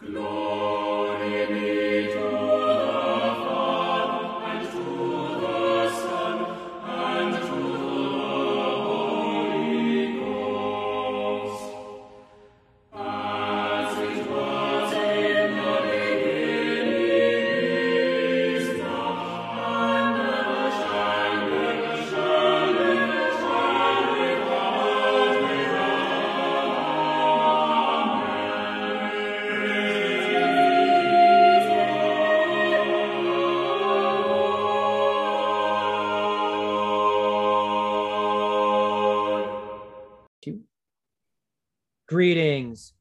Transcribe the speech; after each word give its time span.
Glory. 0.00 0.45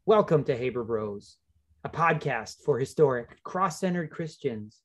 Welcome 0.06 0.44
to 0.46 0.58
Haber 0.58 0.84
Bros, 0.84 1.38
a 1.86 1.90
podcast 1.90 2.58
for 2.66 2.78
historic, 2.78 3.42
cross 3.44 3.80
centered 3.80 4.12
Christians. 4.12 4.82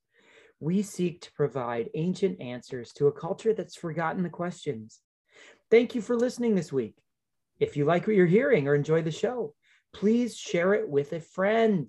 We 0.61 0.83
seek 0.83 1.23
to 1.23 1.33
provide 1.33 1.91
ancient 1.95 2.41
answers 2.41 2.93
to 2.93 3.09
a 3.09 3.13
culture 3.13 3.53
that's 3.53 3.75
forgotten 3.75 4.23
the 4.23 4.29
questions. 4.29 5.01
Thank 5.73 5.97
you 5.97 6.01
for 6.01 6.15
listening 6.15 6.55
this 6.55 6.73
week. 6.73 6.95
If 7.59 7.77
you 7.77 7.85
like 7.85 8.07
what 8.07 8.15
you're 8.15 8.27
hearing 8.27 8.69
or 8.69 8.77
enjoy 8.77 9.03
the 9.03 9.11
show, 9.11 9.55
please 9.93 10.37
share 10.37 10.75
it 10.75 10.89
with 10.89 11.13
a 11.15 11.21
friend. 11.21 11.89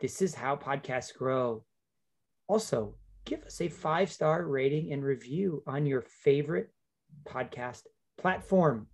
This 0.00 0.20
is 0.20 0.34
how 0.34 0.56
podcasts 0.56 1.14
grow. 1.14 1.64
Also, 2.48 2.96
give 3.24 3.42
us 3.44 3.62
a 3.62 3.68
five 3.68 4.12
star 4.12 4.44
rating 4.44 4.92
and 4.92 5.02
review 5.02 5.62
on 5.66 5.86
your 5.86 6.02
favorite 6.02 6.70
podcast 7.26 7.84
platform. 8.18 8.88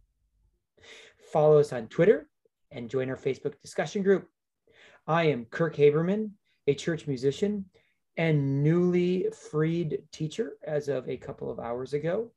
Follow 1.33 1.59
us 1.59 1.73
on 1.73 1.89
Twitter 1.89 2.29
and 2.71 2.91
join 2.91 3.09
our 3.11 3.17
Facebook 3.17 3.55
discussion 3.63 4.03
group. 4.03 4.29
I 5.07 5.25
am 5.25 5.45
Kirk 5.47 5.77
Haberman, 5.77 6.31
a 6.67 6.75
church 6.75 7.07
musician 7.07 7.67
and 8.17 8.63
newly 8.63 9.27
freed 9.51 10.03
teacher 10.11 10.53
as 10.67 10.89
of 10.89 11.09
a 11.09 11.17
couple 11.17 11.51
of 11.51 11.61
hours 11.61 11.93
ago. 11.93 12.31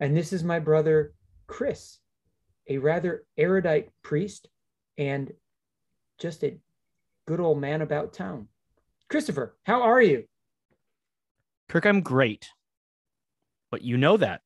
And 0.00 0.16
this 0.16 0.32
is 0.32 0.42
my 0.42 0.58
brother, 0.58 1.14
Chris, 1.46 1.98
a 2.68 2.78
rather 2.78 3.24
erudite 3.36 3.90
priest 4.02 4.48
and 4.98 5.32
just 6.18 6.42
a 6.44 6.58
good 7.26 7.40
old 7.40 7.60
man 7.60 7.82
about 7.82 8.12
town. 8.12 8.48
Christopher, 9.08 9.56
how 9.64 9.82
are 9.82 10.02
you? 10.02 10.24
Kirk, 11.68 11.86
I'm 11.86 12.00
great. 12.00 12.48
But 13.70 13.82
you 13.82 13.96
know 13.96 14.16
that 14.16 14.40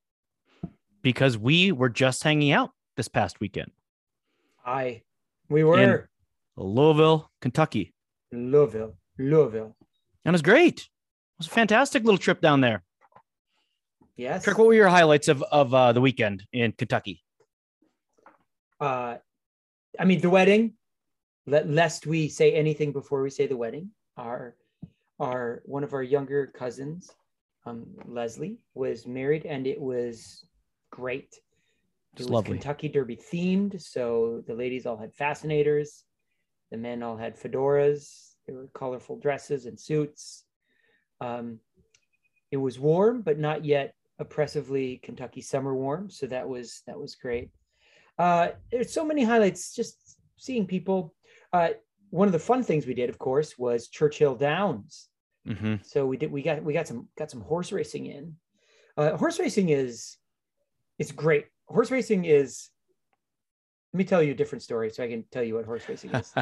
because 1.03 1.39
we 1.39 1.73
were 1.73 1.89
just 1.89 2.23
hanging 2.23 2.53
out 2.53 2.71
this 2.97 3.09
past 3.09 3.41
weekend. 3.41 3.71
I, 4.65 5.03
we 5.49 5.63
were 5.65 5.79
in 5.79 6.03
Louisville, 6.57 7.31
Kentucky. 7.41 7.93
Louisville, 8.33 8.97
Louisville. 9.19 9.77
And 10.25 10.33
it 10.33 10.35
was 10.35 10.43
great. 10.43 10.81
It 10.81 11.39
was 11.39 11.47
a 11.47 11.51
fantastic 11.51 12.05
little 12.05 12.19
trip 12.19 12.41
down 12.41 12.61
there. 12.61 12.83
Yes. 14.17 14.45
Kirk, 14.45 14.59
what 14.59 14.69
were 14.69 14.75
your 14.75 14.89
highlights 14.89 15.29
of, 15.29 15.43
of 15.43 15.75
uh, 15.75 15.93
the 15.93 16.01
weekend 16.01 16.45
in 16.53 16.73
Kentucky? 16.73 17.23
Uh, 18.81 19.17
I 19.99 20.05
mean, 20.05 20.21
the 20.21 20.31
wedding, 20.31 20.75
let, 21.47 21.69
lest 21.69 22.07
we 22.07 22.29
say 22.29 22.53
anything 22.53 22.93
before 22.93 23.23
we 23.23 23.31
say 23.31 23.47
the 23.47 23.57
wedding, 23.57 23.91
our, 24.17 24.57
our 25.19 25.63
one 25.65 25.85
of 25.85 25.93
our 25.93 26.03
younger 26.03 26.47
cousins, 26.47 27.11
um, 27.67 27.87
Leslie, 28.07 28.59
was 28.75 29.07
married 29.07 29.47
and 29.47 29.67
it 29.67 29.81
was 29.81 30.45
great. 30.91 31.35
It 32.15 32.21
was 32.21 32.31
lovely. 32.31 32.59
Kentucky 32.59 32.89
Derby 32.89 33.17
themed. 33.17 33.81
So 33.81 34.43
the 34.47 34.55
ladies 34.55 34.87
all 34.87 34.97
had 34.97 35.15
fascinators, 35.15 36.05
the 36.71 36.77
men 36.77 37.03
all 37.03 37.17
had 37.17 37.39
fedoras. 37.39 38.35
There 38.47 38.57
were 38.57 38.69
colorful 38.75 39.19
dresses 39.19 39.67
and 39.67 39.79
suits. 39.79 40.45
Um, 41.21 41.59
it 42.51 42.57
was 42.57 42.79
warm, 42.79 43.23
but 43.23 43.39
not 43.39 43.65
yet 43.65 43.95
oppressively 44.19 45.01
Kentucky 45.03 45.41
summer 45.41 45.75
warm. 45.75 46.09
So 46.09 46.27
that 46.27 46.49
was 46.49 46.83
that 46.87 46.99
was 46.99 47.17
great. 47.17 47.51
Uh, 48.19 48.51
there's 48.71 48.93
so 48.93 49.05
many 49.05 49.25
highlights. 49.25 49.75
Just 49.75 50.19
seeing 50.37 50.67
people. 50.67 51.15
Uh, 51.53 51.71
one 52.11 52.29
of 52.29 52.33
the 52.33 52.39
fun 52.39 52.63
things 52.63 52.87
we 52.87 52.95
did, 52.95 53.11
of 53.11 53.19
course, 53.19 53.59
was 53.59 53.89
Churchill 53.89 54.37
Downs. 54.37 55.09
Mm-hmm. 55.49 55.77
So 55.83 56.07
we 56.07 56.17
did. 56.17 56.31
We 56.31 56.43
got 56.43 56.63
we 56.63 56.73
got 56.73 56.87
some 56.87 57.09
got 57.19 57.31
some 57.31 57.41
horse 57.41 57.73
racing 57.73 58.07
in. 58.07 58.37
Uh, 58.97 59.17
horse 59.17 59.41
racing 59.41 59.71
is 59.71 60.17
it's 60.99 61.11
great 61.11 61.47
horse 61.67 61.91
racing 61.91 62.25
is 62.25 62.69
let 63.93 63.99
me 63.99 64.05
tell 64.05 64.23
you 64.23 64.33
a 64.33 64.37
different 64.37 64.63
story 64.63 64.91
so 64.91 65.05
I 65.05 65.09
can 65.09 65.25
tell 65.31 65.43
you 65.43 65.55
what 65.55 65.67
horse 65.67 65.89
racing 65.89 66.11
is. 66.11 66.35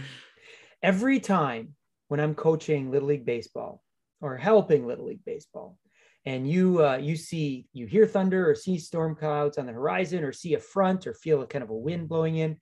Every 0.82 1.20
time 1.20 1.74
when 2.08 2.20
I'm 2.20 2.34
coaching 2.34 2.90
Little 2.90 3.08
League 3.08 3.26
Baseball 3.26 3.82
or 4.22 4.36
helping 4.36 4.86
Little 4.86 5.06
League 5.06 5.24
Baseball, 5.26 5.76
and 6.24 6.48
you 6.48 6.84
uh, 6.84 6.96
you 6.96 7.16
see 7.16 7.66
you 7.72 7.86
hear 7.86 8.06
thunder 8.06 8.50
or 8.50 8.54
see 8.54 8.78
storm 8.78 9.14
clouds 9.14 9.58
on 9.58 9.66
the 9.66 9.72
horizon 9.72 10.24
or 10.24 10.32
see 10.32 10.54
a 10.54 10.58
front 10.58 11.06
or 11.06 11.14
feel 11.14 11.42
a 11.42 11.46
kind 11.46 11.62
of 11.62 11.70
a 11.70 11.74
wind 11.74 12.08
blowing 12.08 12.36
in, 12.36 12.56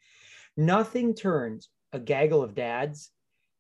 nothing 0.56 1.14
turns 1.14 1.68
a 1.92 1.98
gaggle 1.98 2.42
of 2.42 2.54
dads 2.54 3.10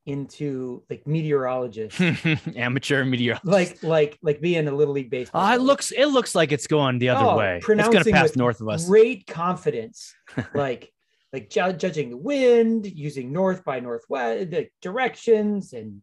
into 0.06 0.82
like 0.88 1.06
meteorologist 1.06 2.00
Amateur 2.56 3.04
meteorologist. 3.04 3.44
like 3.44 3.82
like 3.82 4.18
like 4.22 4.40
being 4.40 4.66
a 4.68 4.72
Little 4.72 4.94
League 4.94 5.10
Baseball. 5.10 5.42
Ah, 5.42 5.54
it 5.54 5.60
looks 5.60 5.90
it 5.92 6.06
looks 6.06 6.34
like 6.34 6.50
it's 6.52 6.66
going 6.66 6.98
the 6.98 7.10
other 7.10 7.26
Oh, 7.26 7.36
way. 7.36 7.56
It's 7.58 7.66
going 7.66 8.04
to 8.04 8.10
pass 8.10 8.34
north 8.36 8.60
of 8.60 8.68
us. 8.68 8.86
Great 8.88 9.26
confidence, 9.26 10.14
like 10.54 10.92
like 11.32 11.50
ju- 11.50 11.74
judging 11.74 12.08
the 12.10 12.16
wind, 12.16 12.86
using 12.86 13.32
north 13.32 13.64
by 13.64 13.80
northwest 13.80 14.50
the 14.50 14.68
directions 14.80 15.74
and 15.74 16.00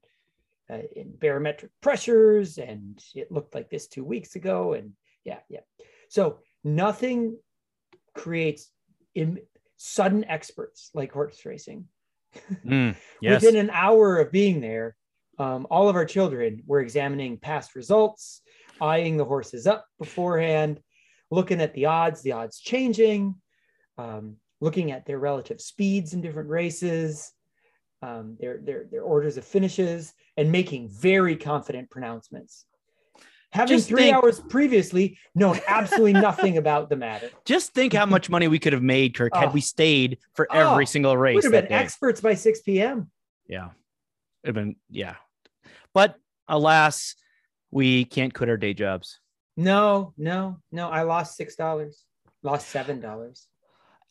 uh, 0.70 0.80
and 0.96 1.20
barometric 1.20 1.72
pressures, 1.82 2.58
and 2.60 3.04
it 3.16 3.32
looked 3.32 3.56
like 3.56 3.70
this 3.70 3.88
two 3.88 4.04
weeks 4.04 4.36
ago, 4.36 4.74
and 4.74 4.92
yeah, 5.24 5.40
yeah. 5.50 5.62
So 6.10 6.40
nothing 6.64 7.38
creates 8.14 8.70
Im- 9.16 9.40
sudden 9.78 10.26
experts 10.26 10.92
like 10.94 11.12
horse 11.12 11.44
racing. 11.46 11.86
Mm, 12.66 12.96
yes. 13.22 13.42
Within 13.42 13.60
an 13.60 13.70
hour 13.72 14.20
of 14.20 14.32
being 14.32 14.62
there, 14.62 14.96
um, 15.38 15.68
all 15.70 15.90
of 15.90 15.96
our 15.96 16.06
children 16.06 16.64
were 16.66 16.80
examining 16.80 17.38
past 17.38 17.76
results, 17.76 18.42
eyeing 18.82 19.18
the 19.18 19.26
horses 19.26 19.68
up 19.68 19.86
beforehand, 20.00 20.80
looking 21.32 21.62
at 21.62 21.74
the 21.74 21.86
odds, 21.86 22.22
the 22.22 22.32
odds 22.32 22.60
changing, 22.60 23.36
um, 23.98 24.38
looking 24.62 24.92
at 24.92 25.06
their 25.06 25.20
relative 25.20 25.60
speeds 25.60 26.14
in 26.14 26.22
different 26.22 26.50
races, 26.50 27.32
um, 28.02 28.38
their, 28.40 28.60
their, 28.60 28.86
their 28.92 29.02
orders 29.02 29.38
of 29.38 29.46
finishes, 29.46 30.14
and 30.38 30.52
making 30.52 30.90
very 30.90 31.36
confident 31.36 31.90
pronouncements. 31.90 32.66
Having 33.56 33.78
Just 33.78 33.88
three 33.88 34.02
think- 34.04 34.16
hours 34.18 34.42
previously 34.42 35.18
known 35.34 35.60
absolutely 35.66 36.12
nothing 36.30 36.58
about 36.58 36.90
the 36.90 36.98
matter. 36.98 37.30
Just 37.46 37.74
think 37.74 37.94
how 37.94 38.06
much 38.06 38.30
money 38.30 38.50
we 38.50 38.60
could 38.60 38.74
have 38.74 38.84
made, 38.84 39.16
Kirk, 39.16 39.34
had 39.34 39.48
Oh. 39.50 39.52
we 39.52 39.62
stayed 39.62 40.18
for 40.34 40.46
oh. 40.52 40.72
every 40.72 40.84
Oh, 40.84 40.86
single 40.86 41.16
race. 41.16 41.36
We'd 41.36 41.46
have 41.46 41.52
been 41.54 41.70
day. 41.70 41.76
experts 41.76 42.20
by 42.20 42.34
6 42.34 42.62
p.m. 42.64 43.10
Yeah. 43.48 43.70
It'd 44.44 44.56
been 44.56 44.76
yeah. 44.90 45.16
But 45.94 46.16
alas, 46.50 47.16
we 47.72 48.04
can't 48.04 48.34
quit 48.34 48.50
our 48.50 48.58
day 48.58 48.74
jobs. 48.74 49.20
No, 49.56 50.14
no, 50.18 50.58
no. 50.74 50.90
I 50.90 51.04
lost 51.04 51.38
six 51.38 51.56
dollars. 51.56 52.04
Lost 52.44 52.68
seven 52.68 53.00
dollars. 53.00 53.48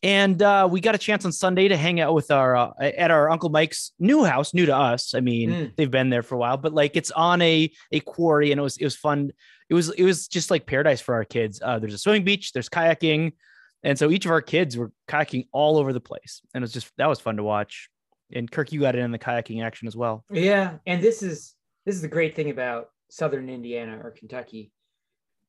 And 0.05 0.39
uh, 0.43 0.67
we 0.69 0.81
got 0.81 0.93
a 0.93 0.99
chance 0.99 1.25
on 1.25 1.31
Sunday 1.31 1.67
to 1.67 1.75
hang 1.75 1.99
out 1.99 2.13
with 2.13 2.29
our 2.29 2.55
uh, 2.55 2.73
at 2.79 3.09
our 3.09 3.31
Uncle 3.31 3.49
Mike's 3.49 3.91
new 3.97 4.23
house, 4.23 4.53
new 4.53 4.67
to 4.67 4.75
us. 4.75 5.15
I 5.15 5.19
mean, 5.19 5.49
Mm. 5.49 5.75
they've 5.75 5.89
been 5.89 6.11
there 6.11 6.21
for 6.21 6.35
a 6.35 6.37
while, 6.37 6.57
but 6.57 6.73
like 6.75 6.95
it's 6.95 7.09
on 7.09 7.41
a 7.41 7.71
a 7.91 7.99
quarry, 8.01 8.51
and 8.51 8.59
it 8.59 8.61
was 8.61 8.77
it 8.77 8.83
was 8.83 8.95
fun. 8.95 9.31
It 9.67 9.73
was 9.73 9.89
it 9.89 10.03
was 10.03 10.27
just 10.27 10.51
like 10.51 10.67
paradise 10.67 11.01
for 11.01 11.15
our 11.15 11.25
kids. 11.25 11.59
Uh, 11.59 11.79
there's 11.79 11.95
a 11.95 11.97
swimming 11.97 12.23
beach, 12.23 12.53
there's 12.53 12.69
kayaking, 12.69 13.33
and 13.81 13.97
so 13.97 14.11
each 14.11 14.25
of 14.25 14.31
our 14.31 14.41
kids 14.43 14.77
were 14.77 14.91
kayaking 15.07 15.47
all 15.51 15.77
over 15.79 15.91
the 15.91 15.99
place, 15.99 16.41
and 16.53 16.61
it 16.61 16.65
was 16.65 16.71
just 16.73 16.91
that 16.97 17.07
was 17.09 17.19
fun 17.19 17.37
to 17.37 17.43
watch. 17.43 17.89
And 18.31 18.49
Kirk, 18.51 18.71
you 18.71 18.81
got 18.81 18.95
in 18.95 19.11
the 19.11 19.17
kayaking 19.17 19.63
action 19.63 19.87
as 19.87 19.95
well. 19.95 20.23
Yeah, 20.31 20.77
and 20.85 21.01
this 21.01 21.23
is 21.23 21.55
this 21.87 21.95
is 21.95 22.03
the 22.03 22.07
great 22.07 22.35
thing 22.35 22.51
about 22.51 22.89
Southern 23.09 23.49
Indiana 23.49 23.99
or 24.03 24.11
Kentucky. 24.11 24.71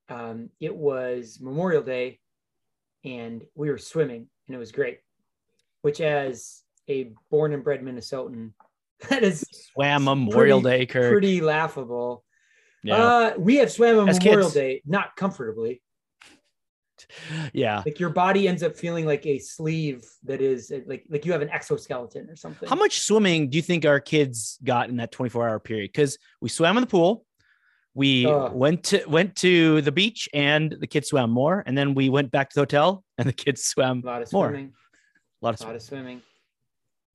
Um, 0.09 0.49
it 0.61 0.75
was 0.75 1.41
Memorial 1.43 1.83
Day, 1.83 2.21
and 3.05 3.45
we 3.55 3.69
were 3.71 3.77
swimming, 3.79 4.29
and 4.47 4.55
it 4.55 4.59
was 4.59 4.73
great. 4.73 4.99
Which, 5.83 6.01
as 6.01 6.63
a 6.89 7.13
born 7.31 7.53
and 7.53 7.63
bred 7.65 7.83
Minnesotan, 7.83 8.53
that 9.09 9.23
is 9.23 9.45
Swam 9.73 10.05
Memorial 10.05 10.61
pretty- 10.63 10.79
Day, 10.79 10.87
Kirk. 10.87 11.11
pretty 11.13 11.41
laughable. 11.41 12.25
yeah. 12.83 12.97
Uh, 12.97 13.35
we 13.39 13.57
have 13.57 13.71
swam 13.71 13.99
on 13.99 14.09
As 14.09 14.19
Memorial 14.19 14.45
kids. 14.49 14.55
Day, 14.55 14.83
not 14.87 15.15
comfortably. 15.17 15.83
yeah. 17.53 17.83
Like 17.85 18.01
your 18.01 18.11
body 18.11 18.49
ends 18.49 18.63
up 18.63 18.75
feeling 18.77 19.05
like 19.05 19.27
a 19.27 19.39
sleeve 19.39 20.05
that 20.25 20.41
is 20.41 20.73
like 20.87 21.05
like 21.11 21.27
you 21.27 21.33
have 21.33 21.43
an 21.43 21.51
exoskeleton 21.51 22.31
or 22.31 22.37
something. 22.37 22.69
How 22.69 22.75
much 22.75 23.01
swimming 23.01 23.51
do 23.51 23.57
you 23.57 23.63
think 23.63 23.85
our 23.85 24.01
kids 24.01 24.59
got 24.65 24.89
in 24.89 24.97
that 24.97 25.13
24 25.13 25.49
hour 25.49 25.61
period? 25.61 25.91
Because 25.93 26.17
we 26.41 26.49
swam 26.49 26.79
in 26.79 26.81
the 26.81 26.87
pool, 26.87 27.25
we 27.95 28.27
went 28.27 28.85
to 28.85 29.05
went 29.07 29.37
to 29.37 29.83
the 29.83 29.93
beach, 29.93 30.29
and 30.33 30.75
the 30.81 30.87
kids 30.87 31.09
swam 31.09 31.31
more, 31.31 31.63
and 31.67 31.77
then 31.77 31.95
we 31.95 32.09
went 32.09 32.31
back 32.31 32.49
to 32.51 32.55
the 32.55 32.61
hotel, 32.63 33.05
and 33.19 33.29
the 33.29 33.33
kids 33.33 33.65
swam 33.65 34.03
A 34.05 34.07
lot 34.07 34.23
of 34.23 34.33
more. 34.33 34.49
swimming. 34.49 34.73
a 35.43 35.45
lot 35.45 35.55
of 35.55 35.61
A 35.61 35.65
lot 35.65 35.67
swimming. 35.67 35.77
of 35.77 35.83
swimming. 35.83 36.23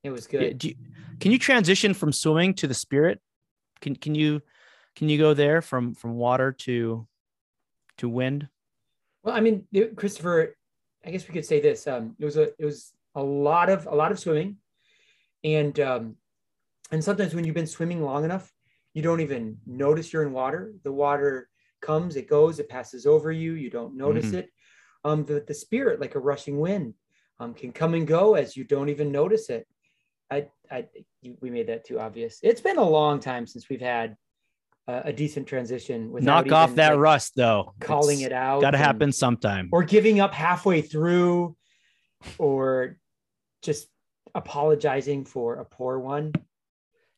It 0.03 0.09
was 0.09 0.27
Yeah, 0.31 0.39
good. 0.42 0.57
do 0.57 0.68
you- 0.69 0.75
can 1.19 1.31
you 1.31 1.38
transition 1.38 1.94
from 1.94 2.12
swimming 2.12 2.53
to 2.56 2.68
the 2.68 2.74
spirit? 2.74 3.21
Can 3.81 3.95
can 3.95 4.15
you 4.15 4.42
can 4.95 5.09
you 5.09 5.18
go 5.18 5.33
there 5.33 5.62
from 5.62 5.94
from 5.94 6.15
water 6.15 6.51
to 6.51 7.07
to 7.98 8.09
wind? 8.09 8.48
Well, 9.24 9.36
I 9.36 9.39
mean, 9.39 9.68
Christopher, 9.95 10.56
I 11.06 11.12
guess 11.12 11.27
we 11.27 11.33
could 11.33 11.45
say 11.45 11.62
this. 11.62 11.86
Um, 11.88 12.15
it 12.19 12.25
was 12.25 12.38
a 12.38 12.50
it 12.59 12.65
was 12.65 12.94
a 13.15 13.21
lot 13.21 13.69
of 13.69 13.86
a 13.86 13.94
lot 13.94 14.12
of 14.12 14.19
swimming, 14.19 14.57
and 15.44 15.80
um, 15.80 16.15
and 16.92 17.03
sometimes 17.03 17.36
when 17.36 17.45
you've 17.45 17.56
been 17.56 17.68
swimming 17.68 18.01
long 18.03 18.24
enough, 18.25 18.51
you 18.95 19.03
don't 19.03 19.19
even 19.21 19.57
notice 19.68 20.12
you're 20.12 20.24
in 20.24 20.33
water. 20.33 20.74
The 20.83 20.92
water 20.92 21.50
comes, 21.81 22.15
it 22.15 22.27
goes, 22.27 22.59
it 22.59 22.69
passes 22.69 23.06
over 23.06 23.31
you. 23.31 23.53
You 23.53 23.69
don't 23.69 23.95
notice 23.95 24.27
Mhm. 24.31 24.33
it. 24.39 24.50
Um, 25.03 25.25
the 25.25 25.44
the 25.48 25.53
spirit, 25.53 26.00
like 26.00 26.15
a 26.15 26.19
rushing 26.19 26.59
wind, 26.59 26.94
um, 27.39 27.53
can 27.53 27.71
come 27.71 27.94
and 27.95 28.06
go 28.07 28.36
as 28.36 28.56
you 28.56 28.63
don't 28.63 28.89
even 28.89 29.12
notice 29.12 29.50
it. 29.50 29.68
I 30.30 30.48
I 30.69 30.86
we 31.42 31.50
made 31.50 31.68
that 31.68 31.86
too 31.86 32.00
obvious. 32.00 32.39
It's 32.44 32.62
been 32.62 32.77
a 32.77 32.88
long 32.88 33.19
time 33.19 33.48
since 33.48 33.68
we've 33.68 33.81
had 33.81 34.15
uh, 34.88 35.01
a 35.06 35.13
decent 35.13 35.48
transition. 35.48 36.13
Knock 36.19 36.51
off 36.51 36.75
that 36.75 36.92
like, 36.92 37.00
rust, 37.00 37.33
though. 37.36 37.74
calling 37.80 38.21
it 38.21 38.31
out. 38.31 38.62
Got 38.62 38.71
to 38.71 38.77
happen 38.77 39.12
sometime. 39.12 39.69
or 39.71 39.83
giving 39.83 40.19
up 40.19 40.33
halfway 40.33 40.81
through 40.81 41.56
or 42.38 42.98
just 43.62 43.88
apologizing 44.36 45.25
for 45.25 45.56
a 45.56 45.65
poor 45.65 46.00
one. 46.00 46.31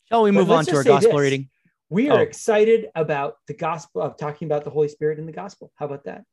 Shall 0.10 0.24
we 0.24 0.32
But 0.32 0.40
move 0.40 0.52
on 0.52 0.66
to 0.66 0.76
our 0.76 0.84
gospel 0.84 1.14
this. 1.18 1.22
reading? 1.22 1.50
We 1.90 2.10
are 2.10 2.20
Oh. 2.20 2.22
excited 2.22 2.90
about 2.96 3.36
the 3.48 3.54
gospel 3.54 4.02
of 4.02 4.18
talking 4.18 4.48
about 4.48 4.64
the 4.64 4.70
Holy 4.72 4.88
Spirit 4.88 5.20
in 5.20 5.26
the 5.26 5.32
gospel. 5.32 5.72
How 5.76 5.86
about 5.86 6.06
that? 6.06 6.24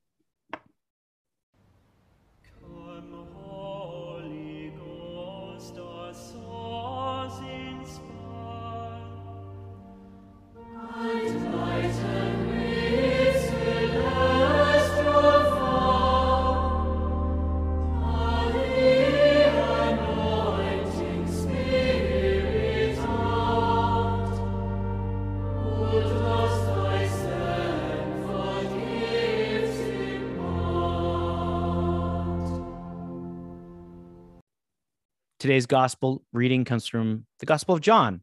Today's 35.40 35.64
gospel 35.64 36.22
reading 36.34 36.66
comes 36.66 36.86
from 36.86 37.24
the 37.38 37.46
Gospel 37.46 37.74
of 37.74 37.80
John, 37.80 38.20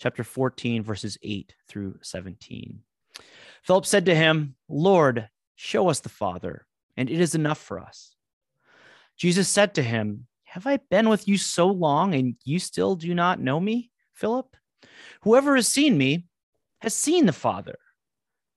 chapter 0.00 0.24
14, 0.24 0.82
verses 0.82 1.18
8 1.22 1.54
through 1.68 1.98
17. 2.00 2.78
Philip 3.64 3.84
said 3.84 4.06
to 4.06 4.14
him, 4.14 4.54
Lord, 4.66 5.28
show 5.56 5.90
us 5.90 6.00
the 6.00 6.08
Father, 6.08 6.64
and 6.96 7.10
it 7.10 7.20
is 7.20 7.34
enough 7.34 7.58
for 7.58 7.78
us. 7.78 8.16
Jesus 9.18 9.46
said 9.46 9.74
to 9.74 9.82
him, 9.82 10.26
Have 10.44 10.66
I 10.66 10.78
been 10.88 11.10
with 11.10 11.28
you 11.28 11.36
so 11.36 11.66
long, 11.66 12.14
and 12.14 12.34
you 12.46 12.58
still 12.58 12.96
do 12.96 13.14
not 13.14 13.38
know 13.38 13.60
me, 13.60 13.90
Philip? 14.14 14.56
Whoever 15.20 15.56
has 15.56 15.68
seen 15.68 15.98
me 15.98 16.24
has 16.80 16.94
seen 16.94 17.26
the 17.26 17.34
Father. 17.34 17.76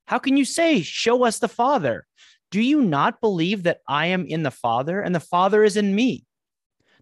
How 0.05 0.17
can 0.17 0.37
you 0.37 0.45
say, 0.45 0.81
Show 0.81 1.25
us 1.25 1.39
the 1.39 1.49
Father? 1.49 2.07
Do 2.51 2.61
you 2.61 2.81
not 2.83 3.19
believe 3.19 3.63
that 3.63 3.81
I 3.85 4.05
am 4.05 4.25
in 4.25 4.43
the 4.43 4.49
Father, 4.49 5.01
and 5.01 5.13
the 5.13 5.19
Father 5.19 5.65
is 5.65 5.75
in 5.75 5.93
me? 5.93 6.26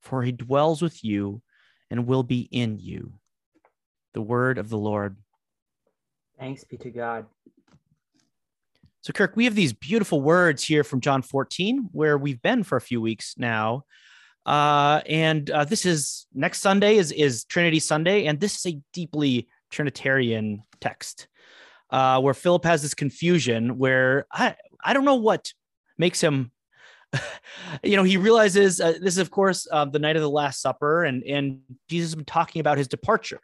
for 0.00 0.22
he 0.22 0.32
dwells 0.32 0.82
with 0.82 1.04
you 1.04 1.42
and 1.90 2.06
will 2.06 2.22
be 2.22 2.48
in 2.50 2.78
you. 2.78 3.14
The 4.14 4.22
word 4.22 4.58
of 4.58 4.68
the 4.68 4.78
Lord. 4.78 5.16
Thanks 6.38 6.64
be 6.64 6.76
to 6.78 6.90
God. 6.90 7.26
So, 9.00 9.12
Kirk, 9.12 9.36
we 9.36 9.44
have 9.44 9.54
these 9.54 9.72
beautiful 9.72 10.20
words 10.20 10.62
here 10.62 10.84
from 10.84 11.00
John 11.00 11.22
14, 11.22 11.88
where 11.92 12.18
we've 12.18 12.42
been 12.42 12.62
for 12.62 12.76
a 12.76 12.80
few 12.80 13.00
weeks 13.00 13.34
now. 13.38 13.84
Uh, 14.44 15.02
and 15.06 15.50
uh, 15.50 15.64
this 15.64 15.86
is 15.86 16.26
next 16.34 16.60
Sunday 16.60 16.96
is, 16.96 17.12
is 17.12 17.44
Trinity 17.44 17.80
Sunday, 17.80 18.26
and 18.26 18.40
this 18.40 18.56
is 18.56 18.74
a 18.74 18.80
deeply 18.92 19.48
Trinitarian 19.70 20.62
text 20.80 21.28
uh, 21.90 22.20
where 22.20 22.34
Philip 22.34 22.64
has 22.64 22.82
this 22.82 22.94
confusion 22.94 23.78
where 23.78 24.26
I, 24.32 24.56
I 24.84 24.92
don't 24.94 25.04
know 25.04 25.16
what 25.16 25.52
makes 25.96 26.20
him 26.20 26.52
you 27.82 27.96
know, 27.96 28.02
he 28.02 28.16
realizes 28.16 28.80
uh, 28.80 28.92
this 28.92 29.14
is, 29.14 29.18
of 29.18 29.30
course, 29.30 29.66
uh, 29.70 29.84
the 29.84 29.98
night 29.98 30.16
of 30.16 30.22
the 30.22 30.30
Last 30.30 30.60
Supper, 30.60 31.04
and 31.04 31.22
and 31.24 31.60
Jesus 31.88 32.10
has 32.10 32.14
been 32.14 32.24
talking 32.24 32.60
about 32.60 32.78
his 32.78 32.88
departure. 32.88 33.40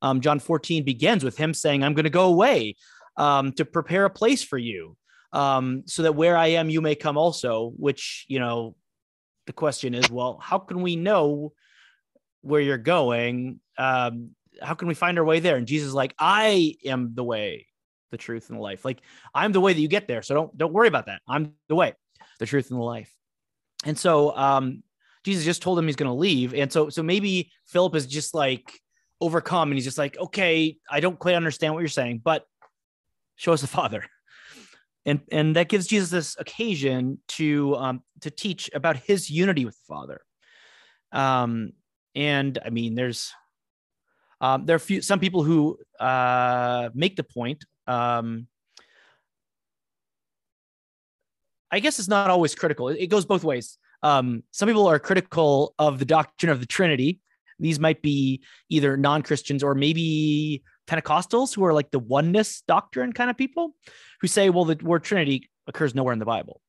Um, 0.00 0.20
John 0.20 0.38
14 0.38 0.84
begins 0.84 1.24
with 1.24 1.36
him 1.36 1.54
saying, 1.54 1.82
"I'm 1.82 1.94
going 1.94 2.04
to 2.04 2.10
go 2.10 2.26
away 2.26 2.76
um, 3.16 3.52
to 3.52 3.64
prepare 3.64 4.04
a 4.04 4.10
place 4.10 4.42
for 4.42 4.58
you, 4.58 4.96
um, 5.32 5.82
so 5.86 6.02
that 6.02 6.14
where 6.14 6.36
I 6.36 6.48
am, 6.48 6.70
you 6.70 6.80
may 6.80 6.94
come 6.94 7.16
also." 7.16 7.72
Which 7.76 8.24
you 8.28 8.38
know, 8.38 8.76
the 9.46 9.52
question 9.52 9.94
is, 9.94 10.10
well, 10.10 10.38
how 10.40 10.58
can 10.58 10.82
we 10.82 10.96
know 10.96 11.52
where 12.42 12.60
you're 12.60 12.78
going? 12.78 13.60
Um, 13.78 14.30
how 14.60 14.74
can 14.74 14.86
we 14.86 14.94
find 14.94 15.18
our 15.18 15.24
way 15.24 15.40
there? 15.40 15.56
And 15.56 15.66
Jesus 15.66 15.88
is 15.88 15.94
like, 15.94 16.14
"I 16.18 16.76
am 16.84 17.14
the 17.14 17.24
way, 17.24 17.66
the 18.12 18.16
truth, 18.16 18.48
and 18.48 18.58
the 18.58 18.62
life. 18.62 18.84
Like 18.84 19.00
I'm 19.34 19.50
the 19.50 19.60
way 19.60 19.72
that 19.72 19.80
you 19.80 19.88
get 19.88 20.06
there. 20.06 20.22
So 20.22 20.34
don't 20.34 20.56
don't 20.56 20.72
worry 20.72 20.88
about 20.88 21.06
that. 21.06 21.20
I'm 21.26 21.54
the 21.68 21.74
way." 21.74 21.94
The 22.42 22.46
truth 22.46 22.70
and 22.70 22.78
the 22.78 22.84
life. 22.84 23.14
And 23.84 23.96
so 23.96 24.36
um, 24.36 24.82
Jesus 25.24 25.44
just 25.44 25.62
told 25.62 25.78
him 25.78 25.86
he's 25.86 25.96
going 25.96 26.10
to 26.10 26.16
leave. 26.18 26.54
And 26.54 26.70
so, 26.72 26.88
so 26.88 27.02
maybe 27.02 27.50
Philip 27.66 27.94
is 27.94 28.06
just 28.06 28.34
like 28.34 28.70
overcome 29.20 29.70
and 29.70 29.76
he's 29.76 29.84
just 29.84 29.98
like, 29.98 30.18
okay, 30.18 30.76
I 30.90 31.00
don't 31.00 31.18
quite 31.18 31.36
understand 31.36 31.72
what 31.72 31.80
you're 31.80 31.88
saying, 31.88 32.20
but 32.24 32.44
show 33.36 33.52
us 33.52 33.60
the 33.60 33.66
Father. 33.78 34.04
And, 35.06 35.20
and 35.30 35.56
that 35.56 35.68
gives 35.68 35.86
Jesus 35.86 36.10
this 36.10 36.36
occasion 36.38 37.18
to, 37.28 37.76
um, 37.76 38.02
to 38.20 38.30
teach 38.30 38.70
about 38.74 38.96
his 38.96 39.30
unity 39.30 39.64
with 39.64 39.74
the 39.74 39.94
Father. 39.94 40.20
Um, 41.12 41.72
and 42.14 42.58
I 42.64 42.70
mean, 42.70 42.94
there's, 42.94 43.32
um, 44.40 44.66
there 44.66 44.76
are 44.76 44.80
few, 44.80 45.02
some 45.02 45.20
people 45.20 45.44
who 45.44 45.78
uh, 46.00 46.90
make 46.94 47.16
the 47.16 47.24
point 47.24 47.64
um, 47.86 48.48
I 51.72 51.80
guess 51.80 51.98
it's 51.98 52.08
not 52.08 52.30
always 52.30 52.54
critical. 52.54 52.88
It, 52.88 53.06
goes 53.06 53.24
both 53.24 53.42
ways. 53.42 53.78
Um, 54.02 54.42
some 54.50 54.68
people 54.68 54.86
are 54.86 54.98
critical 54.98 55.74
of 55.78 55.98
the 55.98 56.04
doctrine 56.04 56.52
of 56.52 56.60
the 56.60 56.66
Trinity. 56.66 57.20
These 57.58 57.80
might 57.80 58.02
be 58.02 58.42
either 58.68 58.96
non 58.96 59.22
Christians 59.22 59.62
or 59.62 59.74
maybe 59.74 60.62
Pentecostals 60.86 61.54
who 61.54 61.64
are 61.64 61.72
like 61.72 61.90
the 61.90 61.98
oneness 61.98 62.62
doctrine 62.68 63.12
kind 63.12 63.30
of 63.30 63.38
people 63.38 63.74
who 64.20 64.26
say, 64.26 64.50
well, 64.50 64.66
the 64.66 64.78
word 64.82 65.02
Trinity 65.02 65.48
occurs 65.66 65.94
nowhere 65.94 66.12
in 66.12 66.18
the 66.18 66.26
Bible. 66.26 66.60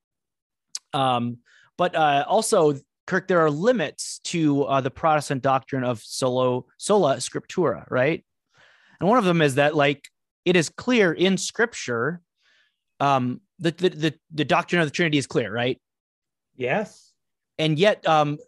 Um, 0.92 1.38
but 1.76 1.94
uh, 1.94 2.24
also, 2.26 2.74
Kirk, 3.06 3.28
there 3.28 3.40
are 3.40 3.50
limits 3.50 4.20
to 4.24 4.62
uh, 4.64 4.80
the 4.80 4.90
Protestant 4.90 5.42
doctrine 5.42 5.84
of 5.84 6.00
solo 6.02 6.66
sola 6.78 7.16
scriptura, 7.16 7.84
right? 7.90 8.24
And 9.00 9.08
one 9.08 9.18
of 9.18 9.24
them 9.24 9.42
is 9.42 9.56
that 9.56 9.74
like 9.74 10.08
it 10.44 10.56
is 10.56 10.68
clear 10.68 11.12
in 11.12 11.36
Scripture, 11.36 12.20
um, 13.00 13.40
the 13.64 13.72
the 13.72 13.88
the, 13.88 14.14
the 14.32 14.44
doctrine 14.44 14.80
of 14.82 14.86
the 14.86 14.92
Trinity 14.92 15.18
is 15.18 15.26
clear, 15.26 15.52
right? 15.52 15.80
Yes. 16.56 17.12
and 17.58 17.78
yet 17.78 18.06
um 18.06 18.38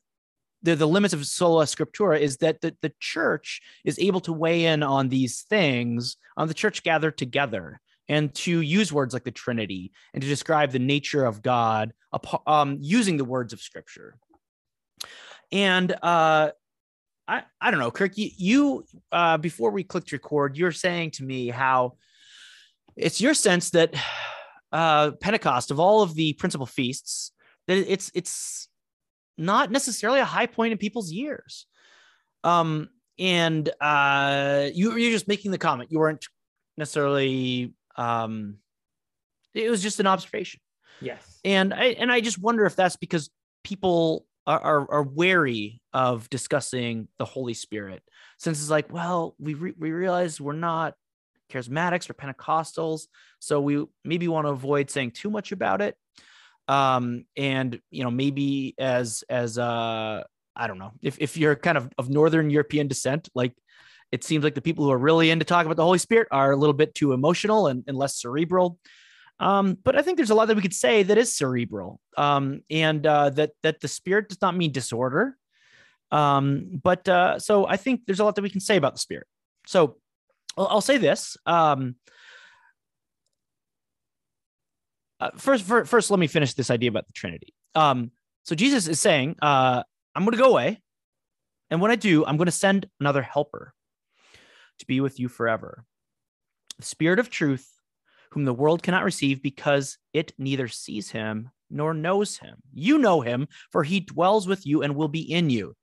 the, 0.62 0.75
the 0.76 0.87
limits 0.87 1.14
of 1.14 1.26
sola 1.26 1.64
scriptura 1.64 2.18
is 2.20 2.38
that 2.38 2.61
the, 2.61 2.75
the 2.82 2.92
church 3.00 3.61
is 3.85 3.99
able 3.99 4.20
to 4.20 4.32
weigh 4.32 4.64
in 4.66 4.82
on 4.82 5.08
these 5.08 5.42
things 5.49 6.16
on 6.37 6.49
the 6.49 6.54
church 6.54 6.82
gathered 6.82 7.16
together 7.18 7.80
and 8.08 8.32
to 8.35 8.61
use 8.61 8.92
words 8.92 9.12
like 9.12 9.25
the 9.25 9.30
trinity 9.32 9.92
and 10.12 10.23
to 10.23 10.28
describe 10.28 10.70
the 10.70 10.78
nature 10.78 11.25
of 11.25 11.42
god 11.42 11.92
um, 12.46 12.78
using 12.80 13.16
the 13.16 13.25
words 13.25 13.52
of 13.52 13.61
scripture 13.61 14.16
and 15.52 15.92
uh 16.02 16.50
I, 17.28 17.42
I 17.61 17.70
don't 17.73 17.80
know, 17.80 17.90
Kirk. 17.90 18.16
You, 18.16 18.30
you 18.37 18.85
uh, 19.11 19.37
before 19.38 19.73
we 19.73 19.82
clicked 19.82 20.12
record, 20.12 20.56
you're 20.56 20.70
saying 20.70 21.11
to 21.18 21.25
me 21.25 21.49
how 21.49 21.96
it's 22.96 23.20
your 23.20 23.35
sense 23.35 23.70
that 23.70 23.94
uh, 24.76 25.12
Pentecost, 25.21 25.71
of 25.71 25.80
all 25.80 26.02
of 26.02 26.14
the 26.14 26.35
principal 26.35 26.66
feasts, 26.66 27.33
that 27.66 27.78
it's 27.92 28.11
it's 28.14 28.68
not 29.38 29.71
necessarily 29.71 30.21
a 30.21 30.25
high 30.25 30.47
point 30.47 30.73
in 30.73 30.78
people's 30.78 31.11
years. 31.11 31.66
Um, 32.45 32.90
and 33.18 33.68
uh, 33.80 34.68
you 34.75 34.97
you're 34.97 35.11
just 35.12 35.28
making 35.28 35.50
the 35.50 35.59
comment. 35.59 35.90
You 35.90 35.99
weren't 35.99 36.26
necessarily. 36.76 37.73
Um, 37.97 38.59
it 39.54 39.71
was 39.71 39.83
just 39.83 40.00
an 40.00 40.06
observation, 40.06 40.61
Yes. 41.00 41.40
and 41.42 41.73
I 41.73 41.85
and 41.99 42.12
I 42.12 42.21
just 42.21 42.38
wonder 42.38 42.66
if 42.66 42.76
that's 42.76 42.97
because 42.97 43.30
people 43.64 44.26
are 44.47 44.61
are, 44.61 44.90
are 44.90 45.02
wary 45.02 45.80
of 45.95 46.28
discussing 46.28 47.09
the 47.18 47.25
Holy 47.25 47.54
Spirit, 47.54 48.02
since 48.37 48.61
it's 48.61 48.68
like, 48.71 48.92
well, 48.92 49.35
we 49.38 49.54
re- 49.54 49.75
we 49.78 49.90
realize 49.92 50.38
we're 50.38 50.52
not 50.52 50.95
charismatics 51.50 52.09
or 52.11 52.15
Pentecostals, 52.15 53.03
so 53.38 53.61
we 53.61 53.85
maybe 54.05 54.29
want 54.29 54.47
to 54.47 54.50
avoid 54.50 54.91
saying 54.91 55.12
too 55.12 55.31
much 55.31 55.53
about 55.53 55.81
it. 55.81 55.97
Um 56.69 57.26
and 57.37 57.81
you 57.91 58.03
know 58.03 58.11
maybe 58.11 58.75
as 58.76 59.23
as 59.29 59.57
uh 59.57 60.25
i 60.57 60.67
don't 60.67 60.79
know 60.79 60.91
if 61.00 61.17
if 61.21 61.37
you're 61.37 61.55
kind 61.55 61.79
of 61.79 61.88
of 61.97 62.11
northern 62.11 62.50
european 62.50 62.88
descent 62.88 63.29
like 63.37 63.53
it 64.12 64.25
seems 64.25 64.45
like 64.45 64.55
the 64.55 64.62
people 64.62 64.85
who 64.85 64.91
are 64.91 64.99
really 64.99 65.31
into 65.31 65.45
talking 65.45 65.67
about 65.67 65.76
the 65.76 65.85
holy 65.85 65.99
spirit 65.99 66.29
are 66.31 66.53
a 66.53 66.57
little 66.57 66.75
bit 66.75 66.95
too 66.95 67.12
emotional 67.12 67.67
and, 67.67 67.85
and 67.87 67.97
less 67.97 68.21
cerebral. 68.21 68.79
Um 69.38 69.76
but 69.83 69.97
i 69.97 70.03
think 70.03 70.17
there's 70.17 70.31
a 70.31 70.35
lot 70.35 70.47
that 70.47 70.57
we 70.57 70.62
could 70.62 70.75
say 70.75 71.03
that 71.03 71.19
is 71.19 71.37
cerebral. 71.37 72.00
Um 72.17 72.62
and 72.71 73.07
uh 73.07 73.31
that 73.31 73.53
that 73.62 73.81
the 73.81 73.88
spirit 73.88 74.29
does 74.29 74.41
not 74.41 74.57
mean 74.57 74.73
disorder. 74.73 75.37
Um 76.11 76.81
but 76.83 77.07
uh 77.09 77.38
so 77.38 77.67
i 77.67 77.76
think 77.76 78.07
there's 78.07 78.21
a 78.21 78.25
lot 78.25 78.35
that 78.37 78.43
we 78.43 78.50
can 78.50 78.61
say 78.61 78.76
about 78.76 78.95
the 78.95 79.00
spirit. 79.00 79.26
So 79.67 79.99
i'll, 80.57 80.67
I'll 80.67 80.81
say 80.81 80.99
this 80.99 81.37
um 81.47 81.97
uh, 85.19 85.31
first, 85.37 85.65
first, 85.65 85.91
first, 85.91 86.11
let 86.11 86.21
me 86.21 86.27
finish 86.27 86.55
this 86.55 86.71
idea 86.71 86.91
about 86.91 87.07
the 87.07 87.13
Trinity. 87.13 87.55
Um, 87.75 88.11
so 88.45 88.55
Jesus 88.55 88.87
is 88.87 89.01
saying, 89.01 89.37
uh, 89.41 89.83
"I'm 90.15 90.25
going 90.25 90.37
to 90.37 90.43
go 90.43 90.51
away, 90.51 90.83
and 91.71 91.81
when 91.81 91.91
I 91.91 91.97
do, 91.97 92.25
I'm 92.25 92.37
going 92.37 92.47
to 92.47 92.53
send 92.53 92.87
another 93.01 93.23
helper 93.23 93.73
to 94.79 94.87
be 94.87 95.01
with 95.01 95.19
you 95.19 95.29
forever, 95.29 95.85
the 96.79 96.85
Spirit 96.85 97.19
of 97.19 97.31
Truth, 97.31 97.67
whom 98.33 98.45
the 98.45 98.55
world 98.55 98.83
cannot 98.83 99.05
receive 99.05 99.43
because 99.43 99.99
it 100.13 100.33
neither 100.39 100.69
sees 100.69 101.11
him 101.11 101.51
nor 101.71 101.95
knows 101.95 102.37
him. 102.37 102.57
You 102.73 102.99
know 102.99 103.23
him, 103.23 103.49
for 103.73 103.83
he 103.83 104.01
dwells 104.01 104.47
with 104.47 104.67
you 104.67 104.83
and 104.83 104.95
will 104.95 105.09
be 105.09 105.21
in 105.21 105.51
you." 105.51 105.75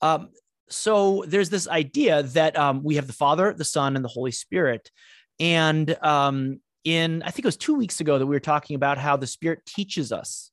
Um, 0.00 0.30
so 0.72 1.24
there's 1.26 1.50
this 1.50 1.68
idea 1.68 2.22
that 2.22 2.58
um, 2.58 2.82
we 2.82 2.96
have 2.96 3.06
the 3.06 3.12
Father, 3.12 3.52
the 3.52 3.64
Son, 3.64 3.96
and 3.96 4.04
the 4.04 4.08
Holy 4.08 4.32
Spirit, 4.32 4.90
and 5.38 5.96
um, 6.02 6.60
in 6.84 7.22
I 7.22 7.30
think 7.30 7.44
it 7.44 7.48
was 7.48 7.56
two 7.56 7.74
weeks 7.74 8.00
ago 8.00 8.18
that 8.18 8.26
we 8.26 8.34
were 8.34 8.40
talking 8.40 8.76
about 8.76 8.98
how 8.98 9.16
the 9.16 9.26
Spirit 9.26 9.64
teaches 9.66 10.12
us, 10.12 10.50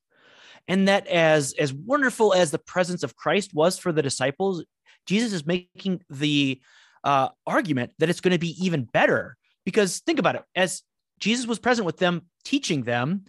and 0.68 0.88
that 0.88 1.06
as 1.06 1.54
as 1.58 1.72
wonderful 1.72 2.34
as 2.34 2.50
the 2.50 2.58
presence 2.58 3.02
of 3.02 3.16
Christ 3.16 3.54
was 3.54 3.78
for 3.78 3.92
the 3.92 4.02
disciples, 4.02 4.64
Jesus 5.06 5.32
is 5.32 5.46
making 5.46 6.02
the 6.10 6.60
uh, 7.02 7.28
argument 7.46 7.92
that 7.98 8.10
it's 8.10 8.20
going 8.20 8.32
to 8.32 8.38
be 8.38 8.62
even 8.64 8.84
better. 8.84 9.36
Because 9.64 10.00
think 10.00 10.18
about 10.18 10.36
it: 10.36 10.44
as 10.54 10.82
Jesus 11.18 11.46
was 11.46 11.58
present 11.58 11.86
with 11.86 11.98
them, 11.98 12.26
teaching 12.44 12.82
them, 12.82 13.24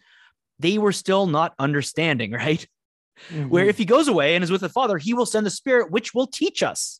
they 0.60 0.78
were 0.78 0.92
still 0.92 1.28
not 1.28 1.54
understanding, 1.58 2.32
right? 2.32 2.68
Where 3.30 3.66
Mhm. 3.66 3.70
if 3.70 3.78
he 3.78 3.86
goes 3.86 4.08
away 4.08 4.36
and 4.36 4.44
is 4.44 4.52
with 4.52 4.62
the 4.62 4.70
Father, 4.70 4.98
he 4.98 5.14
will 5.14 5.26
send 5.26 5.46
the 5.46 5.52
Spirit, 5.52 5.92
which 5.92 6.14
will 6.14 6.28
teach 6.28 6.64
us. 6.64 7.00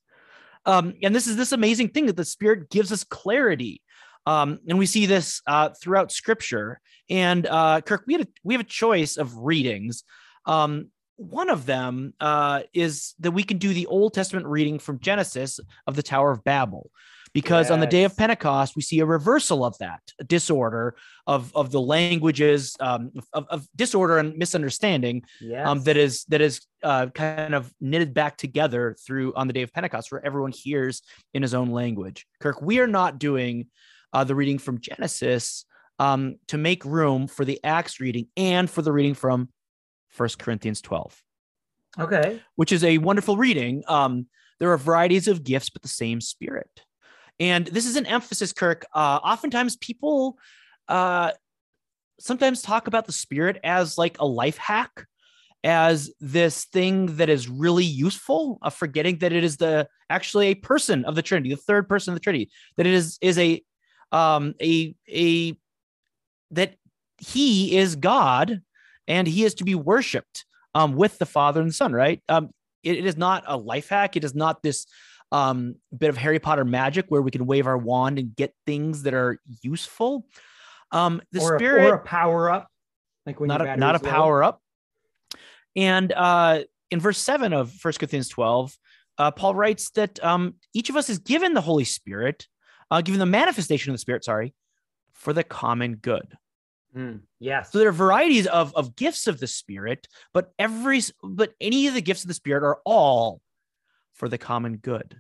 Um, 0.66 0.94
and 1.02 1.16
this 1.16 1.28
is 1.28 1.38
this 1.38 1.52
amazing 1.52 1.90
thing 1.90 2.06
that 2.06 2.18
the 2.18 2.26
Spirit 2.26 2.70
gives 2.70 2.92
us 2.92 3.04
clarity. 3.04 3.82
Um, 4.26 4.60
and 4.68 4.78
we 4.78 4.86
see 4.86 5.08
this 5.08 5.42
uh, 5.48 5.70
throughout 5.82 6.12
Scripture. 6.12 6.80
And 7.10 7.48
uh, 7.48 7.82
Kirk, 7.82 8.04
we 8.06 8.14
had 8.14 8.22
a, 8.22 8.28
we 8.44 8.54
have 8.54 8.62
a 8.62 8.66
choice 8.66 9.18
of 9.18 9.36
readings. 9.38 10.04
Um, 10.46 10.92
one 11.18 11.50
of 11.50 11.66
them 11.66 12.14
uh, 12.20 12.62
is 12.74 13.14
that 13.20 13.32
we 13.32 13.44
can 13.44 13.58
do 13.58 13.74
the 13.74 13.88
Old 13.88 14.14
Testament 14.14 14.46
reading 14.48 14.80
from 14.80 15.00
Genesis 15.00 15.60
of 15.86 15.96
the 15.96 16.04
Tower 16.04 16.32
of 16.32 16.44
Babel, 16.44 16.90
because 17.34 17.72
on 17.72 17.80
the 17.80 17.88
day 17.88 18.04
of 18.04 18.16
Pentecost 18.16 18.76
we 18.76 18.82
see 18.82 19.00
a 19.00 19.06
reversal 19.06 19.64
of 19.64 19.78
that 19.80 20.02
disorder 20.28 20.96
of 21.28 21.56
of 21.56 21.72
the 21.72 21.82
languages 21.82 22.76
um, 22.80 23.12
of, 23.34 23.48
of 23.50 23.68
disorder 23.76 24.18
and 24.18 24.38
misunderstanding 24.38 25.24
yes. 25.40 25.66
um, 25.68 25.84
that 25.84 25.98
is 25.98 26.26
that 26.26 26.42
is 26.42 26.62
uh, 26.84 27.08
kind 27.08 27.56
of 27.56 27.72
knitted 27.80 28.14
back 28.14 28.38
together 28.38 28.96
through 29.06 29.34
on 29.36 29.48
the 29.48 29.54
day 29.54 29.62
of 29.62 29.72
Pentecost, 29.74 30.12
where 30.12 30.26
everyone 30.26 30.52
hears 30.52 31.02
in 31.34 31.42
his 31.42 31.54
own 31.54 31.70
language. 31.70 32.26
Kirk, 32.40 32.62
we 32.62 32.80
are 32.80 32.88
not 32.88 33.20
doing 33.20 33.68
uh, 34.14 34.24
the 34.24 34.36
reading 34.36 34.58
from 34.58 34.80
Genesis 34.80 35.66
um, 36.00 36.38
to 36.48 36.58
make 36.58 36.84
room 36.84 37.28
for 37.28 37.46
the 37.46 37.60
Acts 37.64 38.00
reading 38.00 38.28
and 38.36 38.70
for 38.70 38.82
the 38.82 38.92
reading 38.92 39.14
from 39.14 39.50
First 40.10 40.40
Corinthians 40.40 40.82
12, 40.82 41.22
okay. 42.00 42.42
which 42.56 42.72
is 42.72 42.84
a 42.84 42.98
wonderful 42.98 43.38
reading. 43.38 43.84
Um, 43.88 44.28
there 44.60 44.72
are 44.72 44.78
varieties 44.78 45.28
of 45.28 45.44
gifts, 45.44 45.70
but 45.70 45.82
the 45.82 45.88
same 45.88 46.20
Spirit. 46.20 46.70
And 47.42 47.66
this 47.66 47.88
is 47.88 47.96
an 47.96 48.06
emphasis, 48.06 48.54
Kirk. 48.54 48.86
Uh, 48.94 49.20
oftentimes, 49.24 49.76
people 49.78 50.38
uh, 50.88 51.32
sometimes 52.20 52.62
talk 52.62 52.86
about 52.86 53.08
the 53.08 53.12
Spirit 53.12 53.60
as 53.64 53.98
like 53.98 54.20
a 54.20 54.26
life 54.28 54.58
hack 54.58 55.08
as 55.64 56.12
this 56.20 56.66
thing 56.66 57.18
that 57.18 57.30
is 57.30 57.50
really 57.50 57.84
useful, 57.84 58.60
uh, 58.62 58.70
forgetting 58.70 59.18
that 59.18 59.34
it 59.34 59.44
is 59.44 59.58
the 59.58 59.88
actually 60.08 60.50
a 60.50 60.56
person 60.56 61.04
of 61.06 61.16
the 61.16 61.24
Trinity, 61.24 61.50
the 61.50 61.56
third 61.56 61.90
person 61.90 62.14
of 62.14 62.16
the 62.16 62.24
Trinity, 62.24 62.52
that 62.78 62.86
it 62.86 62.94
is 62.94 63.18
is 63.22 63.40
a 63.40 63.64
um 64.12 64.54
a 64.62 64.94
a 65.10 65.58
that 66.52 66.76
he 67.18 67.76
is 67.76 67.96
God 67.96 68.62
and 69.08 69.28
he 69.28 69.46
is 69.46 69.56
to 69.56 69.64
be 69.64 69.74
worshipped 69.74 70.46
um 70.76 70.94
with 70.94 71.18
the 71.18 71.26
Father 71.26 71.60
and 71.60 71.72
the 71.72 71.74
Son, 71.74 71.92
right? 71.92 72.22
Um 72.30 72.52
it, 72.84 73.00
it 73.00 73.06
is 73.08 73.18
not 73.18 73.44
a 73.48 73.58
life 73.58 73.90
hack, 73.90 74.16
it 74.16 74.24
is 74.24 74.36
not 74.36 74.62
this 74.62 74.86
um 75.32 75.76
bit 75.96 76.10
of 76.10 76.18
Harry 76.18 76.40
Potter 76.40 76.66
magic 76.66 77.06
where 77.10 77.22
we 77.22 77.32
can 77.32 77.46
wave 77.46 77.68
our 77.68 77.78
wand 77.78 78.20
and 78.20 78.36
get 78.36 78.54
things 78.66 79.04
that 79.04 79.14
are 79.14 79.40
useful. 79.62 80.26
Um 80.92 81.22
the 81.32 81.42
or, 81.42 81.58
spirit 81.58 81.86
a, 81.86 81.92
or 81.92 81.96
a 81.96 82.00
power 82.00 82.50
up, 82.50 82.68
like 83.26 83.40
when 83.40 83.48
not 83.48 83.62
a, 83.62 83.78
not 83.78 83.96
a 83.96 84.00
battery's 84.00 84.04
low. 84.04 84.12
power 84.12 84.44
up. 84.44 84.62
And 85.76 86.12
uh, 86.12 86.64
in 86.90 87.00
verse 87.00 87.18
seven 87.18 87.54
of 87.54 87.72
First 87.72 88.00
Corinthians 88.00 88.30
12, 88.30 88.78
uh, 89.18 89.32
Paul 89.32 89.56
writes 89.56 89.92
that 89.92 90.24
um, 90.24 90.56
each 90.74 90.90
of 90.90 90.96
us 90.96 91.10
is 91.10 91.20
given 91.20 91.54
the 91.54 91.62
Holy 91.62 91.84
Spirit, 91.84 92.48
uh, 92.90 93.02
given 93.02 93.20
the 93.20 93.26
manifestation 93.26 93.92
of 93.92 93.94
the 93.94 94.00
Spirit, 94.00 94.24
sorry, 94.24 94.54
for 95.14 95.34
the 95.34 95.44
common 95.44 95.96
good. 95.96 96.38
Mm, 96.96 97.22
yes. 97.40 97.72
So 97.72 97.80
there 97.80 97.88
are 97.88 97.94
varieties 97.94 98.48
of, 98.48 98.76
of 98.76 98.96
gifts 98.96 99.28
of 99.28 99.40
the 99.40 99.48
Spirit, 99.48 100.08
but 100.34 100.52
every 100.60 101.02
but 101.24 101.54
any 101.62 101.88
of 101.88 101.94
the 101.94 102.02
gifts 102.02 102.24
of 102.24 102.28
the 102.28 102.34
Spirit 102.34 102.64
are 102.64 102.80
all 102.84 103.42
for 104.22 104.30
the 104.30 104.38
common 104.38 104.78
good. 104.78 105.20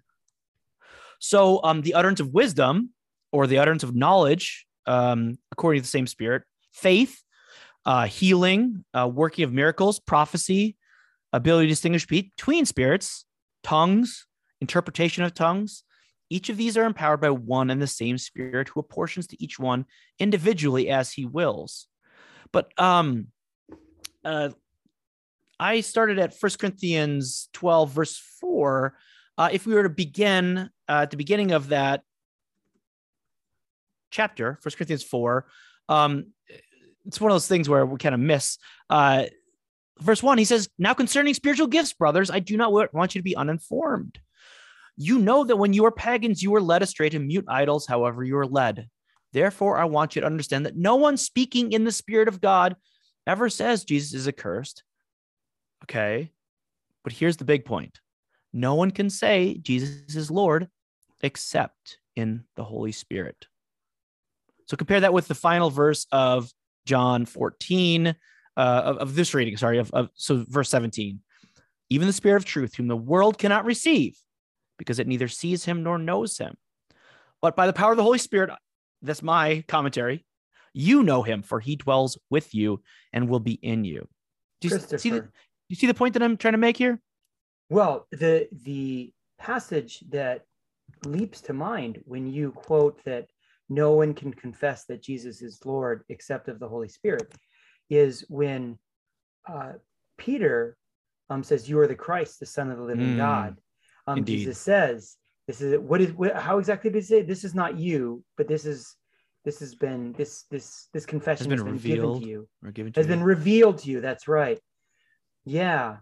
So 1.17 1.59
um, 1.63 1.81
the 1.81 1.95
utterance 1.95 2.19
of 2.19 2.31
wisdom 2.31 2.91
or 3.31 3.47
the 3.47 3.57
utterance 3.57 3.81
of 3.81 3.95
knowledge, 3.95 4.67
um, 4.85 5.39
according 5.51 5.81
to 5.81 5.85
the 5.85 5.89
same 5.89 6.05
Spirit, 6.05 6.43
faith, 6.71 7.19
uh, 7.83 8.05
healing, 8.05 8.85
uh, 8.93 9.09
working 9.11 9.43
of 9.43 9.51
miracles, 9.51 9.99
prophecy, 9.99 10.77
ability 11.33 11.65
to 11.65 11.71
distinguish 11.71 12.05
between 12.05 12.67
spirits, 12.67 13.25
tongues, 13.63 14.27
interpretation 14.61 15.23
of 15.23 15.33
tongues. 15.33 15.83
Each 16.29 16.49
of 16.49 16.57
these 16.57 16.77
are 16.77 16.85
empowered 16.85 17.21
by 17.21 17.31
one 17.31 17.71
and 17.71 17.81
the 17.81 17.87
same 17.87 18.19
Spirit 18.19 18.69
who 18.69 18.79
apportions 18.79 19.25
to 19.27 19.43
each 19.43 19.57
one 19.57 19.85
individually 20.19 20.91
as 20.91 21.11
he 21.11 21.25
wills. 21.25 21.87
But 22.51 22.71
um, 22.77 23.29
uh, 24.23 24.49
I 25.61 25.81
started 25.81 26.17
at 26.17 26.33
1 26.37 26.51
Corinthians 26.59 27.47
12, 27.53 27.91
verse 27.91 28.17
4. 28.39 28.97
Uh, 29.37 29.49
if 29.53 29.67
we 29.67 29.75
were 29.75 29.83
to 29.83 29.89
begin 29.89 30.71
uh, 30.89 31.01
at 31.03 31.11
the 31.11 31.17
beginning 31.17 31.51
of 31.51 31.69
that 31.69 32.01
chapter, 34.09 34.57
1 34.63 34.71
Corinthians 34.75 35.03
4, 35.03 35.45
um, 35.87 36.33
it's 37.05 37.21
one 37.21 37.29
of 37.29 37.35
those 37.35 37.47
things 37.47 37.69
where 37.69 37.85
we 37.85 37.99
kind 37.99 38.15
of 38.15 38.21
miss. 38.21 38.57
Uh, 38.89 39.25
verse 39.99 40.23
one, 40.23 40.39
he 40.39 40.45
says, 40.45 40.67
Now 40.79 40.95
concerning 40.95 41.35
spiritual 41.35 41.67
gifts, 41.67 41.93
brothers, 41.93 42.31
I 42.31 42.39
do 42.39 42.57
not 42.57 42.73
want 42.73 43.13
you 43.13 43.19
to 43.19 43.23
be 43.23 43.35
uninformed. 43.35 44.19
You 44.97 45.19
know 45.19 45.43
that 45.43 45.57
when 45.57 45.73
you 45.73 45.83
were 45.83 45.91
pagans, 45.91 46.41
you 46.41 46.49
were 46.49 46.61
led 46.61 46.81
astray 46.81 47.09
to 47.09 47.19
mute 47.19 47.45
idols, 47.47 47.85
however, 47.85 48.23
you 48.23 48.33
were 48.33 48.47
led. 48.47 48.87
Therefore, 49.31 49.77
I 49.77 49.85
want 49.85 50.15
you 50.15 50.21
to 50.21 50.27
understand 50.27 50.65
that 50.65 50.75
no 50.75 50.95
one 50.95 51.17
speaking 51.17 51.71
in 51.71 51.83
the 51.83 51.91
Spirit 51.91 52.27
of 52.27 52.41
God 52.41 52.75
ever 53.27 53.47
says 53.47 53.83
Jesus 53.83 54.15
is 54.15 54.27
accursed. 54.27 54.83
Okay. 55.83 56.31
But 57.03 57.13
here's 57.13 57.37
the 57.37 57.45
big 57.45 57.65
point 57.65 57.99
no 58.53 58.75
one 58.75 58.91
can 58.91 59.09
say 59.09 59.57
Jesus 59.61 60.15
is 60.15 60.31
Lord 60.31 60.67
except 61.21 61.97
in 62.15 62.43
the 62.55 62.63
Holy 62.63 62.91
Spirit. 62.91 63.47
So 64.67 64.77
compare 64.77 65.01
that 65.01 65.13
with 65.13 65.27
the 65.27 65.35
final 65.35 65.69
verse 65.69 66.05
of 66.11 66.51
John 66.85 67.25
14, 67.25 68.07
uh, 68.07 68.13
of, 68.59 68.97
of 68.97 69.15
this 69.15 69.33
reading, 69.33 69.57
sorry, 69.57 69.77
of, 69.77 69.91
of 69.91 70.09
so 70.13 70.45
verse 70.47 70.69
17. 70.69 71.19
Even 71.89 72.07
the 72.07 72.13
Spirit 72.13 72.37
of 72.37 72.45
truth, 72.45 72.75
whom 72.75 72.87
the 72.87 72.95
world 72.95 73.37
cannot 73.37 73.65
receive, 73.65 74.17
because 74.77 74.99
it 74.99 75.07
neither 75.07 75.27
sees 75.27 75.65
him 75.65 75.83
nor 75.83 75.97
knows 75.97 76.37
him. 76.37 76.55
But 77.41 77.55
by 77.55 77.67
the 77.67 77.73
power 77.73 77.91
of 77.91 77.97
the 77.97 78.03
Holy 78.03 78.17
Spirit, 78.17 78.51
that's 79.01 79.23
my 79.23 79.63
commentary, 79.67 80.25
you 80.73 81.03
know 81.03 81.23
him, 81.23 81.41
for 81.41 81.59
he 81.59 81.75
dwells 81.75 82.17
with 82.29 82.53
you 82.53 82.81
and 83.11 83.27
will 83.27 83.39
be 83.39 83.53
in 83.53 83.83
you. 83.83 84.07
Do 84.61 84.69
you 84.69 84.79
see. 84.97 85.21
You 85.71 85.77
see 85.77 85.87
the 85.87 85.93
point 85.93 86.13
that 86.13 86.23
I'm 86.23 86.37
trying 86.37 86.53
to 86.53 86.57
make 86.57 86.77
here? 86.77 86.99
Well, 87.69 88.07
the 88.11 88.47
the 88.63 89.13
passage 89.39 90.03
that 90.09 90.43
leaps 91.05 91.41
to 91.41 91.53
mind 91.53 92.01
when 92.05 92.27
you 92.27 92.51
quote 92.51 93.03
that 93.05 93.27
no 93.69 93.93
one 93.93 94.13
can 94.13 94.33
confess 94.33 94.83
that 94.85 95.01
Jesus 95.01 95.41
is 95.41 95.65
Lord 95.65 96.03
except 96.09 96.49
of 96.49 96.59
the 96.59 96.67
Holy 96.67 96.89
Spirit 96.89 97.33
is 97.89 98.25
when 98.27 98.77
uh, 99.47 99.73
Peter 100.17 100.77
um, 101.29 101.43
says, 101.43 101.69
"You 101.69 101.79
are 101.79 101.87
the 101.87 101.95
Christ, 101.95 102.39
the 102.39 102.45
Son 102.45 102.69
of 102.69 102.77
the 102.77 102.83
living 102.83 103.13
Mm, 103.13 103.17
God." 103.17 103.57
Um. 104.07 104.25
Jesus 104.25 104.57
says, 104.57 105.15
"This 105.47 105.61
is 105.61 105.79
what 105.79 106.01
is 106.01 106.11
what, 106.11 106.35
how 106.35 106.59
exactly 106.59 106.89
did 106.89 106.99
he 106.99 107.03
say? 107.03 107.21
This 107.21 107.43
is 107.43 107.55
not 107.55 107.79
you, 107.79 108.23
but 108.37 108.47
this 108.47 108.65
is 108.65 108.95
this 109.45 109.59
has 109.61 109.73
been 109.75 110.13
this 110.13 110.43
this 110.51 110.89
this 110.93 111.05
confession 111.05 111.47
been 111.47 111.59
has 111.59 111.63
been, 111.63 111.77
given 111.77 112.01
revealed 112.01 112.23
to 112.23 112.27
you." 112.27 112.47
Or 112.63 112.71
given 112.71 112.91
to 112.91 112.99
has 112.99 113.07
you? 113.07 113.15
been 113.15 113.23
revealed 113.23 113.77
to 113.79 113.89
you. 113.89 114.01
That's 114.01 114.27
right. 114.27 114.59
Yeah, 115.45 115.97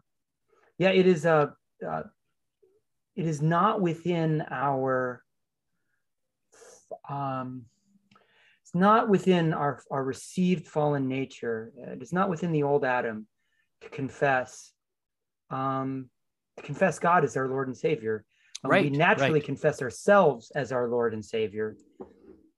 yeah. 0.78 0.90
It 0.90 1.08
is 1.08 1.26
a. 1.26 1.54
Uh, 1.86 2.04
it 3.16 3.26
is 3.26 3.42
not 3.42 3.82
within 3.82 4.44
our. 4.50 5.24
Um, 7.10 7.66
it's 8.64 8.76
not 8.76 9.10
within 9.10 9.54
our 9.54 9.82
our 9.90 10.04
received 10.04 10.68
fallen 10.68 11.08
nature. 11.08 11.72
It 11.78 12.02
is 12.02 12.14
not 12.14 12.30
within 12.30 12.52
the 12.52 12.64
old 12.64 12.86
Adam 12.86 13.28
to 13.82 13.90
confess. 13.90 14.72
Um, 15.50 16.10
to 16.58 16.64
confess 16.64 17.00
God 17.00 17.24
as 17.24 17.38
our 17.38 17.48
Lord 17.48 17.68
and 17.68 17.78
Savior. 17.78 18.26
Um, 18.64 18.72
we 18.72 18.90
naturally 18.90 19.34
right. 19.40 19.44
confess 19.44 19.82
ourselves 19.82 20.52
as 20.54 20.72
our 20.72 20.90
Lord 20.90 21.14
and 21.14 21.24
Savior, 21.24 21.78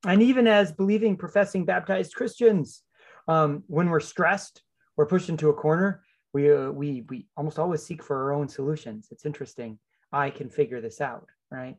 and 0.05 0.21
even 0.21 0.47
as 0.47 0.71
believing, 0.71 1.15
professing, 1.15 1.63
baptized 1.63 2.15
Christians 2.15 2.83
um, 3.27 3.63
when 3.67 3.89
we're 3.89 3.99
stressed 3.99 4.63
or 4.97 5.05
pushed 5.05 5.29
into 5.29 5.49
a 5.49 5.53
corner, 5.53 6.03
we 6.33 6.51
uh, 6.51 6.71
we 6.71 7.05
we 7.09 7.27
almost 7.35 7.59
always 7.59 7.83
seek 7.83 8.03
for 8.03 8.15
our 8.23 8.33
own 8.33 8.47
solutions. 8.47 9.07
It's 9.11 9.25
interesting. 9.25 9.79
I 10.11 10.29
can 10.29 10.49
figure 10.49 10.81
this 10.81 11.01
out, 11.01 11.27
right? 11.49 11.75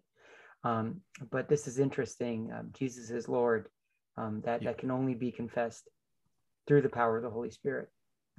Um, 0.64 1.00
but 1.30 1.48
this 1.48 1.66
is 1.66 1.78
interesting. 1.78 2.50
Um, 2.52 2.70
Jesus 2.72 3.10
is 3.10 3.28
Lord. 3.28 3.68
Um, 4.16 4.42
that 4.44 4.62
Yeah. 4.62 4.70
that 4.70 4.78
can 4.78 4.90
only 4.90 5.14
be 5.14 5.32
confessed 5.32 5.88
through 6.66 6.82
the 6.82 6.88
power 6.88 7.16
of 7.16 7.22
the 7.22 7.30
Holy 7.30 7.50
Spirit. 7.50 7.88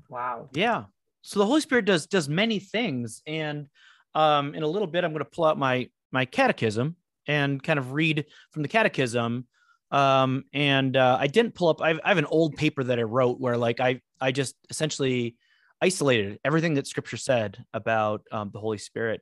Wow. 0.09 0.49
Yeah. 0.53 0.85
So 1.21 1.39
the 1.39 1.45
Holy 1.45 1.61
Spirit 1.61 1.85
does 1.85 2.05
does 2.05 2.29
many 2.29 2.59
things, 2.59 3.21
and 3.25 3.67
um, 4.13 4.53
in 4.55 4.63
a 4.63 4.67
little 4.67 4.87
bit, 4.87 5.03
I'm 5.03 5.11
going 5.11 5.23
to 5.23 5.29
pull 5.29 5.45
out 5.45 5.57
my 5.57 5.89
my 6.11 6.25
catechism 6.25 6.95
and 7.27 7.61
kind 7.63 7.79
of 7.79 7.93
read 7.93 8.25
from 8.51 8.61
the 8.61 8.67
catechism. 8.67 9.47
Um, 9.89 10.43
and 10.53 10.97
uh, 10.97 11.17
I 11.19 11.27
didn't 11.27 11.53
pull 11.53 11.69
up. 11.69 11.81
I 11.81 11.89
have, 11.89 11.99
I 12.03 12.09
have 12.09 12.17
an 12.17 12.25
old 12.25 12.55
paper 12.55 12.83
that 12.83 12.99
I 12.99 13.03
wrote 13.03 13.39
where 13.39 13.57
like 13.57 13.79
I 13.79 14.01
I 14.19 14.31
just 14.31 14.55
essentially 14.69 15.35
isolated 15.83 16.39
everything 16.45 16.75
that 16.75 16.87
Scripture 16.87 17.17
said 17.17 17.65
about 17.73 18.21
um, 18.31 18.51
the 18.53 18.59
Holy 18.59 18.77
Spirit. 18.77 19.21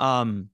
Um, 0.00 0.48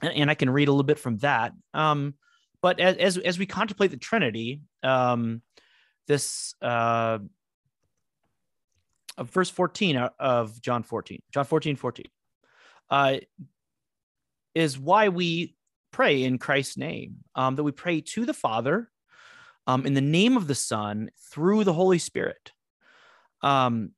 and, 0.00 0.12
and 0.14 0.30
I 0.30 0.34
can 0.34 0.48
read 0.48 0.68
a 0.68 0.72
little 0.72 0.82
bit 0.82 0.98
from 0.98 1.18
that. 1.18 1.52
Um, 1.74 2.14
but 2.62 2.80
as 2.80 2.96
as, 2.96 3.18
as 3.18 3.38
we 3.38 3.46
contemplate 3.46 3.90
the 3.90 3.98
Trinity, 3.98 4.62
um, 4.82 5.42
this 6.06 6.54
uh, 6.62 7.18
verse 9.20 9.50
14 9.50 9.96
of 10.18 10.60
John 10.62 10.82
14, 10.82 11.20
John 11.32 11.44
14, 11.44 11.76
14, 11.76 12.06
uh, 12.90 13.16
is 14.54 14.78
why 14.78 15.10
we 15.10 15.54
pray 15.92 16.24
in 16.24 16.38
Christ's 16.38 16.78
name, 16.78 17.16
um, 17.34 17.56
that 17.56 17.62
we 17.62 17.72
pray 17.72 18.00
to 18.00 18.24
the 18.24 18.34
Father 18.34 18.90
um, 19.66 19.84
in 19.84 19.92
the 19.92 20.00
name 20.00 20.36
of 20.38 20.46
the 20.46 20.54
Son 20.54 21.10
through 21.30 21.64
the 21.64 21.74
Holy 21.74 21.98
Spirit. 21.98 22.52
Um, 23.42 23.92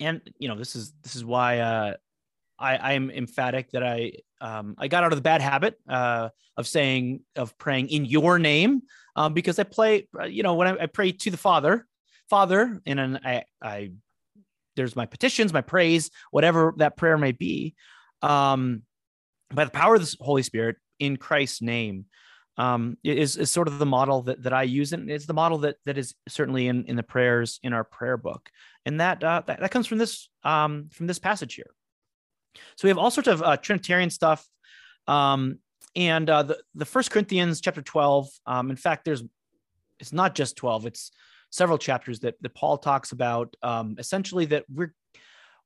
and 0.00 0.20
you 0.38 0.48
know, 0.48 0.56
this 0.56 0.76
is 0.76 0.92
this 1.02 1.16
is 1.16 1.24
why 1.24 1.58
uh, 1.58 1.94
I, 2.58 2.76
I 2.76 2.92
am 2.92 3.10
emphatic 3.10 3.70
that 3.72 3.82
I 3.82 4.12
um, 4.40 4.74
I 4.78 4.88
got 4.88 5.04
out 5.04 5.12
of 5.12 5.18
the 5.18 5.22
bad 5.22 5.40
habit 5.40 5.78
uh, 5.88 6.30
of 6.56 6.66
saying 6.66 7.20
of 7.36 7.56
praying 7.58 7.88
in 7.88 8.04
your 8.04 8.38
name 8.38 8.82
um, 9.16 9.34
because 9.34 9.58
I 9.58 9.64
play 9.64 10.08
uh, 10.18 10.24
you 10.24 10.42
know 10.42 10.54
when 10.54 10.68
I, 10.68 10.84
I 10.84 10.86
pray 10.86 11.12
to 11.12 11.30
the 11.30 11.36
Father, 11.36 11.86
Father, 12.28 12.80
and 12.86 12.98
then 12.98 13.20
I 13.24 13.44
I 13.62 13.92
there's 14.76 14.96
my 14.96 15.06
petitions, 15.06 15.52
my 15.52 15.60
praise, 15.60 16.10
whatever 16.30 16.74
that 16.78 16.96
prayer 16.96 17.16
may 17.16 17.32
be, 17.32 17.74
um, 18.22 18.82
by 19.52 19.64
the 19.64 19.70
power 19.70 19.94
of 19.94 20.00
the 20.00 20.16
Holy 20.20 20.42
Spirit 20.42 20.76
in 20.98 21.16
Christ's 21.16 21.62
name. 21.62 22.06
Um, 22.56 22.98
is, 23.02 23.36
is 23.36 23.50
sort 23.50 23.66
of 23.66 23.80
the 23.80 23.86
model 23.86 24.22
that, 24.22 24.44
that 24.44 24.52
I 24.52 24.62
use, 24.62 24.92
and 24.92 25.10
it's 25.10 25.26
the 25.26 25.34
model 25.34 25.58
that 25.58 25.74
that 25.86 25.98
is 25.98 26.14
certainly 26.28 26.68
in, 26.68 26.84
in 26.84 26.94
the 26.94 27.02
prayers 27.02 27.58
in 27.64 27.72
our 27.72 27.82
prayer 27.82 28.16
book, 28.16 28.48
and 28.86 29.00
that 29.00 29.22
uh, 29.22 29.42
that, 29.46 29.60
that 29.60 29.70
comes 29.70 29.86
from 29.86 29.98
this 29.98 30.28
um, 30.42 30.88
from 30.92 31.06
this 31.06 31.18
passage 31.18 31.54
here. 31.54 31.70
So 32.76 32.86
we 32.86 32.90
have 32.90 32.98
all 32.98 33.10
sorts 33.10 33.28
of 33.28 33.42
uh, 33.42 33.56
Trinitarian 33.56 34.10
stuff, 34.10 34.46
um, 35.06 35.58
and 35.96 36.28
uh, 36.28 36.42
the 36.42 36.58
the 36.74 36.84
First 36.84 37.10
Corinthians 37.10 37.60
chapter 37.60 37.82
twelve. 37.82 38.28
Um, 38.46 38.70
in 38.70 38.76
fact, 38.76 39.04
there's 39.04 39.22
it's 39.98 40.12
not 40.12 40.34
just 40.34 40.56
twelve; 40.56 40.86
it's 40.86 41.10
several 41.50 41.78
chapters 41.78 42.20
that 42.20 42.34
that 42.42 42.54
Paul 42.54 42.78
talks 42.78 43.12
about. 43.12 43.56
Um, 43.62 43.96
essentially, 43.98 44.46
that 44.46 44.64
we're 44.72 44.94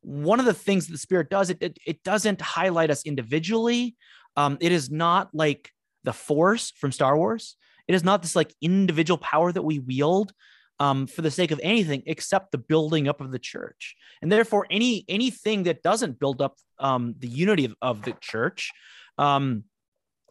one 0.01 0.41
of 0.41 0.47
the 0.47 0.55
things 0.55 0.87
that 0.87 0.93
the 0.93 0.99
Spirit 0.99 1.31
does. 1.31 1.51
It 1.51 1.59
it, 1.61 1.79
it 1.87 2.03
doesn't 2.03 2.41
highlight 2.41 2.91
us 2.91 3.05
individually. 3.05 3.97
Um, 4.37 4.57
it 4.61 4.73
is 4.73 4.91
not 4.91 5.31
like 5.35 5.71
the 6.05 6.13
Force 6.13 6.73
from 6.77 6.93
Star 6.93 7.17
Wars. 7.17 7.57
It 7.89 7.95
is 7.95 8.05
not 8.05 8.23
this 8.23 8.37
like 8.37 8.55
individual 8.61 9.19
power 9.19 9.51
that 9.51 9.63
we 9.63 9.79
wield 9.79 10.33
um, 10.81 11.07
for 11.07 11.23
the 11.23 11.31
sake 11.31 11.51
of 11.51 11.61
anything 11.63 12.03
except 12.07 12.53
the 12.53 12.59
building 12.59 13.09
up 13.09 13.21
of 13.21 13.31
the 13.31 13.39
church. 13.39 13.97
And 14.23 14.31
therefore, 14.31 14.67
any 14.71 15.05
anything 15.09 15.65
that 15.65 15.83
doesn't 15.83 16.19
build 16.19 16.41
up 16.41 16.57
um, 16.79 17.15
the 17.19 17.29
unity 17.29 17.65
of, 17.65 17.75
of 17.83 18.03
the 18.03 18.15
church, 18.21 18.71
um, 19.17 19.65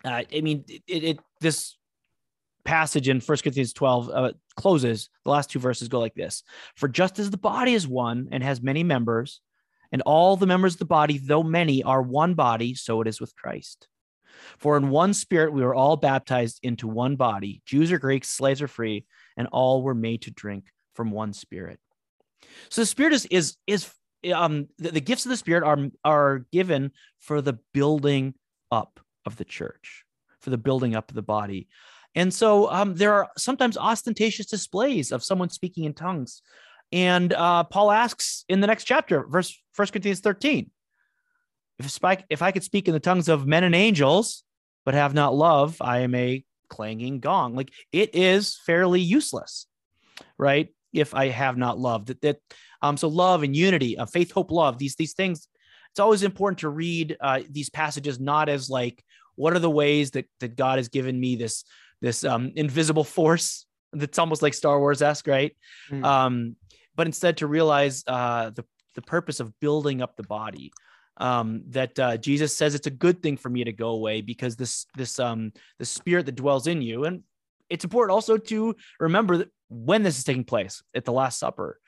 uh, 0.06 0.24
I 0.34 0.42
mean, 0.42 0.66
it, 0.68 1.04
it 1.04 1.20
this 1.42 1.78
passage 2.64 3.08
in 3.08 3.22
1 3.22 3.38
Corinthians 3.40 3.74
12 3.74 4.10
uh, 4.10 4.32
closes. 4.56 5.10
The 5.24 5.32
last 5.32 5.50
two 5.50 5.60
verses 5.60 5.88
go 5.88 6.00
like 6.00 6.16
this: 6.16 6.44
For 6.76 6.88
just 6.88 7.20
as 7.20 7.30
the 7.30 7.38
body 7.38 7.74
is 7.74 7.88
one 7.88 8.30
and 8.32 8.44
has 8.44 8.62
many 8.62 8.84
members, 8.84 9.42
and 9.92 10.02
all 10.04 10.38
the 10.38 10.48
members 10.48 10.76
of 10.76 10.80
the 10.80 10.86
body, 10.86 11.18
though 11.18 11.44
many, 11.44 11.84
are 11.84 12.02
one 12.02 12.34
body, 12.34 12.74
so 12.74 13.02
it 13.02 13.08
is 13.08 13.20
with 13.20 13.36
Christ. 13.36 13.88
For 14.58 14.78
in 14.78 14.90
one 14.90 15.14
spirit 15.14 15.54
we 15.54 15.64
were 15.64 15.76
all 15.76 15.96
baptized 15.96 16.60
into 16.64 16.88
one 16.88 17.16
body, 17.16 17.62
Jews 17.66 17.92
or 17.92 18.00
Greeks, 18.00 18.30
slaves 18.30 18.62
or 18.62 18.68
free, 18.68 19.06
and 19.36 19.48
all 19.52 19.82
were 19.82 19.96
made 19.96 20.24
to 20.24 20.32
drink 20.32 20.66
from 20.94 21.12
one 21.12 21.34
spirit. 21.34 21.80
So 22.70 22.82
the 22.82 22.86
spirit 22.86 23.14
is 23.14 23.26
is 23.28 23.58
is 23.68 23.90
um 24.34 24.68
the, 24.78 24.92
the 24.92 25.02
gifts 25.02 25.26
of 25.26 25.30
the 25.30 25.38
spirit 25.38 25.64
are 25.64 25.90
are 26.04 26.46
given 26.52 26.92
for 27.20 27.42
the 27.42 27.60
building 27.74 28.34
up 28.72 29.00
of 29.26 29.38
the 29.38 29.46
church, 29.46 30.04
for 30.40 30.50
the 30.50 30.58
building 30.58 30.96
up 30.96 31.10
of 31.10 31.16
the 31.16 31.22
body. 31.22 31.68
And 32.16 32.34
so 32.34 32.72
um, 32.72 32.96
there 32.96 33.14
are 33.14 33.30
sometimes 33.38 33.78
ostentatious 33.78 34.48
displays 34.48 35.12
of 35.12 35.24
someone 35.24 35.50
speaking 35.50 35.84
in 35.84 35.94
tongues. 35.94 36.42
And 36.92 37.32
uh, 37.34 37.66
Paul 37.66 37.92
asks 37.92 38.46
in 38.50 38.60
the 38.60 38.68
next 38.68 38.86
chapter, 38.86 39.28
verse 39.28 39.56
1 39.76 39.90
Corinthians 39.90 40.22
13, 40.22 40.72
if, 41.80 41.90
spike, 41.90 42.26
if 42.30 42.42
I 42.42 42.52
could 42.52 42.64
speak 42.64 42.88
in 42.88 42.94
the 42.94 43.00
tongues 43.00 43.30
of 43.30 43.48
men 43.48 43.64
and 43.64 43.76
angels, 43.76 44.44
but 44.86 44.94
have 44.94 45.14
not 45.14 45.36
love, 45.36 45.78
I 45.82 46.00
am 46.00 46.16
a 46.16 46.44
clanging 46.70 47.20
gong. 47.20 47.56
Like 47.56 47.72
it 47.92 48.16
is 48.16 48.60
fairly 48.66 49.02
useless, 49.02 49.68
right? 50.38 50.70
If 50.94 51.14
I 51.14 51.28
have 51.28 51.58
not 51.58 51.78
loved 51.78 52.08
that, 52.08 52.22
that 52.22 52.38
um, 52.82 52.98
so 52.98 53.08
love 53.08 53.44
and 53.44 53.56
unity, 53.56 53.98
uh, 53.98 54.06
faith, 54.06 54.32
hope, 54.32 54.52
love, 54.52 54.78
these 54.78 54.96
these 54.96 55.14
things. 55.14 55.48
It's 55.92 56.00
always 56.00 56.24
important 56.24 56.60
to 56.60 56.70
read 56.70 57.18
uh, 57.20 57.42
these 57.50 57.70
passages 57.70 58.20
not 58.20 58.50
as 58.50 58.70
like 58.70 59.04
what 59.36 59.54
are 59.54 59.60
the 59.60 59.70
ways 59.70 60.12
that 60.12 60.26
that 60.40 60.56
God 60.56 60.78
has 60.78 60.88
given 60.88 61.20
me 61.20 61.36
this 61.36 61.64
this 62.02 62.24
um, 62.24 62.52
invisible 62.56 63.04
force 63.18 63.66
that's 63.94 64.20
almost 64.20 64.42
like 64.42 64.54
Star 64.54 64.80
Wars 64.80 65.02
esque, 65.02 65.28
right? 65.28 65.56
Mm. 65.90 66.06
Um, 66.06 66.56
but 66.96 67.08
instead 67.08 67.38
to 67.38 67.48
realize 67.48 68.04
uh, 68.08 68.52
the 68.52 68.64
the 68.96 69.02
purpose 69.02 69.40
of 69.40 69.58
building 69.60 70.02
up 70.02 70.16
the 70.18 70.24
body. 70.24 70.72
Um, 71.20 71.64
that 71.70 71.98
uh, 71.98 72.18
Jesus 72.18 72.56
says 72.56 72.76
it's 72.76 72.88
a 72.88 72.92
good 72.92 73.24
thing 73.24 73.38
for 73.38 73.50
me 73.50 73.64
to 73.64 73.72
go 73.72 73.90
away 73.90 74.22
because 74.22 74.56
this 74.56 74.86
this 74.96 75.20
um 75.20 75.52
the 75.80 75.86
spirit 75.86 76.28
that 76.28 76.36
dwells 76.36 76.68
in 76.68 76.82
you, 76.82 77.06
and 77.06 77.24
it's 77.70 77.84
important 77.84 78.14
also 78.14 78.38
to 78.38 78.76
remember 79.00 79.38
that 79.38 79.50
when 79.70 80.04
this 80.04 80.18
is 80.18 80.24
taking 80.24 80.44
place 80.44 80.84
at 80.96 81.06
the 81.06 81.12
Last 81.12 81.40
Supper, 81.40 81.80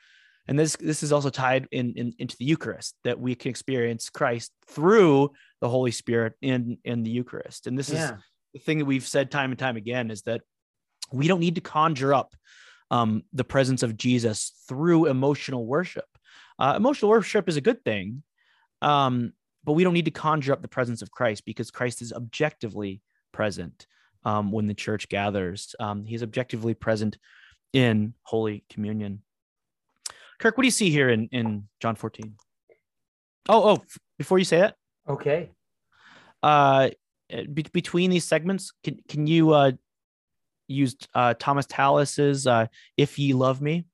and 0.48 0.58
this 0.58 0.74
this 0.76 1.02
is 1.02 1.12
also 1.12 1.30
tied 1.30 1.68
in, 1.70 1.94
in 1.94 2.12
into 2.18 2.36
the 2.38 2.44
Eucharist 2.44 2.96
that 3.04 3.20
we 3.20 3.34
can 3.36 3.50
experience 3.50 4.10
Christ 4.10 4.52
through 4.66 5.30
the 5.60 5.68
Holy 5.68 5.92
Spirit 5.92 6.34
in 6.42 6.78
in 6.84 7.04
the 7.04 7.10
Eucharist, 7.10 7.68
and 7.68 7.78
this 7.78 7.88
is 7.88 7.98
the 8.52 8.58
thing 8.58 8.78
that 8.78 8.84
we've 8.84 9.06
said 9.06 9.30
time 9.30 9.50
and 9.50 9.58
time 9.58 9.76
again 9.76 10.10
is 10.10 10.22
that 10.22 10.42
we 11.12 11.28
don't 11.28 11.40
need 11.40 11.54
to 11.54 11.60
conjure 11.60 12.14
up 12.14 12.34
um, 12.90 13.22
the 13.32 13.44
presence 13.44 13.82
of 13.82 13.96
Jesus 13.96 14.52
through 14.68 15.06
emotional 15.06 15.66
worship. 15.66 16.06
Uh, 16.58 16.74
emotional 16.76 17.10
worship 17.10 17.48
is 17.48 17.56
a 17.56 17.60
good 17.60 17.84
thing, 17.84 18.22
um, 18.82 19.32
but 19.64 19.72
we 19.72 19.84
don't 19.84 19.92
need 19.94 20.06
to 20.06 20.10
conjure 20.10 20.52
up 20.52 20.62
the 20.62 20.68
presence 20.68 21.02
of 21.02 21.10
Christ 21.10 21.44
because 21.44 21.70
Christ 21.70 22.02
is 22.02 22.12
objectively 22.12 23.02
present 23.32 23.86
um, 24.24 24.52
when 24.52 24.66
the 24.66 24.74
church 24.74 25.08
gathers. 25.08 25.74
Um, 25.78 26.04
he's 26.04 26.22
objectively 26.22 26.74
present 26.74 27.18
in 27.72 28.14
Holy 28.22 28.64
Communion. 28.70 29.22
Kirk, 30.38 30.56
what 30.56 30.62
do 30.62 30.66
you 30.66 30.72
see 30.72 30.90
here 30.90 31.10
in, 31.10 31.28
in 31.32 31.68
John 31.80 31.94
14? 31.94 32.34
Oh, 33.48 33.70
oh, 33.70 33.82
before 34.18 34.38
you 34.38 34.44
say 34.44 34.58
that, 34.60 34.76
Okay. 35.08 35.50
uh, 36.42 36.90
be- 37.52 37.66
between 37.72 38.10
these 38.10 38.24
segments, 38.24 38.72
can 38.84 38.98
can 39.08 39.26
you 39.26 39.52
uh, 39.52 39.72
use 40.68 40.96
uh, 41.14 41.34
Thomas 41.38 41.66
Tallis's 41.66 42.46
uh, 42.46 42.66
"If 42.96 43.18
Ye 43.18 43.32
Love 43.32 43.60
Me"? 43.60 43.84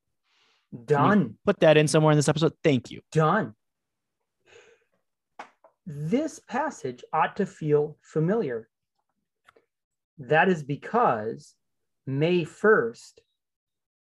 Done. 0.85 1.37
Put 1.45 1.59
that 1.61 1.77
in 1.77 1.87
somewhere 1.87 2.11
in 2.11 2.17
this 2.17 2.29
episode. 2.29 2.53
Thank 2.63 2.91
you. 2.91 3.01
Done. 3.11 3.55
This 5.89 6.39
passage 6.39 7.01
ought 7.13 7.37
to 7.37 7.45
feel 7.45 7.97
familiar. 8.01 8.67
That 10.17 10.49
is 10.49 10.61
because 10.61 11.55
May 12.05 12.43
1st 12.43 13.13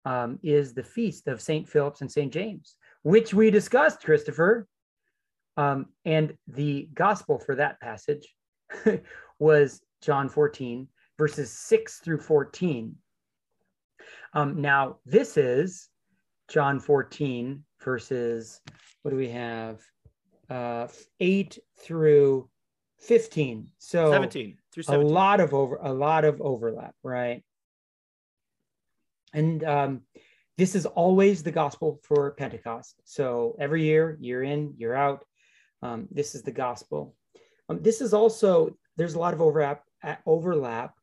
um, 0.04 0.40
is 0.42 0.74
the 0.74 0.84
feast 0.84 1.28
of 1.28 1.40
St. 1.40 1.70
Philip's 1.70 2.02
and 2.02 2.12
St. 2.12 2.34
James, 2.34 2.76
which 3.04 3.36
we 3.36 3.52
discussed, 3.52 4.02
Christopher. 4.02 4.68
Um, 5.58 5.86
and 6.06 6.36
the 6.48 6.90
gospel 6.96 7.38
for 7.38 7.54
that 7.54 7.80
passage 7.80 8.34
was 9.40 9.80
John 10.02 10.28
14, 10.28 10.88
verses 11.20 11.52
6 11.52 12.00
through 12.00 12.20
14. 12.20 12.96
Um, 14.34 14.60
now, 14.60 14.98
this 15.06 15.38
is 15.38 15.88
John 16.48 16.80
14, 16.80 17.64
verses, 17.80 18.60
what 19.04 19.12
do 19.12 19.18
we 19.18 19.30
have? 19.30 19.82
Uh, 20.50 20.88
8 21.20 21.60
through 21.80 22.50
15. 23.00 23.68
So 23.78 24.12
17 24.12 24.58
through 24.76 24.84
17. 24.84 25.08
a 25.08 25.10
lot 25.10 25.40
of 25.40 25.54
over 25.54 25.80
a 25.82 25.94
lot 25.94 26.26
of 26.26 26.42
overlap 26.42 26.94
right 27.02 27.44
and 29.34 29.64
um, 29.64 30.02
this 30.58 30.76
is 30.76 30.86
always 30.86 31.44
the 31.44 31.52
gospel 31.52 32.00
for 32.04 32.32
pentecost 32.32 33.02
so 33.06 33.56
every 33.60 33.84
year 33.84 34.18
year 34.20 34.44
in 34.44 34.74
year 34.78 34.94
out 34.94 35.24
um, 35.82 36.08
this 36.12 36.36
is 36.36 36.44
the 36.44 36.52
gospel 36.52 37.16
um, 37.70 37.82
this 37.82 38.02
is 38.02 38.14
also 38.14 38.76
there's 38.98 39.14
a 39.14 39.20
lot 39.20 39.34
of 39.34 39.42
overlap 39.42 39.84
overlap 40.26 40.94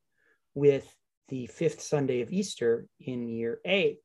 with 0.55 0.95
the 1.29 1.47
fifth 1.47 1.81
sunday 1.81 2.21
of 2.21 2.31
easter 2.31 2.87
in 3.01 3.29
year 3.29 3.59
a 3.67 3.97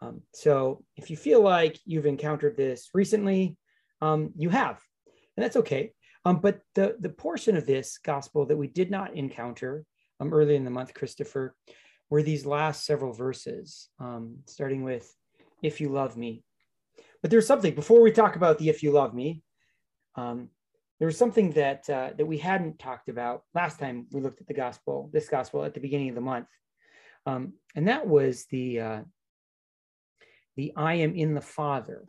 um, 0.00 0.22
so 0.32 0.82
if 0.96 1.10
you 1.10 1.16
feel 1.16 1.42
like 1.42 1.78
you've 1.84 2.06
encountered 2.06 2.56
this 2.56 2.88
recently 2.94 3.56
um, 4.00 4.32
you 4.36 4.48
have 4.48 4.80
and 5.36 5.44
that's 5.44 5.56
okay 5.56 5.92
um, 6.24 6.40
but 6.40 6.60
the, 6.74 6.96
the 7.00 7.08
portion 7.08 7.56
of 7.56 7.64
this 7.64 7.98
gospel 8.04 8.44
that 8.46 8.56
we 8.56 8.66
did 8.66 8.90
not 8.90 9.14
encounter 9.14 9.86
um, 10.20 10.34
early 10.34 10.56
in 10.56 10.64
the 10.64 10.70
month, 10.70 10.94
Christopher, 10.94 11.54
were 12.10 12.22
these 12.22 12.44
last 12.44 12.84
several 12.84 13.12
verses, 13.12 13.88
um, 13.98 14.38
starting 14.46 14.82
with, 14.82 15.10
if 15.62 15.80
you 15.80 15.88
love 15.88 16.16
me. 16.16 16.42
But 17.22 17.30
there's 17.30 17.46
something, 17.46 17.74
before 17.74 18.02
we 18.02 18.12
talk 18.12 18.36
about 18.36 18.58
the 18.58 18.68
if 18.68 18.82
you 18.82 18.92
love 18.92 19.14
me, 19.14 19.42
um, 20.16 20.50
there 20.98 21.06
was 21.06 21.16
something 21.16 21.52
that, 21.52 21.88
uh, 21.88 22.10
that 22.16 22.26
we 22.26 22.38
hadn't 22.38 22.78
talked 22.78 23.08
about 23.08 23.44
last 23.54 23.78
time 23.78 24.06
we 24.10 24.20
looked 24.20 24.40
at 24.40 24.48
the 24.48 24.54
gospel, 24.54 25.08
this 25.12 25.28
gospel 25.28 25.64
at 25.64 25.74
the 25.74 25.80
beginning 25.80 26.08
of 26.08 26.14
the 26.14 26.20
month. 26.20 26.48
Um, 27.26 27.54
and 27.76 27.88
that 27.88 28.06
was 28.06 28.46
the, 28.50 28.80
uh, 28.80 29.00
the 30.56 30.72
I 30.76 30.94
am 30.94 31.14
in 31.14 31.34
the 31.34 31.40
Father. 31.40 32.06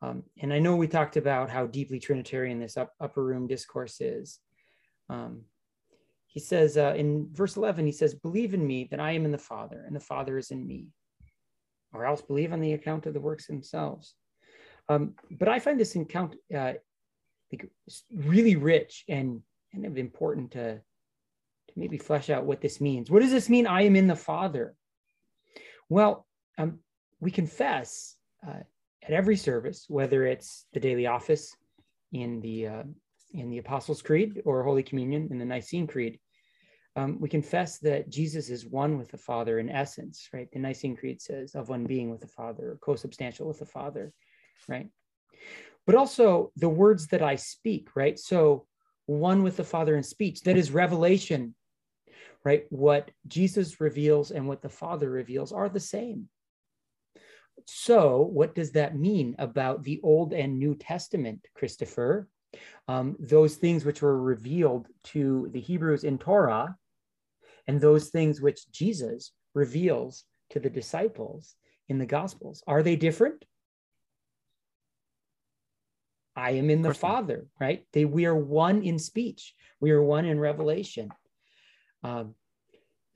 Um, 0.00 0.22
and 0.40 0.52
I 0.52 0.58
know 0.58 0.76
we 0.76 0.86
talked 0.86 1.16
about 1.16 1.50
how 1.50 1.66
deeply 1.66 1.98
Trinitarian 1.98 2.60
this 2.60 2.76
up, 2.76 2.92
upper 3.00 3.24
room 3.24 3.46
discourse 3.46 4.00
is. 4.00 4.38
Um, 5.08 5.42
he 6.26 6.40
says 6.40 6.76
uh, 6.76 6.94
in 6.96 7.28
verse 7.32 7.56
11, 7.56 7.86
he 7.86 7.92
says, 7.92 8.14
Believe 8.14 8.54
in 8.54 8.64
me 8.64 8.86
that 8.90 9.00
I 9.00 9.12
am 9.12 9.24
in 9.24 9.32
the 9.32 9.38
Father, 9.38 9.82
and 9.86 9.96
the 9.96 10.00
Father 10.00 10.38
is 10.38 10.50
in 10.50 10.66
me, 10.66 10.88
or 11.92 12.04
else 12.04 12.22
believe 12.22 12.52
on 12.52 12.60
the 12.60 12.74
account 12.74 13.06
of 13.06 13.14
the 13.14 13.20
works 13.20 13.46
themselves. 13.46 14.14
Um, 14.88 15.14
but 15.30 15.48
I 15.48 15.58
find 15.58 15.80
this 15.80 15.96
account 15.96 16.36
uh, 16.56 16.74
really 18.14 18.56
rich 18.56 19.04
and 19.08 19.42
kind 19.72 19.86
of 19.86 19.98
important 19.98 20.52
to, 20.52 20.74
to 20.76 21.72
maybe 21.76 21.98
flesh 21.98 22.30
out 22.30 22.44
what 22.44 22.60
this 22.60 22.80
means. 22.80 23.10
What 23.10 23.22
does 23.22 23.32
this 23.32 23.48
mean? 23.48 23.66
I 23.66 23.82
am 23.82 23.96
in 23.96 24.06
the 24.06 24.16
Father. 24.16 24.74
Well, 25.88 26.26
um, 26.56 26.80
we 27.20 27.30
confess 27.30 28.16
uh, 28.46 28.60
at 29.08 29.14
every 29.14 29.36
service, 29.36 29.86
whether 29.88 30.26
it's 30.26 30.66
the 30.72 30.80
daily 30.80 31.06
office 31.06 31.56
in 32.12 32.40
the 32.40 32.66
uh, 32.66 32.82
in 33.32 33.50
the 33.50 33.58
Apostles' 33.58 34.02
Creed 34.02 34.42
or 34.44 34.62
Holy 34.62 34.82
Communion 34.82 35.28
in 35.30 35.38
the 35.38 35.44
Nicene 35.44 35.86
Creed, 35.86 36.18
um, 36.96 37.20
we 37.20 37.28
confess 37.28 37.78
that 37.78 38.08
Jesus 38.08 38.48
is 38.48 38.66
one 38.66 38.96
with 38.96 39.10
the 39.10 39.18
Father 39.18 39.58
in 39.58 39.68
essence, 39.68 40.28
right? 40.32 40.48
The 40.50 40.58
Nicene 40.58 40.96
Creed 40.96 41.20
says 41.20 41.54
of 41.54 41.68
one 41.68 41.84
being 41.84 42.10
with 42.10 42.20
the 42.20 42.26
Father, 42.26 42.72
or 42.72 42.78
co-substantial 42.80 43.46
with 43.46 43.58
the 43.58 43.66
Father, 43.66 44.12
right? 44.66 44.88
But 45.86 45.94
also 45.94 46.52
the 46.56 46.68
words 46.68 47.08
that 47.08 47.22
I 47.22 47.36
speak, 47.36 47.94
right? 47.94 48.18
So 48.18 48.66
one 49.06 49.42
with 49.42 49.56
the 49.56 49.64
Father 49.64 49.96
in 49.96 50.02
speech, 50.02 50.40
that 50.42 50.56
is 50.56 50.70
revelation, 50.70 51.54
right? 52.44 52.64
What 52.70 53.10
Jesus 53.26 53.80
reveals 53.80 54.30
and 54.30 54.48
what 54.48 54.62
the 54.62 54.68
Father 54.68 55.10
reveals 55.10 55.52
are 55.52 55.68
the 55.68 55.80
same. 55.80 56.28
So, 57.70 58.22
what 58.22 58.54
does 58.54 58.72
that 58.72 58.96
mean 58.96 59.36
about 59.38 59.82
the 59.82 60.00
Old 60.02 60.32
and 60.32 60.58
New 60.58 60.74
Testament, 60.74 61.46
Christopher? 61.54 62.26
Um, 62.88 63.14
those 63.20 63.56
things 63.56 63.84
which 63.84 64.00
were 64.00 64.18
revealed 64.18 64.88
to 65.12 65.50
the 65.52 65.60
Hebrews 65.60 66.02
in 66.02 66.16
Torah, 66.16 66.74
and 67.66 67.78
those 67.78 68.08
things 68.08 68.40
which 68.40 68.70
Jesus 68.70 69.32
reveals 69.52 70.24
to 70.48 70.60
the 70.60 70.70
disciples 70.70 71.56
in 71.90 71.98
the 71.98 72.06
Gospels, 72.06 72.62
are 72.66 72.82
they 72.82 72.96
different? 72.96 73.44
I 76.34 76.52
am 76.52 76.70
in 76.70 76.80
the. 76.80 76.94
Father, 76.94 77.48
right? 77.60 77.84
They 77.92 78.06
we 78.06 78.24
are 78.24 78.34
one 78.34 78.82
in 78.82 78.98
speech. 78.98 79.54
We 79.78 79.90
are 79.90 80.02
one 80.02 80.24
in 80.24 80.40
revelation. 80.40 81.10
Um, 82.02 82.34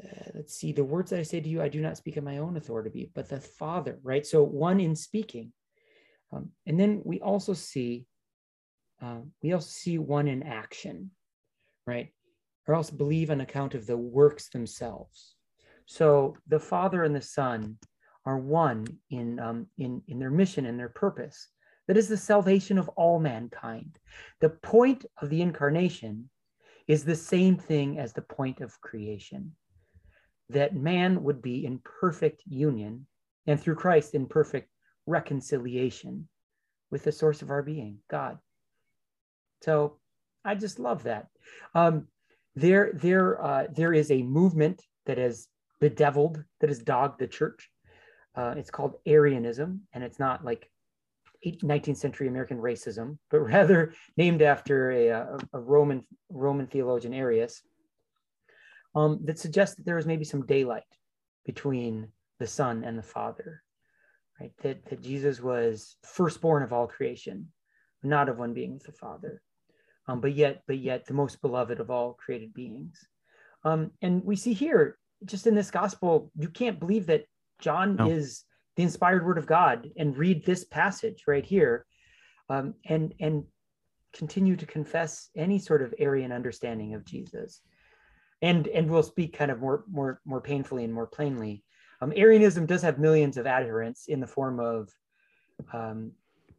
uh, 0.04 0.30
let's 0.34 0.54
see, 0.54 0.72
the 0.72 0.84
words 0.84 1.10
that 1.10 1.20
I 1.20 1.22
say 1.22 1.40
to 1.40 1.48
you, 1.48 1.62
I 1.62 1.68
do 1.68 1.80
not 1.80 1.96
speak 1.96 2.16
on 2.16 2.24
my 2.24 2.38
own 2.38 2.56
authority, 2.56 3.10
but 3.14 3.28
the 3.28 3.40
Father, 3.40 3.98
right? 4.02 4.26
So 4.26 4.42
one 4.42 4.80
in 4.80 4.96
speaking. 4.96 5.52
Um, 6.32 6.50
and 6.66 6.78
then 6.78 7.02
we 7.04 7.20
also 7.20 7.52
see, 7.52 8.06
uh, 9.02 9.20
we 9.42 9.52
also 9.52 9.68
see 9.68 9.98
one 9.98 10.28
in 10.28 10.42
action, 10.42 11.10
right? 11.86 12.12
Or 12.66 12.74
else 12.74 12.90
believe 12.90 13.30
on 13.30 13.40
account 13.40 13.74
of 13.74 13.86
the 13.86 13.96
works 13.96 14.48
themselves. 14.48 15.34
So 15.86 16.36
the 16.48 16.60
Father 16.60 17.04
and 17.04 17.14
the 17.14 17.22
Son 17.22 17.78
are 18.24 18.38
one 18.38 18.86
in, 19.10 19.38
um, 19.40 19.66
in, 19.78 20.02
in 20.08 20.18
their 20.18 20.30
mission 20.30 20.66
and 20.66 20.78
their 20.78 20.88
purpose. 20.88 21.48
That 21.88 21.96
is 21.96 22.08
the 22.08 22.16
salvation 22.16 22.78
of 22.78 22.88
all 22.90 23.18
mankind. 23.18 23.98
The 24.40 24.50
point 24.50 25.04
of 25.20 25.28
the 25.28 25.42
incarnation 25.42 26.30
is 26.86 27.04
the 27.04 27.16
same 27.16 27.56
thing 27.56 27.98
as 27.98 28.12
the 28.12 28.22
point 28.22 28.60
of 28.60 28.80
creation 28.80 29.52
that 30.52 30.74
man 30.74 31.22
would 31.24 31.42
be 31.42 31.64
in 31.64 31.78
perfect 31.78 32.42
union 32.46 33.06
and 33.46 33.60
through 33.60 33.74
Christ 33.74 34.14
in 34.14 34.26
perfect 34.26 34.70
reconciliation 35.06 36.28
with 36.90 37.04
the 37.04 37.12
source 37.12 37.42
of 37.42 37.50
our 37.50 37.62
being, 37.62 37.98
God. 38.08 38.38
So 39.62 39.98
I 40.44 40.54
just 40.54 40.78
love 40.78 41.04
that. 41.04 41.28
Um, 41.74 42.08
there, 42.54 42.92
there, 42.94 43.42
uh, 43.42 43.66
there 43.74 43.92
is 43.92 44.10
a 44.10 44.22
movement 44.22 44.82
that 45.06 45.18
has 45.18 45.48
bedeviled, 45.80 46.42
that 46.60 46.70
has 46.70 46.80
dogged 46.80 47.18
the 47.18 47.26
church. 47.26 47.70
Uh, 48.34 48.54
it's 48.56 48.70
called 48.70 48.94
Arianism, 49.06 49.82
and 49.92 50.04
it's 50.04 50.18
not 50.18 50.44
like 50.44 50.70
19th 51.44 51.96
century 51.96 52.28
American 52.28 52.58
racism, 52.58 53.18
but 53.30 53.40
rather 53.40 53.94
named 54.16 54.42
after 54.42 54.90
a, 54.90 55.08
a, 55.08 55.38
a 55.54 55.60
Roman 55.60 56.04
Roman 56.30 56.66
theologian 56.66 57.14
Arius 57.14 57.62
um, 58.94 59.20
that 59.24 59.38
suggests 59.38 59.76
that 59.76 59.84
there 59.84 59.98
is 59.98 60.06
maybe 60.06 60.24
some 60.24 60.46
daylight 60.46 60.82
between 61.44 62.08
the 62.38 62.46
Son 62.46 62.84
and 62.84 62.98
the 62.98 63.02
Father. 63.02 63.62
right? 64.40 64.52
That, 64.62 64.84
that 64.86 65.02
Jesus 65.02 65.40
was 65.40 65.96
firstborn 66.04 66.62
of 66.62 66.72
all 66.72 66.86
creation, 66.86 67.48
not 68.02 68.28
of 68.28 68.38
one 68.38 68.54
being 68.54 68.74
with 68.74 68.84
the 68.84 68.92
Father, 68.92 69.42
um, 70.08 70.20
but 70.20 70.34
yet, 70.34 70.62
but 70.66 70.78
yet 70.78 71.06
the 71.06 71.14
most 71.14 71.40
beloved 71.40 71.80
of 71.80 71.90
all 71.90 72.14
created 72.14 72.52
beings. 72.54 72.98
Um, 73.64 73.92
and 74.02 74.24
we 74.24 74.36
see 74.36 74.52
here, 74.52 74.98
just 75.24 75.46
in 75.46 75.54
this 75.54 75.70
gospel, 75.70 76.30
you 76.36 76.48
can't 76.48 76.80
believe 76.80 77.06
that 77.06 77.24
John 77.60 77.96
No. 77.96 78.08
is 78.08 78.44
the 78.76 78.82
inspired 78.82 79.24
word 79.24 79.38
of 79.38 79.46
God 79.46 79.88
and 79.96 80.16
read 80.16 80.44
this 80.44 80.64
passage 80.64 81.24
right 81.28 81.44
here, 81.44 81.86
um, 82.48 82.74
and 82.84 83.14
and 83.20 83.44
continue 84.12 84.56
to 84.56 84.66
confess 84.66 85.30
any 85.36 85.58
sort 85.58 85.80
of 85.82 85.94
Arian 85.98 86.32
understanding 86.32 86.94
of 86.94 87.04
Jesus. 87.04 87.60
And 88.42 88.66
and 88.68 88.90
we'll 88.90 89.02
speak 89.02 89.32
kind 89.36 89.50
of 89.50 89.60
more 89.60 89.84
more 89.90 90.20
more 90.24 90.40
painfully 90.40 90.84
and 90.84 90.92
more 90.92 91.06
plainly. 91.06 91.62
Um, 92.00 92.12
Arianism 92.16 92.66
does 92.66 92.82
have 92.82 92.98
millions 92.98 93.36
of 93.36 93.46
adherents 93.46 94.08
in 94.08 94.18
the 94.18 94.26
form 94.26 94.58
of 94.58 94.90
um, 95.72 96.10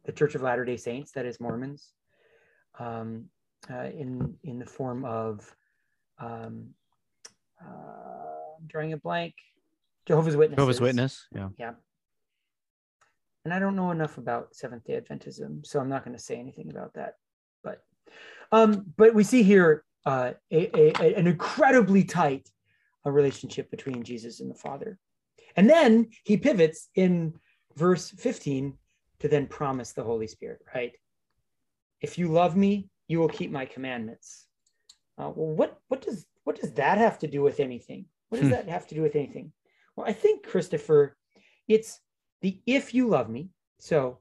the 0.04 0.12
Church 0.12 0.34
of 0.34 0.42
Latter 0.42 0.64
Day 0.64 0.78
Saints, 0.78 1.12
that 1.12 1.26
is 1.26 1.38
Mormons, 1.38 1.92
um, 2.78 3.26
uh, 3.70 3.84
in 3.84 4.34
in 4.44 4.58
the 4.58 4.66
form 4.66 5.04
of 5.04 5.54
um, 6.18 6.70
uh, 7.62 8.54
I'm 8.58 8.66
drawing 8.66 8.92
a 8.92 8.96
blank. 8.96 9.34
Jehovah's 10.06 10.36
Witnesses. 10.36 10.56
Jehovah's 10.56 10.80
Witness. 10.80 11.26
Yeah. 11.34 11.48
Yeah. 11.58 11.72
And 13.44 13.52
I 13.52 13.58
don't 13.58 13.76
know 13.76 13.90
enough 13.90 14.16
about 14.18 14.54
Seventh 14.54 14.84
Day 14.84 15.00
Adventism, 15.00 15.66
so 15.66 15.80
I'm 15.80 15.88
not 15.88 16.04
going 16.04 16.16
to 16.16 16.22
say 16.22 16.36
anything 16.36 16.70
about 16.70 16.94
that. 16.94 17.14
But, 17.62 17.82
um, 18.52 18.86
but 18.96 19.14
we 19.14 19.24
see 19.24 19.42
here 19.42 19.84
uh, 20.06 20.32
a, 20.50 20.92
a- 21.02 21.14
an 21.16 21.26
incredibly 21.26 22.04
tight 22.04 22.50
uh, 23.06 23.10
relationship 23.10 23.70
between 23.70 24.02
Jesus 24.02 24.40
and 24.40 24.50
the 24.50 24.54
Father, 24.54 24.98
and 25.56 25.68
then 25.68 26.08
he 26.24 26.36
pivots 26.36 26.88
in 26.94 27.34
verse 27.76 28.10
15 28.10 28.74
to 29.20 29.28
then 29.28 29.46
promise 29.46 29.92
the 29.92 30.02
Holy 30.04 30.26
Spirit. 30.26 30.60
Right? 30.74 30.92
If 32.00 32.18
you 32.18 32.28
love 32.28 32.56
me, 32.56 32.88
you 33.08 33.18
will 33.18 33.28
keep 33.28 33.50
my 33.50 33.64
commandments. 33.66 34.46
Uh, 35.18 35.30
well, 35.34 35.54
what 35.54 35.78
what 35.88 36.02
does 36.02 36.26
what 36.44 36.60
does 36.60 36.72
that 36.72 36.98
have 36.98 37.18
to 37.20 37.26
do 37.26 37.42
with 37.42 37.60
anything? 37.60 38.06
What 38.28 38.38
does 38.38 38.48
Hmm. 38.48 38.54
that 38.54 38.68
have 38.68 38.86
to 38.88 38.94
do 38.94 39.02
with 39.02 39.16
anything? 39.16 39.52
Well, 39.96 40.06
I 40.06 40.12
think 40.12 40.44
Christopher, 40.46 41.16
it's 41.68 42.00
the 42.42 42.60
if 42.66 42.92
you 42.94 43.08
love 43.08 43.28
me. 43.30 43.50
So 43.80 44.18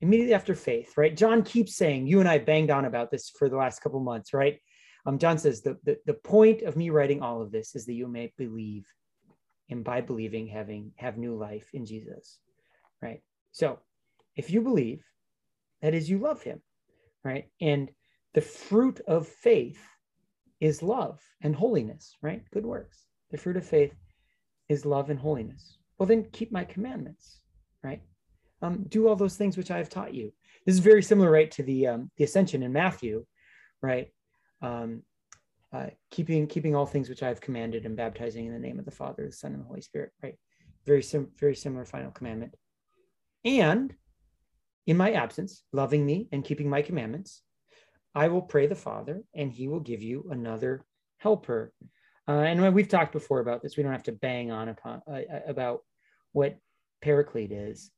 immediately 0.00 0.34
after 0.34 0.54
faith, 0.54 0.96
right? 0.96 1.16
John 1.16 1.42
keeps 1.42 1.74
saying, 1.74 2.06
you 2.06 2.20
and 2.20 2.28
I 2.28 2.38
banged 2.38 2.70
on 2.70 2.84
about 2.84 3.10
this 3.10 3.30
for 3.30 3.48
the 3.48 3.56
last 3.56 3.80
couple 3.80 3.98
months, 4.00 4.32
right? 4.32 4.60
Um, 5.06 5.18
John 5.18 5.38
says 5.38 5.62
the, 5.62 5.78
the 5.84 5.98
the 6.06 6.14
point 6.14 6.62
of 6.62 6.76
me 6.76 6.90
writing 6.90 7.22
all 7.22 7.40
of 7.42 7.50
this 7.50 7.74
is 7.74 7.86
that 7.86 7.94
you 7.94 8.08
may 8.08 8.32
believe, 8.36 8.86
and 9.70 9.84
by 9.84 10.00
believing, 10.00 10.46
having 10.48 10.92
have 10.96 11.16
new 11.16 11.36
life 11.36 11.68
in 11.72 11.86
Jesus, 11.86 12.38
right? 13.00 13.22
So 13.52 13.78
if 14.36 14.50
you 14.50 14.60
believe, 14.60 15.04
that 15.82 15.94
is 15.94 16.10
you 16.10 16.18
love 16.18 16.42
him, 16.42 16.60
right? 17.24 17.48
And 17.60 17.90
the 18.34 18.40
fruit 18.40 19.00
of 19.06 19.26
faith 19.26 19.80
is 20.60 20.82
love 20.82 21.20
and 21.40 21.54
holiness, 21.54 22.16
right? 22.22 22.42
Good 22.52 22.66
works. 22.66 23.04
The 23.30 23.38
fruit 23.38 23.56
of 23.56 23.66
faith 23.66 23.94
is 24.68 24.84
love 24.84 25.10
and 25.10 25.18
holiness. 25.18 25.78
Well, 25.98 26.06
then 26.06 26.28
keep 26.32 26.52
my 26.52 26.64
commandments, 26.64 27.40
right? 27.82 28.02
Um, 28.62 28.84
do 28.88 29.08
all 29.08 29.16
those 29.16 29.36
things 29.36 29.56
which 29.56 29.70
I 29.70 29.78
have 29.78 29.88
taught 29.88 30.14
you. 30.14 30.32
This 30.66 30.74
is 30.74 30.80
very 30.80 31.02
similar, 31.02 31.30
right, 31.30 31.50
to 31.52 31.62
the 31.62 31.86
um, 31.86 32.10
the 32.16 32.24
ascension 32.24 32.62
in 32.62 32.72
Matthew, 32.72 33.24
right? 33.82 34.08
Um, 34.62 35.02
uh, 35.72 35.88
keeping 36.10 36.46
keeping 36.46 36.74
all 36.74 36.86
things 36.86 37.08
which 37.08 37.22
I 37.22 37.28
have 37.28 37.40
commanded 37.40 37.84
and 37.84 37.96
baptizing 37.96 38.46
in 38.46 38.52
the 38.52 38.58
name 38.58 38.78
of 38.78 38.84
the 38.84 38.90
Father, 38.90 39.26
the 39.26 39.32
Son, 39.32 39.52
and 39.52 39.62
the 39.62 39.66
Holy 39.66 39.82
Spirit, 39.82 40.12
right? 40.22 40.34
Very 40.86 41.02
sim- 41.02 41.30
very 41.38 41.54
similar 41.54 41.84
final 41.84 42.10
commandment. 42.10 42.54
And 43.44 43.94
in 44.86 44.96
my 44.96 45.12
absence, 45.12 45.62
loving 45.72 46.06
me 46.06 46.28
and 46.32 46.44
keeping 46.44 46.70
my 46.70 46.80
commandments, 46.80 47.42
I 48.14 48.28
will 48.28 48.42
pray 48.42 48.66
the 48.66 48.74
Father, 48.74 49.22
and 49.34 49.52
He 49.52 49.68
will 49.68 49.80
give 49.80 50.02
you 50.02 50.28
another 50.30 50.84
helper. 51.18 51.72
Uh, 52.26 52.40
and 52.40 52.74
we've 52.74 52.88
talked 52.88 53.12
before 53.12 53.40
about 53.40 53.62
this, 53.62 53.76
we 53.76 53.82
don't 53.82 53.92
have 53.92 54.02
to 54.04 54.12
bang 54.12 54.50
on 54.50 54.68
upon 54.68 55.02
uh, 55.10 55.20
about 55.46 55.80
what 56.32 56.56
paraclete 57.02 57.52
is, 57.52 57.90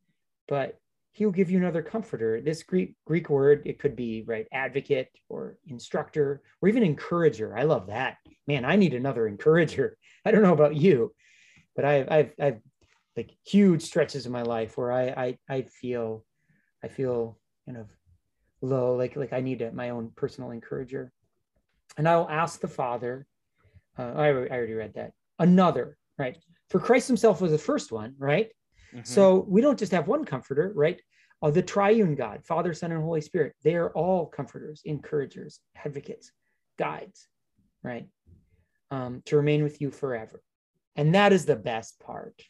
but 0.48 0.78
he 1.12 1.24
will 1.24 1.32
give 1.32 1.50
you 1.50 1.58
another 1.58 1.82
comforter. 1.82 2.40
This 2.40 2.62
Greek 2.62 2.94
Greek 3.04 3.28
word, 3.28 3.62
it 3.66 3.78
could 3.78 3.96
be 3.96 4.22
right 4.26 4.46
advocate 4.52 5.08
or 5.28 5.56
instructor 5.66 6.42
or 6.62 6.68
even 6.68 6.82
encourager. 6.82 7.56
I 7.56 7.64
love 7.64 7.88
that. 7.88 8.18
Man, 8.46 8.64
I 8.64 8.76
need 8.76 8.94
another 8.94 9.26
encourager. 9.26 9.96
I 10.24 10.30
don't 10.30 10.42
know 10.42 10.52
about 10.52 10.76
you, 10.76 11.12
but 11.74 11.84
I've 11.84 12.10
I've, 12.10 12.32
I've 12.40 12.60
like 13.16 13.30
huge 13.44 13.82
stretches 13.82 14.26
of 14.26 14.32
my 14.32 14.42
life 14.42 14.76
where 14.76 14.92
I 14.92 15.08
I, 15.08 15.38
I 15.48 15.62
feel 15.62 16.24
I 16.82 16.88
feel 16.88 17.38
kind 17.66 17.78
of 17.78 17.88
low, 18.62 18.96
like 18.96 19.16
like 19.16 19.32
I 19.32 19.40
need 19.40 19.62
a, 19.62 19.72
my 19.72 19.90
own 19.90 20.12
personal 20.14 20.52
encourager. 20.52 21.12
And 21.98 22.08
I 22.08 22.16
will 22.16 22.30
ask 22.30 22.60
the 22.60 22.68
Father. 22.68 23.26
Uh, 23.98 24.12
I, 24.14 24.26
I 24.28 24.30
already 24.30 24.74
read 24.74 24.94
that. 24.94 25.12
Another, 25.40 25.98
right? 26.18 26.38
For 26.68 26.78
Christ 26.78 27.08
Himself 27.08 27.40
was 27.40 27.50
the 27.50 27.58
first 27.58 27.90
one, 27.90 28.14
right? 28.16 28.50
So 29.02 29.46
we 29.48 29.60
don't 29.60 29.78
just 29.78 29.92
have 29.92 30.08
one 30.08 30.24
comforter, 30.24 30.72
right? 30.74 31.00
Uh, 31.42 31.50
the 31.50 31.62
triune 31.62 32.14
God, 32.14 32.44
Father, 32.44 32.74
Son, 32.74 32.92
and 32.92 33.02
Holy 33.02 33.20
Spirit, 33.20 33.54
they 33.62 33.74
are 33.74 33.90
all 33.90 34.26
comforters, 34.26 34.82
encouragers, 34.84 35.60
advocates, 35.84 36.32
guides, 36.78 37.28
right? 37.82 38.06
Um, 38.90 39.22
to 39.26 39.36
remain 39.36 39.62
with 39.62 39.80
you 39.80 39.90
forever. 39.90 40.42
And 40.96 41.14
that 41.14 41.32
is 41.32 41.46
the 41.46 41.56
best 41.56 41.98
part 42.00 42.42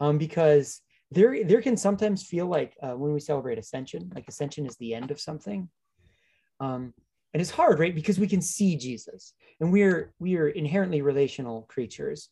um, 0.00 0.18
because 0.18 0.80
there, 1.10 1.44
there 1.44 1.62
can 1.62 1.76
sometimes 1.76 2.24
feel 2.24 2.46
like 2.46 2.74
uh, 2.82 2.92
when 2.92 3.12
we 3.12 3.20
celebrate 3.20 3.58
ascension, 3.58 4.10
like 4.14 4.26
ascension 4.28 4.66
is 4.66 4.76
the 4.76 4.94
end 4.94 5.10
of 5.10 5.20
something. 5.20 5.68
Um, 6.58 6.94
and 7.34 7.40
it's 7.40 7.50
hard, 7.50 7.78
right? 7.78 7.94
Because 7.94 8.18
we 8.18 8.26
can 8.26 8.40
see 8.40 8.76
Jesus 8.76 9.34
and 9.60 9.72
we're, 9.72 10.12
we 10.18 10.36
are 10.36 10.48
inherently 10.48 11.02
relational 11.02 11.62
creatures. 11.68 12.30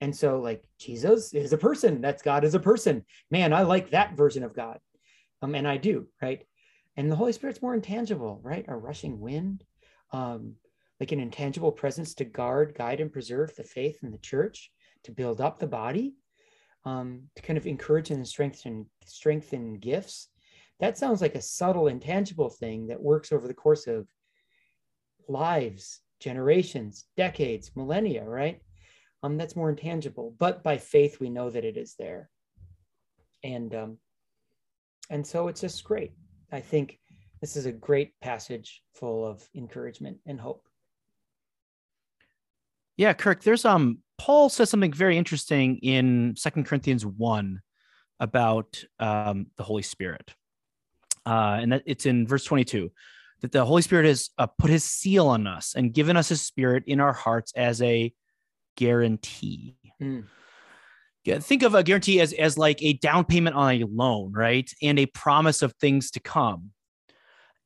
And 0.00 0.14
so, 0.14 0.40
like, 0.40 0.64
Jesus 0.78 1.34
is 1.34 1.52
a 1.52 1.58
person. 1.58 2.00
That's 2.00 2.22
God 2.22 2.44
is 2.44 2.54
a 2.54 2.60
person. 2.60 3.04
Man, 3.30 3.52
I 3.52 3.62
like 3.62 3.90
that 3.90 4.16
version 4.16 4.44
of 4.44 4.54
God. 4.54 4.78
Um, 5.42 5.54
and 5.54 5.66
I 5.66 5.76
do, 5.76 6.06
right? 6.22 6.46
And 6.96 7.10
the 7.10 7.16
Holy 7.16 7.32
Spirit's 7.32 7.62
more 7.62 7.74
intangible, 7.74 8.40
right? 8.42 8.64
A 8.68 8.76
rushing 8.76 9.20
wind, 9.20 9.64
um, 10.12 10.54
like 11.00 11.12
an 11.12 11.20
intangible 11.20 11.72
presence 11.72 12.14
to 12.14 12.24
guard, 12.24 12.74
guide, 12.76 13.00
and 13.00 13.12
preserve 13.12 13.54
the 13.54 13.64
faith 13.64 13.98
in 14.02 14.10
the 14.10 14.18
church, 14.18 14.70
to 15.04 15.12
build 15.12 15.40
up 15.40 15.58
the 15.58 15.66
body, 15.66 16.14
um, 16.84 17.22
to 17.36 17.42
kind 17.42 17.56
of 17.56 17.66
encourage 17.66 18.10
and 18.10 18.26
strengthen, 18.26 18.86
strengthen 19.04 19.74
gifts. 19.74 20.28
That 20.80 20.98
sounds 20.98 21.20
like 21.20 21.34
a 21.34 21.42
subtle, 21.42 21.88
intangible 21.88 22.50
thing 22.50 22.88
that 22.88 23.02
works 23.02 23.32
over 23.32 23.46
the 23.46 23.54
course 23.54 23.86
of 23.86 24.08
lives, 25.28 26.00
generations, 26.20 27.06
decades, 27.16 27.70
millennia, 27.76 28.24
right? 28.24 28.60
Um, 29.22 29.36
that's 29.36 29.56
more 29.56 29.70
intangible. 29.70 30.34
But 30.38 30.62
by 30.62 30.78
faith, 30.78 31.20
we 31.20 31.30
know 31.30 31.50
that 31.50 31.64
it 31.64 31.76
is 31.76 31.94
there, 31.98 32.30
and 33.42 33.74
um, 33.74 33.98
and 35.10 35.26
so 35.26 35.48
it's 35.48 35.60
just 35.60 35.84
great. 35.84 36.12
I 36.52 36.60
think 36.60 36.98
this 37.40 37.56
is 37.56 37.66
a 37.66 37.72
great 37.72 38.18
passage 38.20 38.82
full 38.94 39.26
of 39.26 39.46
encouragement 39.54 40.18
and 40.26 40.40
hope. 40.40 40.66
Yeah, 42.96 43.12
Kirk, 43.12 43.42
there's 43.42 43.64
um 43.64 43.98
Paul 44.18 44.48
says 44.48 44.70
something 44.70 44.92
very 44.92 45.16
interesting 45.16 45.78
in 45.78 46.34
Second 46.36 46.64
Corinthians 46.66 47.06
1 47.06 47.60
about 48.20 48.82
um 48.98 49.46
the 49.56 49.62
Holy 49.62 49.82
Spirit. 49.82 50.34
Uh, 51.26 51.58
and 51.60 51.72
that 51.72 51.82
it's 51.84 52.06
in 52.06 52.26
verse 52.26 52.44
22 52.44 52.90
that 53.42 53.52
the 53.52 53.64
Holy 53.64 53.82
Spirit 53.82 54.06
has 54.06 54.30
uh, 54.38 54.46
put 54.46 54.70
his 54.70 54.82
seal 54.82 55.28
on 55.28 55.46
us 55.46 55.74
and 55.76 55.92
given 55.92 56.16
us 56.16 56.28
his 56.28 56.42
spirit 56.42 56.84
in 56.86 57.00
our 57.00 57.12
hearts 57.12 57.52
as 57.54 57.82
a 57.82 58.12
guarantee. 58.78 59.74
Mm. 60.00 60.24
Think 61.40 61.62
of 61.62 61.74
a 61.74 61.82
guarantee 61.82 62.20
as 62.20 62.32
as 62.32 62.56
like 62.56 62.82
a 62.82 62.94
down 62.94 63.24
payment 63.24 63.56
on 63.56 63.74
a 63.74 63.84
loan, 63.84 64.32
right? 64.32 64.70
And 64.80 64.98
a 64.98 65.06
promise 65.06 65.60
of 65.60 65.74
things 65.74 66.10
to 66.12 66.20
come. 66.20 66.70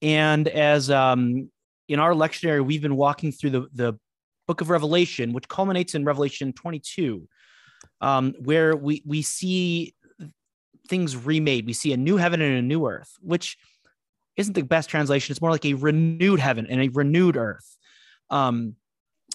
And 0.00 0.48
as 0.48 0.90
um 0.90 1.50
in 1.88 2.00
our 2.00 2.12
lectionary, 2.12 2.64
we've 2.64 2.82
been 2.82 2.96
walking 2.96 3.30
through 3.30 3.50
the 3.50 3.66
the 3.72 3.92
book 4.48 4.60
of 4.62 4.70
Revelation, 4.70 5.32
which 5.32 5.46
culminates 5.46 5.94
in 5.94 6.04
Revelation 6.04 6.52
22, 6.52 7.28
um, 8.00 8.34
where 8.40 8.74
we 8.74 9.02
we 9.06 9.22
see 9.22 9.94
things 10.88 11.14
remade. 11.16 11.66
We 11.66 11.74
see 11.74 11.92
a 11.92 11.96
new 11.96 12.16
heaven 12.16 12.40
and 12.40 12.56
a 12.56 12.62
new 12.62 12.86
earth, 12.88 13.12
which 13.20 13.56
isn't 14.36 14.54
the 14.54 14.62
best 14.62 14.88
translation. 14.88 15.32
It's 15.32 15.42
more 15.42 15.50
like 15.50 15.66
a 15.66 15.74
renewed 15.74 16.40
heaven 16.40 16.66
and 16.68 16.80
a 16.80 16.88
renewed 16.88 17.36
earth. 17.36 17.76
Um, 18.30 18.76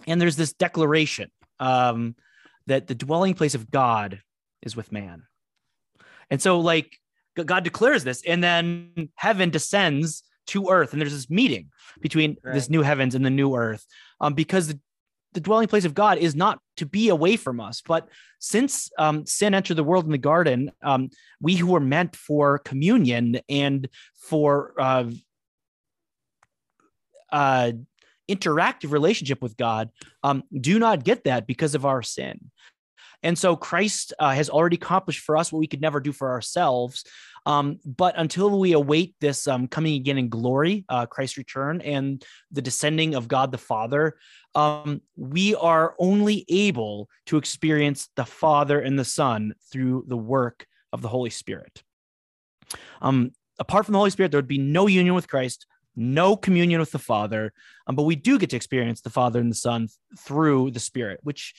and 0.05 0.19
there's 0.19 0.35
this 0.35 0.53
declaration 0.53 1.29
um, 1.59 2.15
that 2.67 2.87
the 2.87 2.95
dwelling 2.95 3.33
place 3.33 3.55
of 3.55 3.71
God 3.71 4.21
is 4.61 4.75
with 4.75 4.91
man. 4.91 5.23
And 6.29 6.41
so, 6.41 6.59
like, 6.59 6.97
God 7.35 7.63
declares 7.63 8.03
this, 8.03 8.23
and 8.25 8.43
then 8.43 9.09
heaven 9.15 9.49
descends 9.49 10.23
to 10.47 10.69
earth, 10.69 10.93
and 10.93 11.01
there's 11.01 11.13
this 11.13 11.29
meeting 11.29 11.69
between 12.01 12.37
this 12.43 12.69
new 12.69 12.81
heavens 12.81 13.15
and 13.15 13.25
the 13.25 13.29
new 13.29 13.55
earth, 13.55 13.85
um, 14.19 14.33
because 14.33 14.67
the, 14.67 14.79
the 15.33 15.39
dwelling 15.39 15.67
place 15.67 15.85
of 15.85 15.93
God 15.93 16.17
is 16.17 16.35
not 16.35 16.59
to 16.77 16.85
be 16.85 17.09
away 17.09 17.37
from 17.37 17.59
us. 17.59 17.81
But 17.85 18.09
since 18.39 18.89
um, 18.97 19.25
sin 19.25 19.53
entered 19.53 19.75
the 19.75 19.83
world 19.83 20.05
in 20.05 20.11
the 20.11 20.17
garden, 20.17 20.71
um, 20.81 21.09
we 21.39 21.55
who 21.55 21.67
were 21.67 21.79
meant 21.79 22.15
for 22.15 22.59
communion 22.59 23.39
and 23.47 23.87
for 24.15 24.73
uh, 24.79 25.11
uh, 27.31 27.73
interactive 28.29 28.91
relationship 28.91 29.41
with 29.41 29.57
God 29.57 29.89
um, 30.23 30.43
do 30.59 30.79
not 30.79 31.03
get 31.03 31.23
that 31.25 31.47
because 31.47 31.75
of 31.75 31.85
our 31.85 32.01
sin. 32.01 32.51
And 33.23 33.37
so 33.37 33.55
Christ 33.55 34.13
uh, 34.19 34.31
has 34.31 34.49
already 34.49 34.75
accomplished 34.75 35.21
for 35.21 35.37
us 35.37 35.51
what 35.51 35.59
we 35.59 35.67
could 35.67 35.81
never 35.81 35.99
do 35.99 36.11
for 36.11 36.29
ourselves. 36.29 37.03
Um, 37.45 37.79
but 37.85 38.13
until 38.17 38.59
we 38.59 38.73
await 38.73 39.15
this 39.21 39.47
um, 39.47 39.67
coming 39.67 39.95
again 39.95 40.17
in 40.17 40.29
glory, 40.29 40.85
uh, 40.89 41.05
Christ's 41.05 41.37
return, 41.37 41.81
and 41.81 42.23
the 42.51 42.61
descending 42.61 43.15
of 43.15 43.27
God 43.27 43.51
the 43.51 43.57
Father, 43.57 44.17
um, 44.53 45.01
we 45.15 45.55
are 45.55 45.95
only 45.97 46.45
able 46.49 47.09
to 47.27 47.37
experience 47.37 48.09
the 48.15 48.25
Father 48.25 48.79
and 48.79 48.99
the 48.99 49.05
Son 49.05 49.53
through 49.71 50.05
the 50.07 50.17
work 50.17 50.67
of 50.91 51.01
the 51.01 51.07
Holy 51.07 51.29
Spirit. 51.29 51.83
Um, 53.01 53.31
apart 53.59 53.85
from 53.85 53.93
the 53.93 53.99
Holy 53.99 54.09
Spirit, 54.11 54.31
there 54.31 54.39
would 54.39 54.47
be 54.47 54.57
no 54.57 54.87
union 54.87 55.15
with 55.15 55.29
Christ, 55.29 55.65
no 55.97 56.37
communion 56.37 56.79
with 56.79 56.91
the 56.91 56.99
Father, 56.99 57.51
um, 57.87 57.95
but 57.95 58.03
we 58.03 58.15
do 58.15 58.39
get 58.39 58.51
to 58.51 58.55
experience 58.55 59.01
the 59.01 59.09
Father 59.09 59.39
and 59.39 59.51
the 59.51 59.55
Son 59.55 59.89
through 60.19 60.71
the 60.71 60.79
Spirit, 60.79 61.19
which 61.23 61.53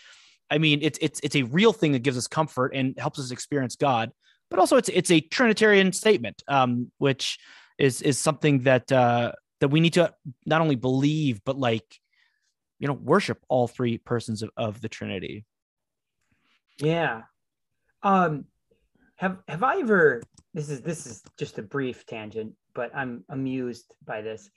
I 0.50 0.58
mean, 0.58 0.78
it's 0.80 0.98
it's 1.02 1.20
it's 1.22 1.36
a 1.36 1.42
real 1.42 1.72
thing 1.74 1.92
that 1.92 1.98
gives 1.98 2.16
us 2.16 2.26
comfort 2.26 2.72
and 2.74 2.98
helps 2.98 3.18
us 3.18 3.30
experience 3.30 3.76
God. 3.76 4.12
But 4.48 4.58
also, 4.58 4.76
it's 4.76 4.88
it's 4.88 5.10
a 5.10 5.20
Trinitarian 5.20 5.92
statement, 5.92 6.42
um, 6.48 6.90
which 6.96 7.38
is 7.76 8.00
is 8.00 8.18
something 8.18 8.60
that 8.60 8.90
uh, 8.90 9.32
that 9.60 9.68
we 9.68 9.80
need 9.80 9.94
to 9.94 10.14
not 10.46 10.60
only 10.60 10.76
believe 10.76 11.42
but 11.44 11.58
like 11.58 11.98
you 12.78 12.86
know 12.86 12.94
worship 12.94 13.44
all 13.48 13.68
three 13.68 13.98
persons 13.98 14.42
of, 14.42 14.50
of 14.56 14.80
the 14.80 14.88
Trinity. 14.88 15.44
Yeah. 16.78 17.22
Um 18.02 18.46
have 19.16 19.38
have 19.48 19.62
I 19.62 19.80
ever 19.80 20.22
this 20.54 20.70
is 20.70 20.80
this 20.82 21.06
is 21.06 21.22
just 21.38 21.58
a 21.58 21.62
brief 21.62 22.06
tangent, 22.06 22.54
but 22.78 22.94
I'm 22.94 23.24
amused 23.28 23.92
by 24.06 24.22
this. 24.22 24.48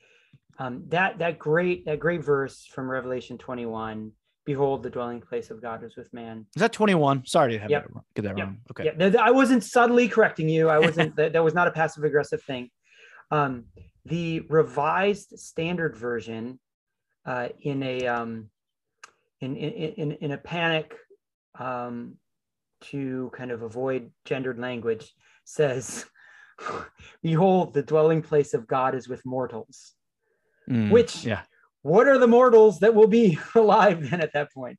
Um 0.60 0.84
that 0.90 1.18
that 1.18 1.40
great 1.40 1.86
that 1.86 2.00
great 2.00 2.24
verse 2.24 2.68
from 2.74 2.88
Revelation 2.88 3.36
21, 3.40 4.12
behold 4.46 4.84
the 4.84 4.92
dwelling 4.92 5.22
place 5.22 5.50
of 5.50 5.60
God 5.60 5.84
is 5.84 5.96
with 5.98 6.14
man. 6.14 6.46
Is 6.56 6.60
that 6.60 6.72
twenty 6.72 6.94
one? 6.94 7.26
Sorry 7.26 7.54
to 7.54 7.60
have 7.60 7.72
Yep. 7.72 7.84
that 7.84 8.02
get 8.16 8.22
that 8.26 8.38
Yep. 8.38 8.46
wrong. 8.46 8.58
Okay. 8.72 8.86
Yeah, 8.86 8.92
no, 8.96 9.10
th- 9.10 9.24
I 9.30 9.32
wasn't 9.32 9.64
subtly 9.64 10.08
correcting 10.08 10.48
you. 10.48 10.70
I 10.70 10.78
wasn't 10.78 11.16
that, 11.20 11.34
that 11.34 11.44
was 11.44 11.56
not 11.56 11.68
a 11.68 11.72
passive 11.72 12.04
aggressive 12.04 12.44
thing. 12.44 12.70
Um 13.32 13.66
the 14.06 14.42
revised 14.50 15.32
standard 15.40 15.98
version 15.98 16.60
uh 17.26 17.48
in 17.72 17.82
a 17.82 18.06
um 18.06 18.52
in 19.40 19.56
in 19.56 19.72
in, 20.02 20.12
in 20.26 20.32
a 20.32 20.38
panic 20.38 20.94
um 21.58 22.18
to 22.92 23.32
kind 23.34 23.52
of 23.52 23.64
avoid 23.64 24.12
gendered 24.26 24.60
language 24.60 25.12
says 25.44 26.06
behold 27.24 27.74
the 27.74 27.84
dwelling 27.84 28.22
place 28.22 28.54
of 28.54 28.68
god 28.68 28.96
is 28.96 29.08
with 29.08 29.26
mortals. 29.26 29.94
Mm, 30.70 30.92
Which- 30.92 31.26
yeah. 31.26 31.42
what 31.82 32.08
are 32.08 32.18
the 32.18 32.28
mortals 32.28 32.80
that 32.80 32.94
will 32.94 33.08
be 33.08 33.40
alive 33.56 34.10
then 34.10 34.22
at 34.22 34.34
that 34.34 34.54
point? 34.54 34.78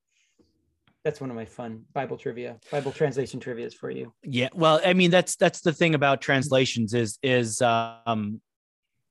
That's 1.05 1.21
one 1.21 1.31
of 1.31 1.37
my 1.37 1.45
fun 1.45 1.85
bible 1.92 2.16
trivia 2.16 2.59
bible 2.71 2.92
translation 2.92 3.40
trivias 3.40 3.75
for 3.75 3.90
you. 3.90 4.12
Yeah, 4.23 4.49
well, 4.55 4.81
I 4.85 4.92
mean 4.92 5.11
that's 5.11 5.35
that's 5.37 5.61
the 5.61 5.73
thing 5.73 5.95
about 5.95 6.21
translations 6.21 6.95
is 6.95 7.18
is 7.23 7.61
um 7.61 8.40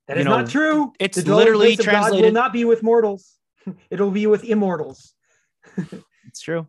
That 0.08 0.16
is 0.18 0.24
know, 0.24 0.38
not 0.38 0.48
true. 0.48 0.92
it's 0.98 1.22
the 1.22 1.36
literally 1.36 1.76
place 1.76 1.80
of 1.80 1.92
God 1.92 2.12
will 2.12 2.32
not 2.32 2.52
be 2.52 2.64
with 2.64 2.82
mortals. 2.82 3.34
It'll 3.90 4.10
be 4.10 4.26
with 4.26 4.44
immortals. 4.44 5.14
It's 6.26 6.40
true, 6.40 6.66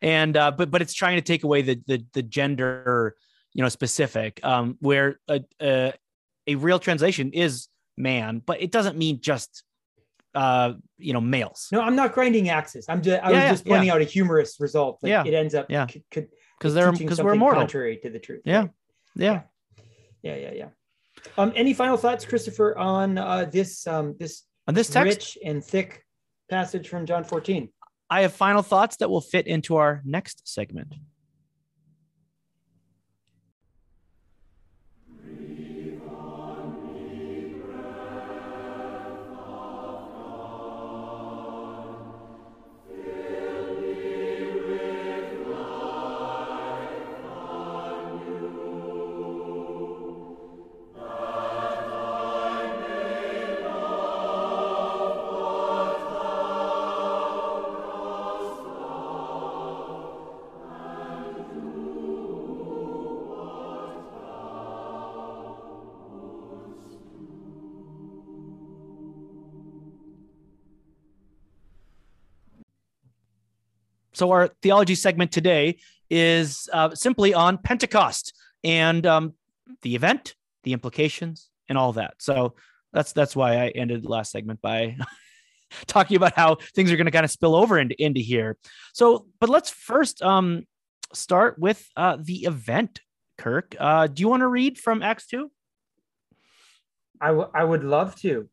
and 0.00 0.34
uh, 0.36 0.50
but 0.50 0.70
but 0.70 0.80
it's 0.80 0.94
trying 0.94 1.16
to 1.16 1.22
take 1.22 1.44
away 1.44 1.60
the 1.62 1.80
the 1.86 2.04
the 2.14 2.22
gender 2.22 3.16
you 3.54 3.62
know 3.62 3.68
specific 3.68 4.40
um 4.44 4.76
where 4.80 5.18
a 5.28 5.40
a, 5.62 5.92
a 6.46 6.54
real 6.56 6.78
translation 6.78 7.32
is 7.32 7.68
man, 7.96 8.42
but 8.44 8.60
it 8.60 8.70
doesn't 8.72 8.98
mean 8.98 9.20
just 9.20 9.62
uh 10.34 10.72
you 10.98 11.12
know 11.12 11.20
males 11.20 11.68
no 11.70 11.80
i'm 11.80 11.94
not 11.94 12.12
grinding 12.12 12.48
axes 12.48 12.86
i'm 12.88 13.00
just 13.00 13.22
i 13.22 13.30
Yeah, 13.30 13.42
was 13.42 13.60
just 13.60 13.66
pointing 13.66 13.88
out 13.88 14.00
a 14.00 14.04
humorous 14.04 14.58
result 14.58 14.98
that 15.02 15.08
Yeah, 15.08 15.22
it 15.24 15.32
ends 15.32 15.54
up 15.54 15.66
yeah. 15.70 15.86
c- 15.86 16.02
because 16.10 16.74
they're 16.74 16.90
because 16.90 17.22
we're 17.22 17.34
immortal. 17.34 17.60
contrary 17.60 17.98
to 18.02 18.10
the 18.10 18.18
truth 18.18 18.42
Yeah. 18.44 18.66
Yeah. 19.14 19.42
yeah 20.24 20.34
yeah 20.34 20.50
yeah 20.52 20.68
um 21.38 21.52
any 21.54 21.72
final 21.72 21.96
thoughts 21.96 22.24
christopher 22.24 22.76
on 22.76 23.16
uh 23.16 23.44
this 23.44 23.86
um 23.86 24.16
this 24.18 24.42
On 24.66 24.74
this 24.74 24.88
text, 24.88 25.06
rich 25.06 25.38
and 25.44 25.64
thick 25.64 26.04
passage 26.50 26.88
from 26.88 27.06
john 27.06 27.22
14 27.22 27.68
I 28.10 28.22
have 28.22 28.32
final 28.34 28.62
thoughts 28.62 28.96
that 28.96 29.08
will 29.08 29.20
fit 29.22 29.46
into 29.46 29.76
our 29.76 30.02
next 30.04 30.46
segment. 30.46 30.94
So 74.14 74.30
our 74.30 74.48
theology 74.62 74.94
segment 74.94 75.32
today 75.32 75.78
is 76.08 76.68
uh, 76.72 76.94
simply 76.94 77.34
on 77.34 77.58
Pentecost 77.58 78.34
and 78.62 79.04
um, 79.06 79.34
the 79.82 79.94
event, 79.94 80.34
the 80.62 80.72
implications, 80.72 81.50
and 81.68 81.76
all 81.76 81.92
that. 81.94 82.14
So 82.18 82.54
that's 82.92 83.12
that's 83.12 83.34
why 83.34 83.56
I 83.56 83.68
ended 83.68 84.04
the 84.04 84.08
last 84.08 84.30
segment 84.30 84.60
by 84.60 84.96
talking 85.86 86.16
about 86.16 86.34
how 86.34 86.56
things 86.74 86.92
are 86.92 86.96
going 86.96 87.06
to 87.06 87.10
kind 87.10 87.24
of 87.24 87.30
spill 87.30 87.54
over 87.54 87.78
into 87.78 88.00
into 88.02 88.20
here. 88.20 88.56
So, 88.92 89.26
but 89.40 89.48
let's 89.48 89.70
first 89.70 90.22
um, 90.22 90.64
start 91.12 91.58
with 91.58 91.86
uh, 91.96 92.16
the 92.20 92.44
event. 92.44 93.00
Kirk, 93.36 93.74
uh, 93.80 94.06
do 94.06 94.20
you 94.20 94.28
want 94.28 94.42
to 94.42 94.46
read 94.46 94.78
from 94.78 95.02
Acts 95.02 95.26
two? 95.26 95.50
I, 97.20 97.28
w- 97.28 97.50
I 97.52 97.64
would 97.64 97.82
love 97.82 98.14
to. 98.20 98.48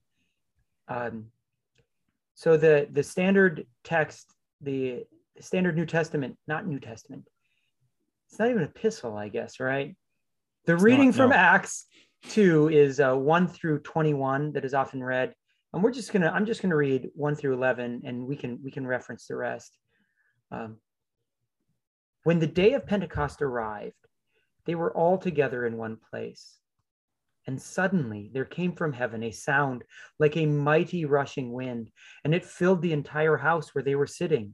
Um, 0.87 1.27
so 2.33 2.57
the 2.57 2.87
the 2.91 3.03
standard 3.03 3.67
text, 3.83 4.33
the 4.59 5.05
standard 5.41 5.75
New 5.75 5.85
Testament, 5.85 6.37
not 6.47 6.67
New 6.67 6.79
Testament. 6.79 7.27
It's 8.29 8.39
not 8.39 8.49
even 8.49 8.63
epistle, 8.63 9.17
I 9.17 9.29
guess, 9.29 9.59
right? 9.59 9.95
The 10.65 10.73
It's 10.73 10.83
reading 10.83 11.07
not, 11.07 11.15
from 11.15 11.29
no. 11.31 11.35
Acts 11.35 11.85
two 12.29 12.69
is 12.69 12.99
uh, 12.99 13.15
one 13.15 13.47
through 13.47 13.79
twenty 13.79 14.13
one 14.13 14.53
that 14.53 14.65
is 14.65 14.73
often 14.73 15.03
read, 15.03 15.33
and 15.73 15.83
we're 15.83 15.91
just 15.91 16.13
gonna 16.13 16.29
I'm 16.29 16.45
just 16.45 16.61
gonna 16.61 16.75
read 16.75 17.09
one 17.13 17.35
through 17.35 17.53
eleven, 17.53 18.01
and 18.05 18.25
we 18.25 18.35
can 18.35 18.59
we 18.63 18.71
can 18.71 18.87
reference 18.87 19.27
the 19.27 19.35
rest. 19.35 19.77
Um, 20.51 20.77
when 22.23 22.39
the 22.39 22.47
day 22.47 22.73
of 22.73 22.85
Pentecost 22.85 23.41
arrived, 23.41 23.95
they 24.65 24.75
were 24.75 24.95
all 24.95 25.17
together 25.17 25.65
in 25.65 25.77
one 25.77 25.97
place. 26.11 26.57
And 27.47 27.59
suddenly 27.59 28.29
there 28.31 28.45
came 28.45 28.73
from 28.73 28.93
heaven 28.93 29.23
a 29.23 29.31
sound 29.31 29.83
like 30.19 30.37
a 30.37 30.45
mighty 30.45 31.05
rushing 31.05 31.51
wind, 31.51 31.89
and 32.23 32.35
it 32.35 32.45
filled 32.45 32.83
the 32.83 32.93
entire 32.93 33.35
house 33.35 33.73
where 33.73 33.83
they 33.83 33.95
were 33.95 34.05
sitting. 34.05 34.53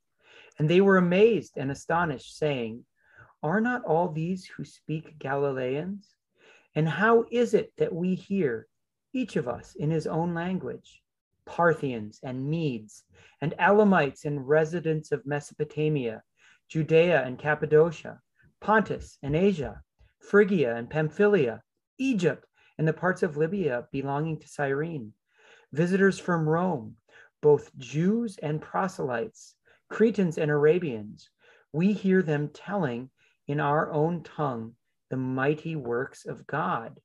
And 0.61 0.69
they 0.69 0.79
were 0.79 0.97
amazed 0.97 1.57
and 1.57 1.71
astonished, 1.71 2.37
saying, 2.37 2.85
Are 3.41 3.59
not 3.59 3.83
all 3.83 4.09
these 4.09 4.45
who 4.45 4.63
speak 4.63 5.17
Galileans? 5.17 6.13
And 6.75 6.87
how 6.87 7.25
is 7.31 7.55
it 7.55 7.73
that 7.77 7.91
we 7.91 8.13
hear, 8.13 8.67
each 9.11 9.37
of 9.37 9.47
us 9.47 9.73
in 9.73 9.89
his 9.89 10.05
own 10.05 10.35
language? 10.35 11.01
Parthians 11.47 12.19
and 12.21 12.47
Medes, 12.47 13.05
and 13.41 13.55
Elamites 13.57 14.25
and 14.25 14.47
residents 14.47 15.11
of 15.11 15.25
Mesopotamia, 15.25 16.21
Judea 16.67 17.23
and 17.23 17.39
Cappadocia, 17.39 18.21
Pontus 18.59 19.17
and 19.23 19.35
Asia, 19.35 19.81
Phrygia 20.19 20.75
and 20.75 20.87
Pamphylia, 20.87 21.63
Egypt, 21.97 22.45
and 22.77 22.87
the 22.87 22.93
parts 22.93 23.23
of 23.23 23.35
Libya 23.35 23.87
belonging 23.91 24.37
to 24.37 24.47
Cyrene, 24.47 25.13
visitors 25.71 26.19
from 26.19 26.47
Rome, 26.47 26.97
both 27.41 27.75
Jews 27.79 28.37
and 28.43 28.61
proselytes, 28.61 29.55
Cretans 29.91 30.37
and 30.37 30.49
Arabians. 30.49 31.29
We 31.73 31.93
hear 31.93 32.21
them 32.21 32.49
telling 32.53 33.09
in 33.47 33.59
our 33.59 33.91
own 33.91 34.23
tongue 34.23 34.73
the 35.09 35.17
mighty 35.17 35.75
works 35.75 36.25
of 36.25 36.47
God. 36.47 36.99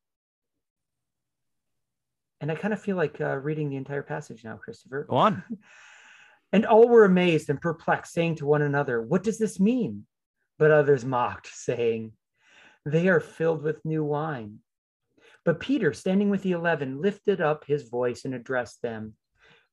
And 2.40 2.50
I 2.50 2.54
kind 2.54 2.72
of 2.72 2.80
feel 2.80 2.96
like 2.96 3.20
uh, 3.20 3.36
reading 3.36 3.68
the 3.68 3.76
entire 3.76 4.02
passage 4.02 4.44
now, 4.44 4.56
Christopher. 4.56 5.06
Go 5.08 5.16
on. 5.16 5.42
And 6.52 6.64
all 6.64 6.88
were 6.88 7.04
amazed 7.04 7.50
and 7.50 7.60
perplexed, 7.60 8.14
saying 8.14 8.36
to 8.36 8.46
one 8.46 8.62
another, 8.62 9.02
What 9.02 9.24
does 9.24 9.36
this 9.36 9.58
mean? 9.58 10.06
But 10.60 10.70
others 10.70 11.04
mocked, 11.04 11.48
saying, 11.52 12.12
They 12.86 13.08
are 13.08 13.18
filled 13.18 13.62
with 13.62 13.84
new 13.84 14.04
wine. 14.04 14.60
But 15.44 15.58
Peter, 15.58 15.92
standing 15.92 16.30
with 16.30 16.42
the 16.42 16.52
eleven, 16.52 17.02
lifted 17.02 17.40
up 17.40 17.64
his 17.66 17.88
voice 17.88 18.24
and 18.24 18.32
addressed 18.32 18.80
them 18.80 19.16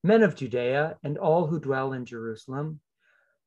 Men 0.03 0.23
of 0.23 0.35
Judea 0.35 0.97
and 1.03 1.17
all 1.17 1.47
who 1.47 1.59
dwell 1.59 1.93
in 1.93 2.05
Jerusalem, 2.05 2.81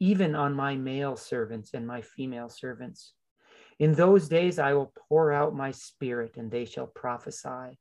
even 0.00 0.34
on 0.34 0.54
my 0.54 0.76
male 0.76 1.16
servants 1.16 1.70
and 1.74 1.86
my 1.86 2.00
female 2.02 2.48
servants. 2.48 3.12
In 3.78 3.92
those 3.92 4.28
days 4.28 4.58
I 4.58 4.72
will 4.74 4.92
pour 5.08 5.32
out 5.32 5.54
my 5.54 5.70
spirit, 5.70 6.36
and 6.36 6.50
they 6.50 6.64
shall 6.64 6.86
prophesy. 6.86 7.78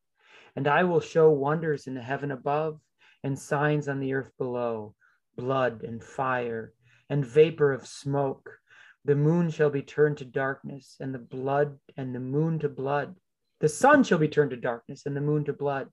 And 0.55 0.67
I 0.67 0.83
will 0.83 0.99
show 0.99 1.29
wonders 1.31 1.87
in 1.87 1.95
the 1.95 2.01
heaven 2.01 2.31
above, 2.31 2.79
and 3.23 3.37
signs 3.37 3.87
on 3.87 3.99
the 3.99 4.13
earth 4.13 4.31
below 4.37 4.95
blood 5.35 5.83
and 5.83 6.03
fire 6.03 6.73
and 7.09 7.25
vapor 7.25 7.71
of 7.71 7.87
smoke. 7.87 8.59
The 9.05 9.15
moon 9.15 9.49
shall 9.49 9.69
be 9.69 9.81
turned 9.81 10.17
to 10.17 10.25
darkness, 10.25 10.97
and 10.99 11.13
the 11.13 11.19
blood 11.19 11.77
and 11.95 12.13
the 12.13 12.19
moon 12.19 12.59
to 12.59 12.69
blood. 12.69 13.15
The 13.59 13.69
sun 13.69 14.03
shall 14.03 14.17
be 14.17 14.27
turned 14.27 14.51
to 14.51 14.57
darkness, 14.57 15.05
and 15.05 15.15
the 15.15 15.21
moon 15.21 15.45
to 15.45 15.53
blood, 15.53 15.89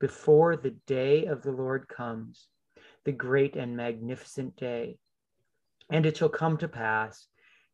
before 0.00 0.56
the 0.56 0.76
day 0.86 1.26
of 1.26 1.42
the 1.42 1.52
Lord 1.52 1.88
comes, 1.88 2.48
the 3.04 3.12
great 3.12 3.56
and 3.56 3.76
magnificent 3.76 4.56
day. 4.56 4.98
And 5.90 6.06
it 6.06 6.16
shall 6.16 6.28
come 6.28 6.56
to 6.58 6.68
pass 6.68 7.26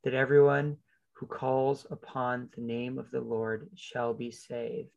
that 0.04 0.14
everyone 0.14 0.76
who 1.12 1.26
calls 1.26 1.86
upon 1.90 2.48
the 2.54 2.62
name 2.62 2.98
of 2.98 3.10
the 3.10 3.20
Lord 3.20 3.68
shall 3.74 4.14
be 4.14 4.30
saved. 4.30 4.88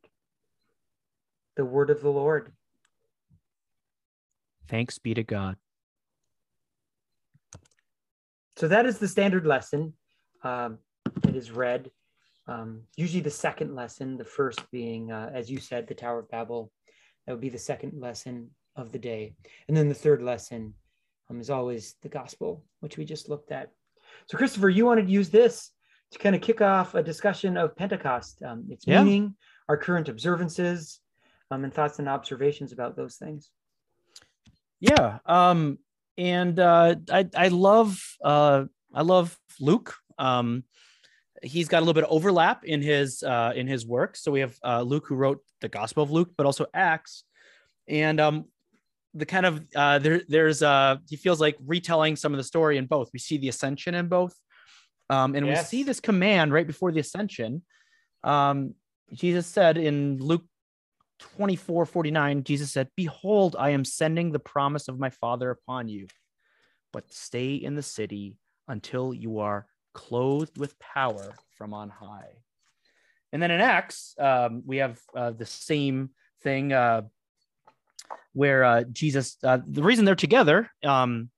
The 1.55 1.65
word 1.65 1.89
of 1.89 2.01
the 2.01 2.11
Lord. 2.11 2.53
Thanks 4.69 4.99
be 4.99 5.13
to 5.15 5.23
God. 5.23 5.57
So 8.55 8.67
that 8.67 8.85
is 8.85 8.99
the 8.99 9.07
standard 9.07 9.45
lesson 9.45 9.93
um, 10.43 10.77
that 11.21 11.35
is 11.35 11.51
read. 11.51 11.89
Um, 12.47 12.81
usually 12.95 13.21
the 13.21 13.29
second 13.29 13.75
lesson, 13.75 14.17
the 14.17 14.25
first 14.25 14.59
being, 14.71 15.11
uh, 15.11 15.31
as 15.33 15.49
you 15.49 15.59
said, 15.59 15.87
the 15.87 15.95
Tower 15.95 16.19
of 16.19 16.29
Babel. 16.29 16.71
That 17.25 17.33
would 17.33 17.41
be 17.41 17.49
the 17.49 17.57
second 17.57 17.99
lesson 17.99 18.51
of 18.75 18.91
the 18.91 18.99
day. 18.99 19.35
And 19.67 19.75
then 19.75 19.89
the 19.89 19.95
third 19.95 20.21
lesson 20.21 20.73
um, 21.31 21.39
is 21.39 21.49
always 21.49 21.95
the 22.01 22.09
gospel, 22.09 22.63
which 22.81 22.97
we 22.97 23.05
just 23.05 23.29
looked 23.29 23.51
at. 23.51 23.71
So, 24.27 24.37
Christopher, 24.37 24.69
you 24.69 24.85
wanted 24.85 25.07
to 25.07 25.11
use 25.11 25.29
this 25.29 25.71
to 26.11 26.19
kind 26.19 26.35
of 26.35 26.41
kick 26.41 26.61
off 26.61 26.93
a 26.93 27.01
discussion 27.01 27.57
of 27.57 27.75
Pentecost, 27.75 28.43
um, 28.43 28.65
its 28.69 28.85
Yeah. 28.85 29.03
meaning, 29.03 29.35
our 29.69 29.77
current 29.77 30.09
observances, 30.09 30.99
um, 31.49 31.63
and 31.63 31.73
thoughts 31.73 31.99
and 31.99 32.09
observations 32.09 32.71
about 32.71 32.95
those 32.95 33.15
things. 33.15 33.49
Yeah. 34.79 35.19
Um, 35.25 35.79
and 36.17 36.59
uh, 36.59 36.95
I 37.09 37.29
I 37.35 37.47
love 37.47 38.01
uh, 38.23 38.65
I 38.93 39.01
love 39.03 39.37
Luke. 39.59 39.95
Um, 40.17 40.65
he's 41.41 41.67
got 41.67 41.79
a 41.79 41.81
little 41.81 41.93
bit 41.93 42.03
of 42.03 42.11
overlap 42.11 42.65
in 42.65 42.81
his 42.81 43.23
uh, 43.23 43.53
in 43.55 43.67
his 43.67 43.85
work. 43.85 44.17
So 44.17 44.31
we 44.31 44.41
have 44.41 44.57
uh, 44.63 44.81
Luke 44.81 45.05
who 45.07 45.15
wrote 45.15 45.39
the 45.61 45.69
Gospel 45.69 46.03
of 46.03 46.11
Luke, 46.11 46.31
but 46.35 46.45
also 46.45 46.65
Acts, 46.73 47.23
and 47.87 48.19
um, 48.19 48.45
the 49.13 49.25
kind 49.25 49.45
of 49.45 49.61
uh, 49.75 49.99
there 49.99 50.21
there's 50.27 50.63
uh, 50.63 50.97
he 51.09 51.15
feels 51.15 51.41
like 51.41 51.57
retelling 51.65 52.15
some 52.15 52.33
of 52.33 52.37
the 52.37 52.43
story 52.43 52.77
in 52.77 52.85
both. 52.85 53.09
We 53.13 53.19
see 53.19 53.37
the 53.37 53.49
ascension 53.49 53.95
in 53.95 54.07
both, 54.07 54.33
um, 55.09 55.35
and 55.35 55.45
Yes. 55.47 55.71
we 55.71 55.77
see 55.77 55.83
this 55.83 55.99
command 55.99 56.53
right 56.53 56.67
before 56.67 56.91
the 56.91 56.99
ascension. 56.99 57.63
Um, 58.23 58.75
Jesus 59.13 59.47
said 59.47 59.77
in 59.77 60.17
Luke 60.19 60.45
24 61.35 61.85
49 61.85 62.43
jesus 62.43 62.71
said 62.71 62.89
behold 62.95 63.55
i 63.59 63.69
am 63.69 63.85
sending 63.85 64.31
the 64.31 64.39
promise 64.39 64.87
of 64.87 64.99
my 64.99 65.09
father 65.11 65.51
upon 65.51 65.87
you 65.87 66.07
but 66.91 67.11
stay 67.13 67.53
in 67.53 67.75
the 67.75 67.83
city 67.83 68.35
until 68.67 69.13
you 69.13 69.39
are 69.39 69.67
clothed 69.93 70.57
with 70.57 70.77
power 70.79 71.35
from 71.57 71.73
on 71.73 71.89
high 71.89 72.31
and 73.31 73.41
then 73.41 73.51
in 73.51 73.61
acts 73.61 74.15
um, 74.19 74.63
we 74.65 74.77
have 74.77 74.99
uh, 75.15 75.31
the 75.31 75.45
same 75.45 76.09
thing 76.41 76.73
uh, 76.73 77.01
where 78.33 78.63
uh, 78.63 78.83
jesus 78.91 79.37
uh, 79.43 79.59
the 79.67 79.83
reason 79.83 80.05
they're 80.05 80.15
together 80.15 80.69
um, 80.83 81.29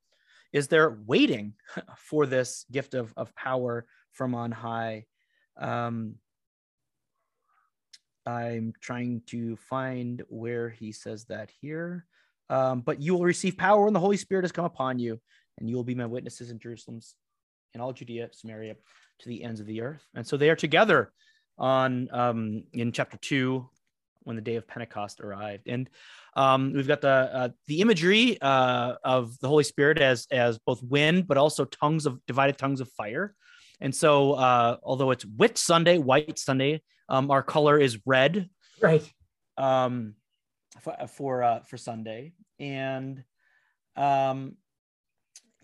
is 0.52 0.68
they're 0.68 0.98
waiting 1.06 1.54
for 1.98 2.26
this 2.26 2.64
gift 2.70 2.94
of, 2.94 3.12
of 3.16 3.34
power 3.34 3.86
from 4.12 4.34
on 4.34 4.52
high 4.52 5.04
um, 5.60 6.16
I'm 8.26 8.72
trying 8.80 9.22
to 9.26 9.56
find 9.56 10.22
where 10.28 10.70
he 10.70 10.92
says 10.92 11.24
that 11.26 11.50
here. 11.60 12.06
Um, 12.48 12.80
but 12.80 13.00
you 13.00 13.14
will 13.14 13.24
receive 13.24 13.56
power 13.56 13.84
when 13.84 13.92
the 13.92 14.00
Holy 14.00 14.16
Spirit 14.16 14.44
has 14.44 14.52
come 14.52 14.64
upon 14.64 14.98
you, 14.98 15.20
and 15.58 15.68
you 15.68 15.76
will 15.76 15.84
be 15.84 15.94
my 15.94 16.06
witnesses 16.06 16.50
in 16.50 16.58
Jerusalem, 16.58 17.00
in 17.74 17.80
all 17.80 17.92
Judea, 17.92 18.28
Samaria, 18.32 18.76
to 19.20 19.28
the 19.28 19.42
ends 19.42 19.60
of 19.60 19.66
the 19.66 19.80
earth. 19.80 20.06
And 20.14 20.26
so 20.26 20.36
they 20.36 20.50
are 20.50 20.56
together 20.56 21.12
on 21.58 22.08
um, 22.12 22.64
in 22.72 22.92
chapter 22.92 23.16
two 23.16 23.68
when 24.24 24.36
the 24.36 24.42
day 24.42 24.56
of 24.56 24.66
Pentecost 24.66 25.20
arrived. 25.20 25.68
And 25.68 25.88
um, 26.34 26.72
we've 26.72 26.88
got 26.88 27.00
the 27.00 27.08
uh, 27.08 27.48
the 27.66 27.80
imagery 27.80 28.40
uh, 28.40 28.94
of 29.04 29.38
the 29.40 29.48
Holy 29.48 29.64
Spirit 29.64 30.00
as 30.00 30.26
as 30.30 30.58
both 30.58 30.82
wind, 30.82 31.26
but 31.26 31.36
also 31.36 31.64
tongues 31.64 32.06
of 32.06 32.18
divided 32.26 32.58
tongues 32.58 32.80
of 32.80 32.90
fire. 32.92 33.34
And 33.80 33.94
so, 33.94 34.32
uh, 34.32 34.76
although 34.82 35.10
it's 35.10 35.24
Whit 35.24 35.58
Sunday, 35.58 35.98
White 35.98 36.38
Sunday, 36.38 36.82
um, 37.08 37.30
our 37.30 37.42
color 37.42 37.78
is 37.78 37.98
red 38.06 38.48
Right. 38.80 39.08
um, 39.56 40.14
for 40.80 40.96
for, 41.08 41.42
uh, 41.42 41.60
for 41.60 41.76
Sunday, 41.76 42.32
and 42.58 43.22
um, 43.96 44.56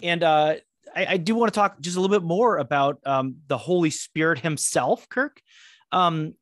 and 0.02 0.22
uh, 0.22 0.54
I, 0.94 1.06
I 1.06 1.16
do 1.16 1.34
want 1.34 1.52
to 1.52 1.58
talk 1.58 1.80
just 1.80 1.96
a 1.96 2.00
little 2.00 2.14
bit 2.14 2.26
more 2.26 2.58
about 2.58 3.00
um, 3.06 3.36
the 3.46 3.58
Holy 3.58 3.90
Spirit 3.90 4.38
Himself, 4.38 5.08
Kirk. 5.08 5.40
Um, 5.92 6.34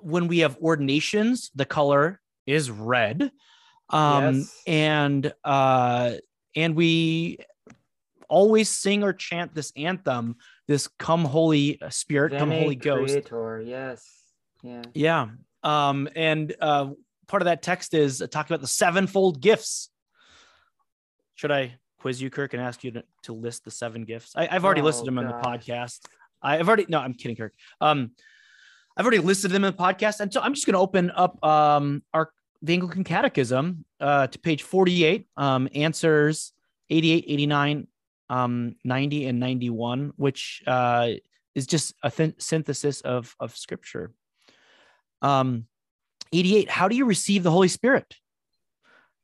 when 0.00 0.28
we 0.28 0.40
have 0.40 0.56
ordinations, 0.58 1.50
the 1.54 1.64
color 1.64 2.20
is 2.46 2.70
red, 2.70 3.30
um, 3.90 4.36
Yes. 4.36 4.62
and 4.66 5.32
uh, 5.44 6.12
and 6.56 6.74
we 6.74 7.38
always 8.28 8.68
sing 8.68 9.02
or 9.02 9.12
chant 9.12 9.54
this 9.54 9.72
anthem, 9.76 10.36
this 10.66 10.88
"Come 10.98 11.24
Holy 11.24 11.78
Spirit, 11.90 12.38
Come 12.38 12.50
Veni 12.50 12.62
Holy 12.62 12.76
Ghost." 12.76 13.12
Creator, 13.12 13.62
yes. 13.66 14.04
Yeah. 14.62 14.82
Yeah. 14.94 15.26
Um, 15.62 16.08
and 16.16 16.54
uh, 16.60 16.90
part 17.26 17.42
of 17.42 17.46
that 17.46 17.62
text 17.62 17.94
is 17.94 18.18
talking 18.30 18.52
about 18.54 18.60
the 18.60 18.66
sevenfold 18.68 19.40
gifts. 19.40 19.90
Should 21.34 21.52
I 21.52 21.76
quiz 22.00 22.20
you, 22.20 22.30
Kirk, 22.30 22.54
and 22.54 22.62
ask 22.62 22.82
you 22.84 22.90
to, 22.92 23.04
to 23.24 23.32
list 23.32 23.64
the 23.64 23.70
seven 23.70 24.04
gifts? 24.04 24.32
I, 24.36 24.48
I've 24.50 24.64
already 24.64 24.82
listed 24.82 25.04
Oh, 25.04 25.06
them 25.06 25.18
on 25.18 25.26
the 25.26 25.34
podcast. 25.34 26.00
I, 26.42 26.58
I've 26.58 26.66
already, 26.68 26.86
no, 26.88 26.98
I'm 26.98 27.14
kidding, 27.14 27.36
Kirk. 27.36 27.54
Um, 27.80 28.12
I've 28.98 29.06
already 29.06 29.22
listed 29.22 29.52
them 29.52 29.64
in 29.64 29.72
the 29.72 29.78
podcast. 29.78 30.18
And 30.18 30.32
so 30.32 30.40
I'm 30.40 30.54
just 30.54 30.66
going 30.66 30.74
to 30.74 30.80
open 30.80 31.12
up 31.12 31.42
um, 31.44 32.02
our 32.12 32.32
the 32.60 32.72
Anglican 32.72 33.04
Catechism 33.04 33.84
uh, 34.00 34.26
to 34.26 34.38
page 34.40 34.64
48, 34.64 35.28
um, 35.36 35.68
answers 35.72 36.52
88, 36.90 37.24
89, 37.28 37.86
um, 38.30 38.74
90, 38.82 39.26
and 39.26 39.38
91, 39.38 40.12
which 40.16 40.64
uh, 40.66 41.10
is 41.54 41.68
just 41.68 41.94
a 42.02 42.10
thin- 42.10 42.34
synthesis 42.38 43.00
of, 43.02 43.36
of 43.38 43.56
scripture. 43.56 44.12
Um, 45.22 45.66
88, 46.32 46.68
how 46.68 46.88
do 46.88 46.96
you 46.96 47.04
receive 47.04 47.44
the 47.44 47.52
Holy 47.52 47.68
Spirit? 47.68 48.16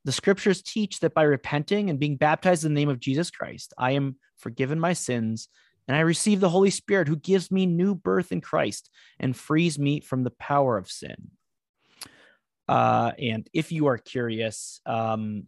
The 0.04 0.12
scriptures 0.12 0.62
teach 0.62 1.00
that 1.00 1.14
by 1.14 1.24
repenting 1.24 1.90
and 1.90 1.98
being 1.98 2.16
baptized 2.16 2.64
in 2.64 2.72
the 2.72 2.80
name 2.80 2.88
of 2.88 3.00
Jesus 3.00 3.32
Christ, 3.32 3.74
I 3.76 3.92
am 3.92 4.14
forgiven 4.36 4.78
my 4.78 4.92
sins 4.92 5.48
and 5.86 5.96
I 5.96 6.00
receive 6.00 6.40
the 6.40 6.48
Holy 6.48 6.70
Spirit 6.70 7.08
who 7.08 7.16
gives 7.16 7.50
me 7.50 7.66
new 7.66 7.94
birth 7.94 8.32
in 8.32 8.40
Christ 8.40 8.90
and 9.18 9.36
frees 9.36 9.78
me 9.78 10.00
from 10.00 10.24
the 10.24 10.30
power 10.30 10.76
of 10.76 10.90
sin. 10.90 11.30
Uh, 12.68 13.12
and 13.18 13.48
if 13.52 13.70
you 13.72 13.86
are 13.86 13.98
curious, 13.98 14.80
um, 14.86 15.44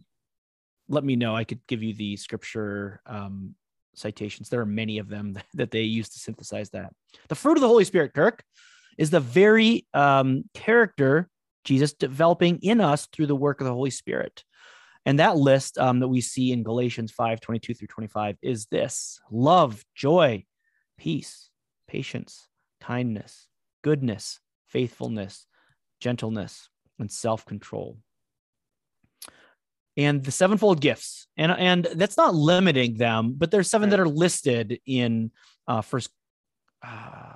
let 0.87 1.03
me 1.03 1.15
know. 1.15 1.35
I 1.35 1.43
could 1.43 1.65
give 1.67 1.81
you 1.81 1.93
the 1.93 2.15
scripture 2.17 3.01
um, 3.05 3.55
citations. 3.95 4.49
There 4.49 4.61
are 4.61 4.65
many 4.65 4.99
of 4.99 5.09
them 5.09 5.37
that 5.55 5.71
they 5.71 5.81
use 5.81 6.09
to 6.09 6.19
synthesize 6.19 6.69
that. 6.71 6.93
The 7.27 7.35
fruit 7.35 7.57
of 7.57 7.61
the 7.61 7.67
Holy 7.67 7.83
Spirit, 7.83 8.13
Kirk, 8.13 8.43
is 8.97 9.09
the 9.09 9.19
very 9.19 9.85
um, 9.93 10.43
character 10.53 11.29
Jesus 11.63 11.93
developing 11.93 12.59
in 12.61 12.79
us 12.79 13.07
through 13.07 13.27
the 13.27 13.35
work 13.35 13.59
of 13.59 13.65
the 13.65 13.73
Holy 13.73 13.89
Spirit. 13.89 14.43
And 15.07 15.19
that 15.19 15.37
list 15.37 15.77
um, 15.77 16.01
that 16.01 16.09
we 16.09 16.19
see 16.19 16.51
in 16.51 16.63
Galatians 16.63 17.13
5 17.13 17.39
22 17.39 17.73
through 17.73 17.87
25 17.87 18.35
is 18.41 18.65
this 18.65 19.21
love, 19.31 19.85
joy, 19.95 20.43
peace, 20.97 21.49
patience, 21.87 22.49
kindness, 22.81 23.47
goodness, 23.85 24.41
faithfulness, 24.67 25.45
gentleness, 26.01 26.67
and 26.99 27.09
self 27.09 27.45
control. 27.45 27.99
And 29.95 30.25
the 30.25 30.31
sevenfold 30.31 30.81
gifts, 30.81 31.27
and, 31.37 31.53
and 31.53 31.87
that's 31.95 32.17
not 32.17 32.35
limiting 32.35 32.97
them, 32.97 33.33
but 33.37 33.49
there's 33.49 33.69
seven 33.69 33.89
that 33.91 34.01
are 34.01 34.09
listed 34.09 34.81
in 34.85 35.31
uh, 35.69 35.81
first. 35.81 36.09
Uh, 36.85 37.31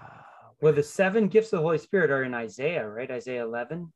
Well, 0.61 0.74
the 0.74 0.84
seven 0.84 1.30
gifts 1.30 1.53
of 1.53 1.59
the 1.59 1.63
Holy 1.63 1.78
Spirit 1.78 2.11
are 2.11 2.26
in 2.26 2.34
Isaiah, 2.34 2.86
right? 2.86 3.09
Isaiah 3.09 3.45
11. 3.45 3.93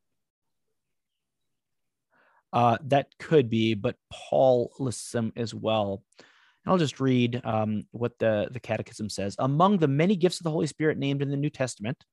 Uh, 2.54 2.78
that 2.86 3.08
could 3.20 3.50
be, 3.50 3.74
but 3.74 3.98
Paul 4.12 4.72
lists 4.80 5.12
them 5.12 5.34
as 5.36 5.54
well. 5.54 6.04
And 6.18 6.72
I'll 6.72 6.78
just 6.78 7.00
read 7.00 7.42
um, 7.44 7.84
what 7.92 8.18
the, 8.18 8.48
the 8.52 8.60
Catechism 8.60 9.10
says. 9.10 9.36
Among 9.40 9.78
the 9.78 9.88
many 9.88 10.16
gifts 10.16 10.40
of 10.40 10.46
the 10.46 10.52
Holy 10.52 10.68
Spirit 10.68 10.98
named 10.98 11.22
in 11.22 11.30
the 11.30 11.38
New 11.38 11.50
Testament 11.50 12.04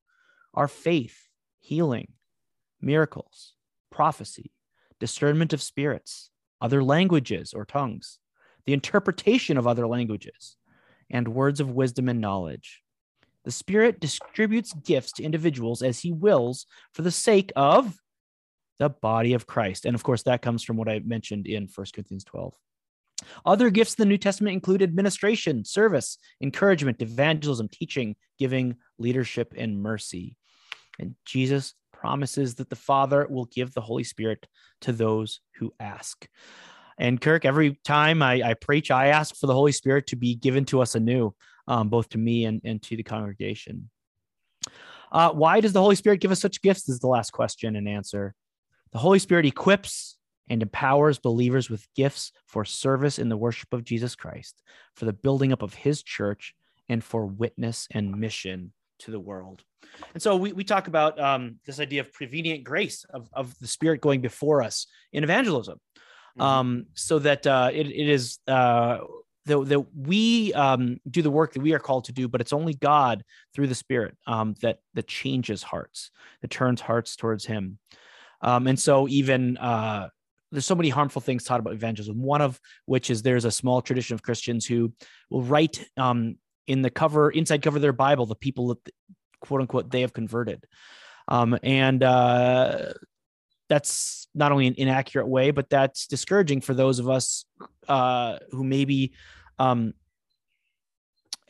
are 0.53 0.67
faith, 0.67 1.17
healing, 1.61 2.09
miracles, 2.81 3.53
prophecy, 3.89 4.51
discernment 4.99 5.53
of 5.53 5.61
spirits, 5.61 6.29
other 6.61 6.83
languages 6.83 7.53
or 7.53 7.65
tongues, 7.65 8.19
the 8.65 8.73
interpretation 8.73 9.57
of 9.57 9.67
other 9.67 9.87
languages, 9.87 10.57
and 11.09 11.27
words 11.27 11.59
of 11.59 11.71
wisdom 11.71 12.09
and 12.09 12.21
knowledge. 12.21 12.81
The 13.43 13.51
Spirit 13.51 13.99
distributes 13.99 14.73
gifts 14.73 15.11
to 15.13 15.23
individuals 15.23 15.81
as 15.81 15.99
he 15.99 16.11
wills 16.11 16.65
for 16.93 17.01
the 17.01 17.11
sake 17.11 17.51
of 17.55 17.97
the 18.79 18.89
body 18.89 19.33
of 19.33 19.47
Christ. 19.47 19.85
And 19.85 19.95
of 19.95 20.03
course, 20.03 20.23
that 20.23 20.41
comes 20.41 20.63
from 20.63 20.77
what 20.77 20.89
I 20.89 20.99
mentioned 20.99 21.47
in 21.47 21.69
1 21.73 21.87
Corinthians 21.93 22.23
12. 22.23 22.53
Other 23.45 23.69
gifts 23.69 23.93
in 23.93 24.01
the 24.01 24.09
New 24.09 24.17
Testament 24.17 24.53
include 24.53 24.81
administration, 24.81 25.63
service, 25.63 26.17
encouragement, 26.41 27.01
evangelism, 27.01 27.69
teaching, 27.69 28.15
giving, 28.39 28.75
leadership, 28.97 29.53
and 29.57 29.81
mercy. 29.81 30.35
And 30.99 31.15
Jesus 31.25 31.73
promises 31.91 32.55
that 32.55 32.69
the 32.69 32.75
Father 32.75 33.27
will 33.29 33.45
give 33.45 33.73
the 33.73 33.81
Holy 33.81 34.03
Spirit 34.03 34.45
to 34.81 34.91
those 34.91 35.39
who 35.55 35.73
ask. 35.79 36.27
And 36.97 37.19
Kirk, 37.19 37.45
every 37.45 37.79
time 37.83 38.21
I, 38.21 38.41
I 38.41 38.53
preach, 38.53 38.91
I 38.91 39.07
ask 39.07 39.35
for 39.35 39.47
the 39.47 39.53
Holy 39.53 39.71
Spirit 39.71 40.07
to 40.07 40.15
be 40.15 40.35
given 40.35 40.65
to 40.65 40.81
us 40.81 40.95
anew, 40.95 41.33
um, 41.67 41.89
both 41.89 42.09
to 42.09 42.17
me 42.17 42.45
and, 42.45 42.61
and 42.63 42.81
to 42.83 42.95
the 42.95 43.03
congregation. 43.03 43.89
Uh, 45.11 45.31
why 45.31 45.59
does 45.59 45.73
the 45.73 45.81
Holy 45.81 45.95
Spirit 45.95 46.19
give 46.19 46.31
us 46.31 46.41
such 46.41 46.61
gifts? 46.61 46.89
Is 46.89 46.99
the 46.99 47.07
last 47.07 47.31
question 47.31 47.75
and 47.75 47.87
answer. 47.87 48.35
The 48.93 48.99
Holy 48.99 49.19
Spirit 49.19 49.47
equips 49.47 50.17
and 50.49 50.61
empowers 50.61 51.17
believers 51.17 51.67
with 51.69 51.87
gifts 51.95 52.31
for 52.45 52.63
service 52.63 53.17
in 53.17 53.27
the 53.27 53.37
worship 53.37 53.73
of 53.73 53.83
Jesus 53.83 54.15
Christ, 54.15 54.61
for 54.95 55.05
the 55.05 55.13
building 55.13 55.51
up 55.51 55.63
of 55.63 55.73
his 55.73 56.03
church, 56.03 56.53
and 56.87 57.03
for 57.03 57.25
witness 57.25 57.87
and 57.91 58.19
mission 58.19 58.71
to 58.99 59.09
the 59.09 59.19
world. 59.19 59.63
And 60.13 60.21
so 60.21 60.35
we, 60.35 60.53
we 60.53 60.63
talk 60.63 60.87
about 60.87 61.19
um, 61.19 61.55
this 61.65 61.79
idea 61.79 62.01
of 62.01 62.13
prevenient 62.13 62.63
grace, 62.63 63.03
of, 63.05 63.29
of 63.33 63.57
the 63.59 63.67
Spirit 63.67 63.99
going 63.99 64.21
before 64.21 64.61
us 64.61 64.85
in 65.11 65.23
evangelism, 65.23 65.79
um, 66.39 66.85
so 66.93 67.19
that 67.19 67.47
uh, 67.47 67.71
it, 67.73 67.87
it 67.87 68.09
is. 68.09 68.39
Uh, 68.47 68.99
that, 69.45 69.59
that 69.65 69.93
we 69.93 70.53
um, 70.53 70.99
do 71.09 71.21
the 71.21 71.29
work 71.29 71.51
that 71.51 71.61
we 71.61 71.73
are 71.73 71.79
called 71.79 72.05
to 72.05 72.13
do, 72.13 72.29
but 72.29 72.39
it's 72.39 72.53
only 72.53 72.75
God 72.75 73.25
through 73.53 73.67
the 73.67 73.75
Spirit 73.75 74.15
um, 74.25 74.55
that 74.61 74.79
that 74.93 75.05
changes 75.05 75.61
hearts, 75.61 76.11
that 76.41 76.49
turns 76.49 76.79
hearts 76.79 77.17
towards 77.17 77.45
Him. 77.45 77.77
Um, 78.43 78.67
and 78.67 78.79
so 78.79 79.07
even 79.07 79.57
uh, 79.57 80.09
there's 80.51 80.65
so 80.65 80.75
many 80.75 80.89
harmful 80.89 81.21
things 81.21 81.43
taught 81.43 81.59
about 81.59 81.73
evangelism. 81.73 82.21
One 82.21 82.41
of 82.41 82.59
which 82.85 83.09
is 83.09 83.21
there's 83.21 83.45
a 83.45 83.51
small 83.51 83.81
tradition 83.81 84.13
of 84.13 84.21
Christians 84.21 84.65
who 84.65 84.93
will 85.31 85.41
write 85.41 85.83
um, 85.97 86.35
in 86.67 86.81
the 86.81 86.91
cover, 86.91 87.31
inside 87.31 87.63
cover 87.63 87.77
of 87.77 87.81
their 87.81 87.93
Bible, 87.93 88.25
the 88.25 88.35
people 88.35 88.67
that 88.67 88.93
quote 89.41 89.61
unquote 89.61 89.89
they 89.89 90.01
have 90.01 90.13
converted, 90.13 90.65
um, 91.27 91.57
and 91.63 92.03
uh, 92.03 92.93
that's 93.69 94.27
not 94.35 94.51
only 94.51 94.67
an 94.67 94.75
inaccurate 94.77 95.27
way, 95.27 95.51
but 95.51 95.69
that's 95.69 96.05
discouraging 96.07 96.61
for 96.61 96.73
those 96.73 96.99
of 96.99 97.09
us 97.09 97.45
uh, 97.87 98.37
who 98.51 98.63
maybe 98.63 99.13
um, 99.57 99.93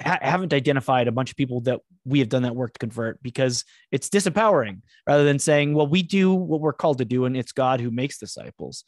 ha- 0.03 0.19
haven't 0.21 0.53
identified 0.53 1.07
a 1.07 1.11
bunch 1.11 1.31
of 1.31 1.37
people 1.37 1.61
that 1.61 1.79
we 2.05 2.19
have 2.19 2.29
done 2.29 2.43
that 2.43 2.55
work 2.55 2.73
to 2.73 2.79
convert 2.79 3.21
because 3.23 3.63
it's 3.91 4.09
disempowering 4.09 4.81
rather 5.07 5.23
than 5.23 5.39
saying, 5.39 5.73
well, 5.73 5.87
we 5.87 6.03
do 6.03 6.33
what 6.33 6.61
we're 6.61 6.73
called 6.73 6.99
to 6.99 7.05
do, 7.05 7.25
and 7.25 7.37
it's 7.37 7.51
God 7.51 7.79
who 7.79 7.91
makes 7.91 8.17
disciples 8.17 8.83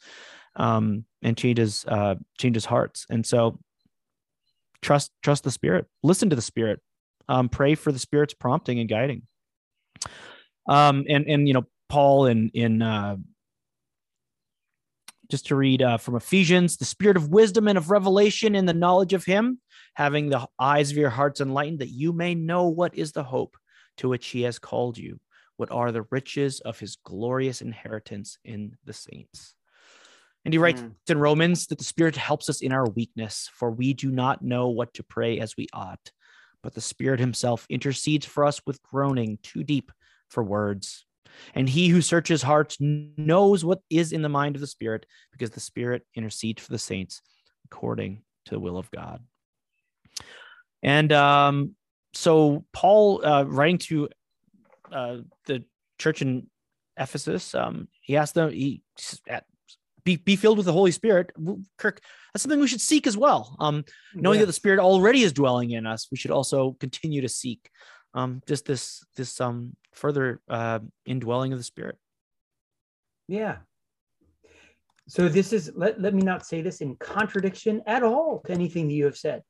um, 0.56 1.04
and 1.22 1.36
changes 1.36 1.84
uh, 1.86 2.16
changes 2.38 2.64
hearts. 2.64 3.06
And 3.08 3.24
so, 3.24 3.58
trust 4.82 5.10
trust 5.22 5.44
the 5.44 5.50
Spirit, 5.50 5.86
listen 6.02 6.30
to 6.30 6.36
the 6.36 6.42
Spirit, 6.42 6.80
um, 7.28 7.48
pray 7.48 7.74
for 7.74 7.92
the 7.92 7.98
Spirit's 7.98 8.34
prompting 8.34 8.78
and 8.78 8.88
guiding. 8.88 9.22
Um, 10.68 11.04
and 11.08 11.26
and 11.26 11.48
you 11.48 11.54
know, 11.54 11.66
Paul 11.88 12.26
in 12.26 12.50
in 12.54 12.82
uh, 12.82 13.16
just 15.30 15.46
to 15.46 15.56
read 15.56 15.82
uh, 15.82 15.96
from 15.96 16.16
Ephesians, 16.16 16.76
the 16.76 16.84
spirit 16.84 17.16
of 17.16 17.30
wisdom 17.30 17.68
and 17.68 17.78
of 17.78 17.90
revelation 17.90 18.54
in 18.54 18.66
the 18.66 18.74
knowledge 18.74 19.12
of 19.12 19.24
Him, 19.24 19.60
having 19.96 20.28
the 20.28 20.46
eyes 20.58 20.90
of 20.90 20.98
your 20.98 21.08
hearts 21.08 21.40
enlightened, 21.40 21.78
that 21.78 21.88
you 21.88 22.12
may 22.12 22.34
know 22.34 22.68
what 22.68 22.94
is 22.94 23.12
the 23.12 23.24
hope 23.24 23.56
to 23.96 24.10
which 24.10 24.26
He 24.26 24.42
has 24.42 24.58
called 24.58 24.98
you, 24.98 25.18
what 25.56 25.70
are 25.70 25.90
the 25.90 26.06
riches 26.10 26.60
of 26.60 26.78
His 26.78 26.96
glorious 26.96 27.62
inheritance 27.62 28.36
in 28.44 28.76
the 28.84 28.92
saints. 28.92 29.54
And 30.44 30.52
he 30.52 30.58
writes 30.58 30.82
Mm. 30.82 30.94
in 31.08 31.18
Romans 31.18 31.66
that 31.68 31.78
the 31.78 31.84
Spirit 31.84 32.14
helps 32.14 32.50
us 32.50 32.60
in 32.60 32.72
our 32.72 32.88
weakness, 32.90 33.48
for 33.54 33.70
we 33.70 33.94
do 33.94 34.10
not 34.10 34.42
know 34.42 34.68
what 34.68 34.92
to 34.94 35.02
pray 35.02 35.40
as 35.40 35.56
we 35.56 35.66
ought, 35.72 36.12
but 36.62 36.74
the 36.74 36.82
Spirit 36.82 37.18
Himself 37.18 37.66
intercedes 37.70 38.26
for 38.26 38.44
us 38.44 38.60
with 38.66 38.82
groaning 38.82 39.38
too 39.42 39.64
deep 39.64 39.90
for 40.28 40.44
words. 40.44 41.06
And 41.54 41.68
he 41.68 41.88
who 41.88 42.02
searches 42.02 42.42
hearts 42.42 42.76
knows 42.80 43.64
what 43.64 43.80
is 43.88 44.12
in 44.12 44.22
the 44.22 44.28
mind 44.28 44.56
of 44.56 44.60
the 44.60 44.66
Spirit, 44.66 45.06
because 45.32 45.50
the 45.50 45.60
Spirit 45.60 46.06
intercedes 46.14 46.62
for 46.62 46.70
the 46.70 46.78
saints 46.78 47.22
according 47.64 48.22
to 48.44 48.54
the 48.54 48.60
will 48.60 48.76
of 48.76 48.90
God. 48.90 49.24
And 50.82 51.12
um, 51.12 51.74
so, 52.14 52.64
Paul, 52.72 53.24
uh, 53.24 53.44
writing 53.44 53.78
to 53.78 54.08
uh, 54.92 55.18
the 55.46 55.64
church 55.98 56.22
in 56.22 56.46
Ephesus, 56.96 57.54
um, 57.54 57.88
he 58.00 58.16
asked 58.16 58.34
them, 58.34 58.50
he 58.50 58.82
be, 60.04 60.16
be 60.16 60.36
filled 60.36 60.56
with 60.56 60.66
the 60.66 60.72
Holy 60.72 60.92
Spirit. 60.92 61.32
Kirk, 61.76 62.00
that's 62.32 62.42
something 62.42 62.60
we 62.60 62.68
should 62.68 62.80
seek 62.80 63.06
as 63.06 63.16
well. 63.16 63.56
Um, 63.58 63.84
knowing 64.14 64.38
that 64.40 64.46
the 64.46 64.52
Spirit 64.52 64.78
already 64.78 65.22
is 65.22 65.32
dwelling 65.32 65.72
in 65.72 65.86
us, 65.86 66.08
we 66.10 66.16
should 66.16 66.30
also 66.30 66.76
continue 66.78 67.20
to 67.22 67.28
seek 67.28 67.68
um, 68.14 68.40
just 68.46 68.64
this 68.64 69.04
this 69.16 69.40
um, 69.40 69.76
further 69.92 70.40
uh, 70.48 70.78
indwelling 71.04 71.52
of 71.52 71.58
the 71.58 71.64
Spirit. 71.64 71.98
Yeah. 73.28 73.56
So 75.08 75.28
this 75.28 75.52
is 75.52 75.70
let, 75.74 76.00
let 76.00 76.14
me 76.14 76.22
not 76.22 76.46
say 76.46 76.62
this 76.62 76.80
in 76.80 76.96
contradiction 76.96 77.82
at 77.86 78.02
all 78.02 78.42
to 78.46 78.52
anything 78.52 78.88
that 78.88 78.94
you 78.94 79.04
have 79.04 79.16
said, 79.16 79.42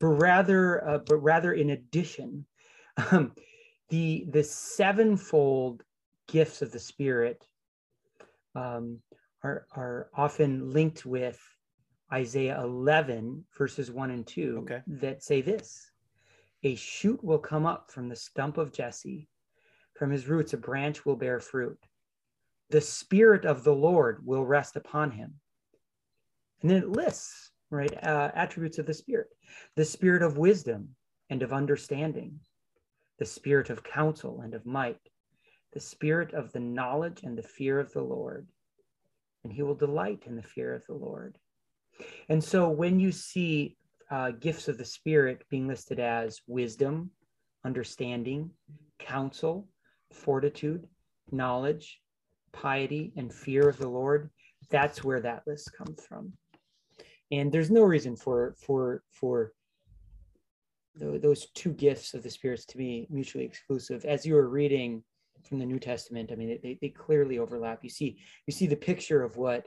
but 0.00 0.06
rather 0.06 0.86
uh, 0.88 0.98
but 0.98 1.16
rather 1.16 1.52
in 1.52 1.70
addition, 1.70 2.46
um, 3.10 3.32
the 3.88 4.26
the 4.30 4.44
sevenfold 4.44 5.82
gifts 6.26 6.62
of 6.62 6.72
the 6.72 6.78
Spirit 6.78 7.46
um, 8.54 8.98
are 9.42 9.66
are 9.72 10.10
often 10.14 10.70
linked 10.72 11.06
with 11.06 11.40
Isaiah 12.12 12.60
11 12.62 13.44
verses 13.56 13.90
one 13.90 14.10
and 14.10 14.26
two 14.26 14.60
Okay. 14.62 14.82
that 14.86 15.22
say 15.22 15.40
this: 15.40 15.90
A 16.62 16.74
shoot 16.74 17.22
will 17.22 17.38
come 17.38 17.66
up 17.66 17.90
from 17.90 18.08
the 18.08 18.16
stump 18.16 18.58
of 18.58 18.72
Jesse, 18.72 19.28
from 19.94 20.10
his 20.10 20.28
roots 20.28 20.52
a 20.52 20.56
branch 20.56 21.04
will 21.04 21.16
bear 21.16 21.40
fruit 21.40 21.78
the 22.70 22.80
spirit 22.80 23.44
of 23.44 23.64
the 23.64 23.74
lord 23.74 24.24
will 24.24 24.44
rest 24.44 24.76
upon 24.76 25.10
him 25.10 25.34
and 26.62 26.70
then 26.70 26.82
it 26.82 26.88
lists 26.88 27.50
right 27.70 27.92
uh, 28.04 28.30
attributes 28.34 28.78
of 28.78 28.86
the 28.86 28.94
spirit 28.94 29.28
the 29.76 29.84
spirit 29.84 30.22
of 30.22 30.38
wisdom 30.38 30.88
and 31.30 31.42
of 31.42 31.52
understanding 31.52 32.38
the 33.18 33.26
spirit 33.26 33.70
of 33.70 33.82
counsel 33.82 34.40
and 34.42 34.54
of 34.54 34.64
might 34.64 35.00
the 35.72 35.80
spirit 35.80 36.32
of 36.34 36.52
the 36.52 36.60
knowledge 36.60 37.20
and 37.22 37.36
the 37.36 37.42
fear 37.42 37.78
of 37.78 37.92
the 37.92 38.02
lord 38.02 38.46
and 39.44 39.52
he 39.52 39.62
will 39.62 39.74
delight 39.74 40.24
in 40.26 40.36
the 40.36 40.42
fear 40.42 40.74
of 40.74 40.84
the 40.86 40.94
Lord. 40.94 41.38
And 42.28 42.42
so 42.42 42.68
when 42.68 43.00
you 43.00 43.12
see 43.12 43.76
uh, 44.10 44.32
gifts 44.32 44.68
of 44.68 44.78
the 44.78 44.84
Spirit 44.84 45.42
being 45.50 45.66
listed 45.66 45.98
as 45.98 46.40
wisdom, 46.46 47.10
understanding, 47.64 48.50
counsel, 48.98 49.66
fortitude, 50.12 50.86
knowledge, 51.30 52.00
piety, 52.52 53.12
and 53.16 53.32
fear 53.32 53.68
of 53.68 53.78
the 53.78 53.88
Lord, 53.88 54.30
that's 54.70 55.04
where 55.04 55.20
that 55.20 55.44
list 55.46 55.72
comes 55.76 56.04
from. 56.06 56.32
And 57.30 57.52
there's 57.52 57.70
no 57.70 57.82
reason 57.82 58.16
for 58.16 58.54
for 58.58 59.02
for 59.10 59.52
those 60.98 61.46
two 61.54 61.72
gifts 61.72 62.14
of 62.14 62.22
the 62.22 62.30
spirits 62.30 62.64
to 62.66 62.76
be 62.76 63.06
mutually 63.10 63.44
exclusive. 63.44 64.04
As 64.04 64.26
you 64.26 64.34
were 64.34 64.48
reading 64.48 65.04
from 65.48 65.58
the 65.58 65.66
New 65.66 65.78
Testament, 65.78 66.32
I 66.32 66.34
mean, 66.34 66.58
they, 66.62 66.78
they 66.80 66.88
clearly 66.88 67.38
overlap. 67.38 67.84
You 67.84 67.90
see, 67.90 68.18
you 68.46 68.52
see 68.52 68.66
the 68.66 68.76
picture 68.76 69.22
of 69.22 69.36
what 69.36 69.66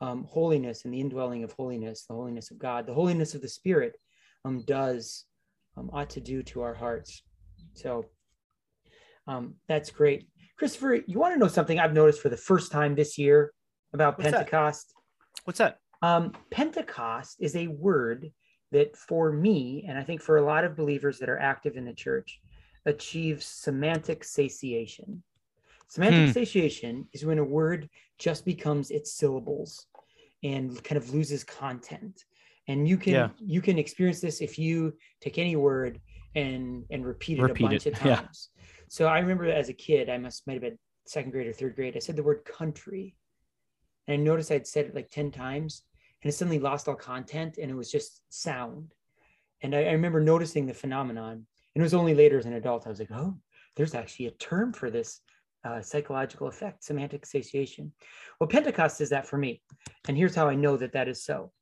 um, 0.00 0.24
holiness 0.24 0.84
and 0.84 0.94
the 0.94 1.00
indwelling 1.00 1.44
of 1.44 1.52
holiness, 1.52 2.06
the 2.06 2.14
holiness 2.14 2.50
of 2.50 2.58
God, 2.58 2.86
the 2.86 2.94
holiness 2.94 3.34
of 3.34 3.42
the 3.42 3.48
Spirit 3.48 3.96
um, 4.44 4.62
does 4.66 5.24
um, 5.76 5.90
ought 5.92 6.10
to 6.10 6.20
do 6.20 6.42
to 6.44 6.62
our 6.62 6.74
hearts. 6.74 7.22
So 7.74 8.06
um, 9.26 9.54
that's 9.68 9.90
great. 9.90 10.28
Christopher, 10.58 11.00
you 11.06 11.18
want 11.18 11.34
to 11.34 11.38
know 11.38 11.48
something 11.48 11.78
I've 11.78 11.92
noticed 11.92 12.20
for 12.20 12.28
the 12.28 12.36
first 12.36 12.70
time 12.70 12.94
this 12.94 13.18
year 13.18 13.52
about 13.92 14.18
What's 14.18 14.30
that? 14.30 14.36
Pentecost? 14.36 14.94
What's 15.44 15.58
that? 15.58 15.78
Um, 16.04 16.32
Pentecost 16.50 17.36
is 17.40 17.56
a 17.56 17.68
word 17.68 18.30
that, 18.72 18.94
for 18.94 19.32
me, 19.32 19.86
and 19.88 19.96
I 19.96 20.04
think 20.04 20.20
for 20.20 20.36
a 20.36 20.44
lot 20.44 20.64
of 20.64 20.76
believers 20.76 21.18
that 21.18 21.30
are 21.30 21.38
active 21.38 21.78
in 21.78 21.86
the 21.86 21.94
church, 21.94 22.40
achieves 22.84 23.46
semantic 23.46 24.22
satiation. 24.22 25.22
Semantic 25.88 26.26
Hmm. 26.26 26.32
satiation 26.32 27.08
is 27.14 27.24
when 27.24 27.38
a 27.38 27.44
word 27.44 27.88
just 28.18 28.44
becomes 28.44 28.90
its 28.90 29.14
syllables 29.14 29.86
and 30.42 30.84
kind 30.84 30.98
of 30.98 31.14
loses 31.14 31.42
content. 31.42 32.24
And 32.68 32.86
you 32.86 32.98
can 32.98 33.14
Yeah. 33.14 33.28
you 33.38 33.62
can 33.62 33.78
experience 33.78 34.20
this 34.20 34.42
if 34.42 34.58
you 34.58 34.94
take 35.22 35.38
any 35.38 35.56
word 35.56 36.00
and 36.34 36.84
and 36.90 37.06
repeat 37.06 37.38
it 37.38 37.42
Repeat 37.42 37.64
a 37.64 37.68
bunch 37.68 37.86
it, 37.86 37.94
of 37.94 38.04
yeah. 38.04 38.20
times. 38.20 38.50
So 38.88 39.06
I 39.06 39.20
remember 39.20 39.46
as 39.46 39.70
a 39.70 39.74
kid, 39.88 40.10
I 40.10 40.18
must 40.18 40.46
might 40.46 40.54
have 40.54 40.62
been 40.68 40.78
second 41.06 41.30
grade 41.30 41.46
or 41.46 41.54
third 41.54 41.76
grade. 41.76 41.96
I 41.96 42.00
said 42.00 42.16
the 42.16 42.22
word 42.22 42.44
country, 42.44 43.14
and 44.06 44.20
I 44.20 44.22
noticed 44.22 44.52
I'd 44.52 44.66
said 44.66 44.86
it 44.86 44.94
like 44.94 45.10
ten 45.10 45.30
times, 45.30 45.82
and 46.24 46.32
it 46.32 46.34
suddenly 46.34 46.58
lost 46.58 46.88
all 46.88 46.94
content, 46.94 47.58
and 47.60 47.70
it 47.70 47.74
was 47.74 47.90
just 47.90 48.22
sound. 48.30 48.94
And 49.60 49.74
I, 49.74 49.84
I 49.84 49.92
remember 49.92 50.20
noticing 50.20 50.64
the 50.66 50.72
phenomenon, 50.72 51.32
and 51.32 51.46
it 51.76 51.82
was 51.82 51.92
only 51.92 52.14
later 52.14 52.38
as 52.38 52.46
an 52.46 52.54
adult 52.54 52.86
I 52.86 52.88
was 52.90 52.98
like, 52.98 53.12
oh, 53.12 53.36
there's 53.76 53.94
actually 53.94 54.26
a 54.26 54.30
term 54.32 54.72
for 54.72 54.90
this 54.90 55.20
uh, 55.64 55.82
psychological 55.82 56.46
effect, 56.48 56.82
semantic 56.82 57.26
satiation. 57.26 57.92
Well, 58.40 58.48
Pentecost 58.48 59.02
is 59.02 59.10
that 59.10 59.26
for 59.26 59.36
me, 59.36 59.60
and 60.08 60.16
here's 60.16 60.34
how 60.34 60.48
I 60.48 60.54
know 60.54 60.78
that 60.78 60.92
that 60.92 61.08
is 61.08 61.22
so. 61.22 61.52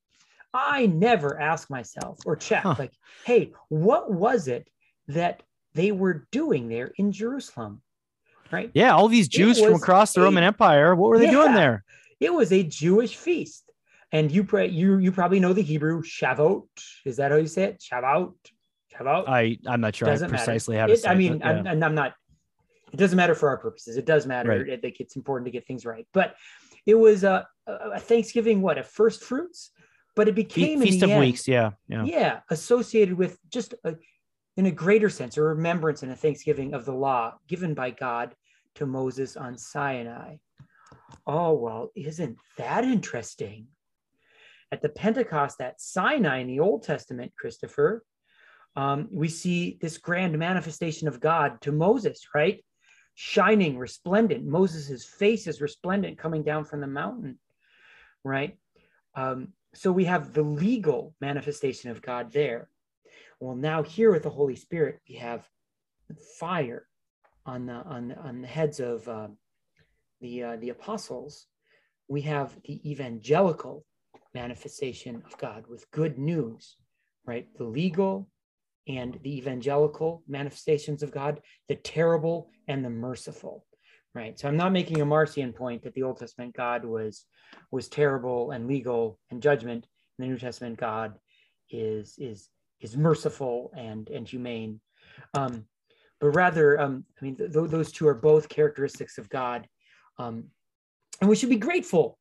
I 0.54 0.86
never 0.86 1.40
ask 1.40 1.68
myself 1.68 2.20
or 2.24 2.36
check 2.36 2.62
Huh. 2.62 2.76
like, 2.78 2.92
hey, 3.24 3.52
what 3.68 4.12
was 4.12 4.46
it 4.46 4.70
that 5.08 5.42
they 5.74 5.90
were 5.90 6.28
doing 6.30 6.68
there 6.68 6.92
in 6.98 7.10
Jerusalem? 7.10 7.82
Right? 8.52 8.70
Yeah, 8.74 8.94
all 8.94 9.08
these 9.08 9.28
Jews 9.28 9.60
from 9.60 9.74
across 9.74 10.12
the 10.12 10.20
a- 10.20 10.24
Roman 10.24 10.44
Empire. 10.44 10.94
What 10.94 11.08
were 11.08 11.18
they 11.18 11.30
doing 11.30 11.54
there? 11.54 11.82
It 12.20 12.32
was 12.32 12.52
a 12.52 12.62
Jewish 12.62 13.16
feast. 13.16 13.71
And 14.12 14.30
you 14.30 14.44
pray, 14.44 14.68
you 14.68 14.98
you 14.98 15.10
probably 15.10 15.40
know 15.40 15.52
the 15.54 15.62
Hebrew 15.62 16.02
Shavuot. 16.02 16.66
Is 17.06 17.16
that 17.16 17.30
how 17.30 17.38
you 17.38 17.46
say 17.46 17.64
it? 17.64 17.80
Shavuot. 17.80 18.34
Shavuot. 18.94 19.24
I 19.28 19.58
I'm 19.66 19.80
not 19.80 19.96
sure 19.96 20.06
Doesn't 20.06 20.28
I 20.28 20.32
matter. 20.32 20.44
precisely 20.44 20.76
how 20.76 20.86
to 20.86 20.92
It- 20.92 21.00
say 21.00 21.08
I 21.08 21.12
it, 21.12 21.16
mean, 21.16 21.42
I'm, 21.42 21.66
and 21.66 21.84
I'm 21.84 21.94
not. 21.94 22.14
It 22.92 22.98
doesn't 22.98 23.16
matter 23.16 23.34
for 23.34 23.48
our 23.48 23.56
purposes. 23.56 23.96
It 23.96 24.04
does 24.04 24.26
matter. 24.26 24.50
Right. 24.50 24.70
I 24.70 24.76
think 24.76 25.00
it's 25.00 25.16
important 25.16 25.46
to 25.46 25.50
get 25.50 25.66
things 25.66 25.86
right. 25.86 26.06
But 26.12 26.34
it 26.84 26.94
was 26.94 27.24
a, 27.24 27.46
a 27.66 27.98
Thanksgiving, 27.98 28.60
what 28.60 28.76
a 28.76 28.82
first 28.82 29.24
fruits, 29.24 29.70
but 30.14 30.28
it 30.28 30.32
Fe- 30.34 30.42
became 30.42 30.82
in 30.82 30.88
Feast 30.88 31.02
of 31.02 31.08
end- 31.10 31.20
Weeks. 31.20 31.48
Yeah, 31.48 31.70
yeah. 31.88 32.04
yeah 32.04 32.40
associated 32.50 33.14
with 33.16 33.38
just 33.50 33.72
a, 33.84 33.94
in 34.58 34.66
a 34.66 34.70
greater 34.70 35.08
sense 35.08 35.38
a 35.38 35.42
remembrance 35.42 36.02
and 36.02 36.12
a 36.12 36.16
thanksgiving 36.16 36.74
of 36.74 36.84
the 36.84 36.92
law 36.92 37.32
given 37.48 37.72
by 37.72 37.88
god 37.90 38.34
to 38.74 38.84
moses 38.84 39.34
on 39.34 39.56
sinai 39.56 40.36
oh 41.26 41.54
well 41.54 41.90
isn't 41.96 42.36
that 42.58 42.84
interesting 42.84 43.66
at 44.72 44.82
the 44.82 44.88
pentecost 44.88 45.60
at 45.60 45.80
sinai 45.80 46.38
in 46.38 46.48
the 46.48 46.60
old 46.60 46.82
testament 46.82 47.32
christopher 47.38 48.02
um, 48.74 49.06
we 49.12 49.28
see 49.28 49.78
this 49.80 49.98
grand 49.98 50.36
manifestation 50.38 51.06
of 51.06 51.20
god 51.20 51.60
to 51.60 51.70
moses 51.70 52.26
right 52.34 52.64
shining 53.14 53.78
resplendent 53.78 54.44
moses's 54.44 55.04
face 55.04 55.46
is 55.46 55.60
resplendent 55.60 56.18
coming 56.18 56.42
down 56.42 56.64
from 56.64 56.80
the 56.80 56.86
mountain 56.86 57.38
right 58.24 58.56
um, 59.14 59.48
so 59.74 59.90
we 59.90 60.04
have 60.04 60.32
the 60.32 60.42
legal 60.42 61.14
manifestation 61.20 61.90
of 61.90 62.02
God 62.02 62.32
there. 62.32 62.68
Well, 63.40 63.56
now 63.56 63.82
here 63.82 64.12
with 64.12 64.22
the 64.22 64.30
Holy 64.30 64.56
Spirit, 64.56 65.00
we 65.08 65.16
have 65.16 65.48
fire 66.38 66.86
on 67.46 67.66
the 67.66 67.72
on 67.72 68.08
the, 68.08 68.16
on 68.18 68.42
the 68.42 68.46
heads 68.46 68.80
of 68.80 69.08
uh, 69.08 69.28
the 70.20 70.44
uh, 70.44 70.56
the 70.56 70.68
apostles. 70.68 71.46
We 72.08 72.22
have 72.22 72.56
the 72.64 72.90
evangelical 72.90 73.84
manifestation 74.34 75.22
of 75.26 75.36
God 75.38 75.64
with 75.68 75.90
good 75.90 76.18
news, 76.18 76.76
right? 77.26 77.46
The 77.56 77.64
legal 77.64 78.28
and 78.88 79.18
the 79.22 79.36
evangelical 79.36 80.22
manifestations 80.26 81.02
of 81.02 81.12
God, 81.12 81.40
the 81.68 81.76
terrible 81.76 82.50
and 82.68 82.84
the 82.84 82.90
merciful, 82.90 83.64
right? 84.14 84.38
So 84.38 84.48
I'm 84.48 84.56
not 84.56 84.72
making 84.72 85.00
a 85.00 85.06
Marcion 85.06 85.52
point 85.52 85.82
that 85.82 85.94
the 85.94 86.02
Old 86.02 86.18
Testament 86.18 86.54
God 86.54 86.84
was 86.84 87.26
was 87.70 87.88
terrible 87.88 88.50
and 88.52 88.66
legal 88.66 89.18
and 89.30 89.42
judgment 89.42 89.86
and 90.18 90.26
the 90.26 90.30
new 90.30 90.38
testament 90.38 90.78
god 90.78 91.14
is 91.70 92.14
is 92.18 92.48
is 92.80 92.96
merciful 92.96 93.72
and 93.76 94.08
and 94.10 94.28
humane 94.28 94.80
um 95.34 95.64
but 96.20 96.30
rather 96.30 96.80
um 96.80 97.04
i 97.20 97.24
mean 97.24 97.36
th- 97.36 97.52
th- 97.52 97.70
those 97.70 97.92
two 97.92 98.06
are 98.06 98.14
both 98.14 98.48
characteristics 98.48 99.18
of 99.18 99.28
god 99.28 99.66
um 100.18 100.44
and 101.20 101.30
we 101.30 101.36
should 101.36 101.48
be 101.48 101.56
grateful 101.56 102.18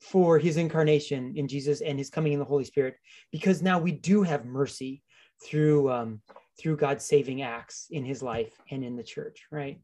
for 0.00 0.38
his 0.38 0.56
incarnation 0.56 1.32
in 1.36 1.48
jesus 1.48 1.80
and 1.80 1.98
his 1.98 2.10
coming 2.10 2.32
in 2.32 2.38
the 2.38 2.44
holy 2.44 2.64
spirit 2.64 2.96
because 3.32 3.62
now 3.62 3.78
we 3.78 3.92
do 3.92 4.22
have 4.22 4.44
mercy 4.44 5.02
through 5.42 5.90
um 5.90 6.20
through 6.58 6.76
god's 6.76 7.04
saving 7.04 7.42
acts 7.42 7.86
in 7.90 8.04
his 8.04 8.22
life 8.22 8.52
and 8.70 8.84
in 8.84 8.96
the 8.96 9.02
church 9.02 9.44
right? 9.50 9.80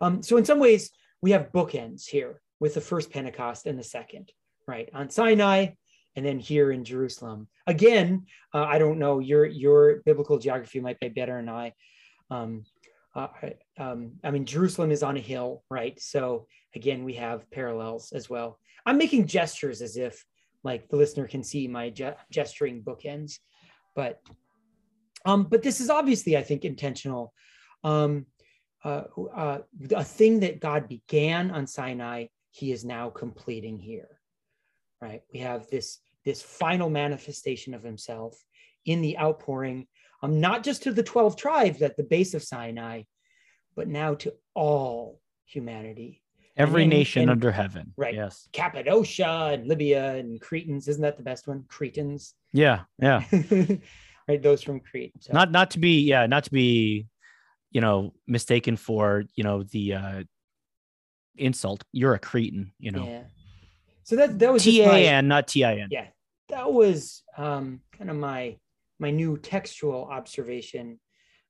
Um 0.00 0.22
so 0.22 0.36
in 0.36 0.44
some 0.44 0.58
ways 0.58 0.90
we 1.22 1.32
have 1.32 1.52
bookends 1.52 2.06
here 2.06 2.40
with 2.60 2.74
the 2.74 2.80
first 2.80 3.10
pentecost 3.10 3.66
and 3.66 3.78
the 3.78 3.84
second 3.84 4.32
right? 4.66 4.88
On 4.94 5.10
sinai 5.10 5.68
and 6.16 6.26
then 6.26 6.38
here 6.38 6.72
in 6.72 6.84
jerusalem. 6.84 7.48
Again 7.66 8.26
uh, 8.54 8.64
i 8.64 8.78
don't 8.78 8.98
know 8.98 9.18
your 9.18 9.44
your 9.46 10.02
biblical 10.04 10.38
geography 10.38 10.80
might 10.80 11.00
be 11.00 11.08
better 11.08 11.36
than 11.36 11.48
i. 11.48 11.72
Um, 12.30 12.64
uh, 13.14 13.28
um, 13.78 14.12
i 14.24 14.30
mean 14.30 14.44
jerusalem 14.44 14.90
is 14.90 15.02
on 15.02 15.16
a 15.16 15.20
hill 15.20 15.62
right? 15.70 16.00
So 16.00 16.46
again 16.74 17.04
we 17.04 17.14
have 17.14 17.50
parallels 17.50 18.12
as 18.12 18.28
well 18.28 18.58
i'm 18.88 18.98
making 18.98 19.26
gestures 19.26 19.82
as 19.82 19.96
if 19.96 20.24
like 20.64 20.88
the 20.88 20.96
listener 20.96 21.26
can 21.26 21.42
see 21.42 21.68
my 21.68 21.90
ge- 21.90 22.16
gesturing 22.30 22.82
bookends 22.82 23.38
but 23.94 24.20
um, 25.24 25.44
but 25.44 25.62
this 25.62 25.80
is 25.80 25.90
obviously 25.90 26.36
i 26.36 26.42
think 26.42 26.64
intentional. 26.64 27.32
Um, 27.84 28.26
uh, 28.84 29.02
uh, 29.34 29.58
a 29.90 30.04
thing 30.04 30.40
that 30.40 30.60
god 30.60 30.88
began 30.88 31.50
on 31.50 31.66
sinai 31.66 32.26
he 32.50 32.72
is 32.72 32.84
now 32.84 33.10
completing 33.10 33.78
here 33.78 34.18
right? 35.00 35.22
We 35.32 35.40
have 35.40 35.68
this 35.68 35.98
this 36.24 36.42
final 36.42 36.90
manifestation 36.90 37.74
of 37.74 37.82
himself 37.82 38.36
in 38.84 39.00
the 39.00 39.18
outpouring 39.18 39.86
um, 40.22 40.40
not 40.40 40.62
just 40.62 40.82
to 40.82 40.92
the 40.92 41.02
12 41.02 41.36
tribes 41.36 41.82
at 41.82 41.96
the 41.96 42.02
base 42.02 42.34
of 42.34 42.42
sinai 42.42 43.02
but 43.76 43.88
now 43.88 44.14
to 44.14 44.34
all 44.54 45.20
humanity 45.46 46.22
Every 46.58 46.86
nation 46.86 47.22
and- 47.22 47.30
under 47.30 47.50
heaven. 47.52 47.92
right. 47.96 48.14
Yes. 48.14 48.48
cappadocia 48.52 49.50
and 49.54 49.66
libya 49.68 50.14
and 50.16 50.40
cretans 50.40 50.88
isn't 50.88 51.02
that 51.02 51.16
the 51.16 51.22
best 51.22 51.46
one 51.46 51.64
cretans 51.68 52.34
Yeah. 52.52 52.80
Yeah. 53.00 53.22
right 54.28 54.42
those 54.42 54.62
from 54.62 54.80
crete 54.80 55.12
so. 55.20 55.32
Not 55.32 55.50
not 55.52 55.70
to 55.72 55.78
be 55.78 56.02
yeah 56.02 56.26
not 56.26 56.44
to 56.44 56.50
be, 56.50 57.06
you 57.70 57.80
know, 57.80 58.12
mistaken 58.26 58.76
for 58.76 59.24
you 59.34 59.44
know 59.44 59.62
the 59.62 59.94
uh 59.94 60.22
insult. 61.36 61.84
You're 61.92 62.14
a 62.14 62.18
Cretan, 62.18 62.72
You 62.78 62.90
know. 62.92 63.04
yeah 63.06 63.22
so 64.02 64.16
that 64.16 64.38
that 64.38 64.52
was 64.52 64.64
T 64.64 64.80
A 64.82 65.08
N, 65.08 65.28
not 65.28 65.48
T 65.48 65.64
I 65.64 65.76
N. 65.76 65.88
yeah 65.90 66.06
that 66.48 66.72
was 66.72 67.22
um, 67.36 67.80
kind 67.96 68.10
of 68.10 68.16
my 68.16 68.56
my 68.98 69.10
new 69.10 69.36
textual 69.36 70.04
observation 70.06 70.98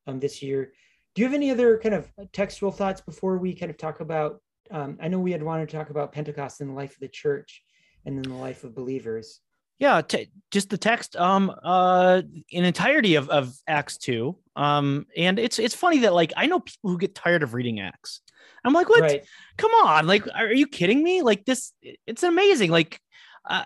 um, 0.07 0.19
this 0.21 0.43
year 0.43 0.73
do 1.15 1.23
you 1.23 1.27
have 1.29 1.35
any 1.35 1.51
other 1.51 1.79
kind 1.79 1.95
of 1.95 2.11
textual 2.33 2.71
thoughts 2.73 3.01
before 3.01 3.39
we 3.39 3.55
kind 3.55 3.71
of 3.71 3.77
talk 3.79 4.01
about 4.01 4.41
um, 4.71 4.99
i 5.01 5.09
know 5.09 5.19
we 5.19 5.33
had 5.33 5.43
wanted 5.43 5.69
to 5.69 5.77
talk 5.77 5.91
about 5.91 6.13
pentecost 6.13 6.61
in 6.61 6.69
the 6.69 6.75
life 6.75 6.93
of 6.93 7.01
the 7.01 7.09
church 7.09 7.63
and 8.07 8.17
in 8.17 8.23
the 8.23 8.37
life 8.37 8.65
of 8.65 8.75
believers 8.75 9.41
Yeah, 9.81 10.01
t- 10.01 10.31
just 10.51 10.71
the 10.71 10.79
text, 10.79 11.15
um, 11.15 11.55
uh, 11.63 12.23
in 12.51 12.65
entirety 12.65 13.15
of, 13.15 13.31
of 13.31 13.55
Acts 13.69 13.97
two. 13.97 14.37
Um, 14.57 15.07
and 15.17 15.39
it's 15.39 15.61
it's 15.61 15.75
funny 15.75 16.01
that 16.01 16.15
like 16.15 16.33
I 16.37 16.47
know 16.47 16.59
people 16.59 16.91
who 16.91 16.99
get 16.99 17.15
tired 17.15 17.45
of 17.45 17.55
reading 17.55 17.79
Acts. 17.79 18.21
I'm 18.65 18.73
like, 18.73 18.89
what? 18.89 19.03
Right. 19.03 19.25
Come 19.57 19.71
on, 19.71 20.09
like, 20.09 20.25
are 20.35 20.53
you 20.53 20.67
kidding 20.67 21.03
me? 21.03 21.23
Like 21.23 21.45
this, 21.45 21.73
it's 21.81 22.25
amazing. 22.25 22.73
Like, 22.73 23.01
uh, 23.49 23.65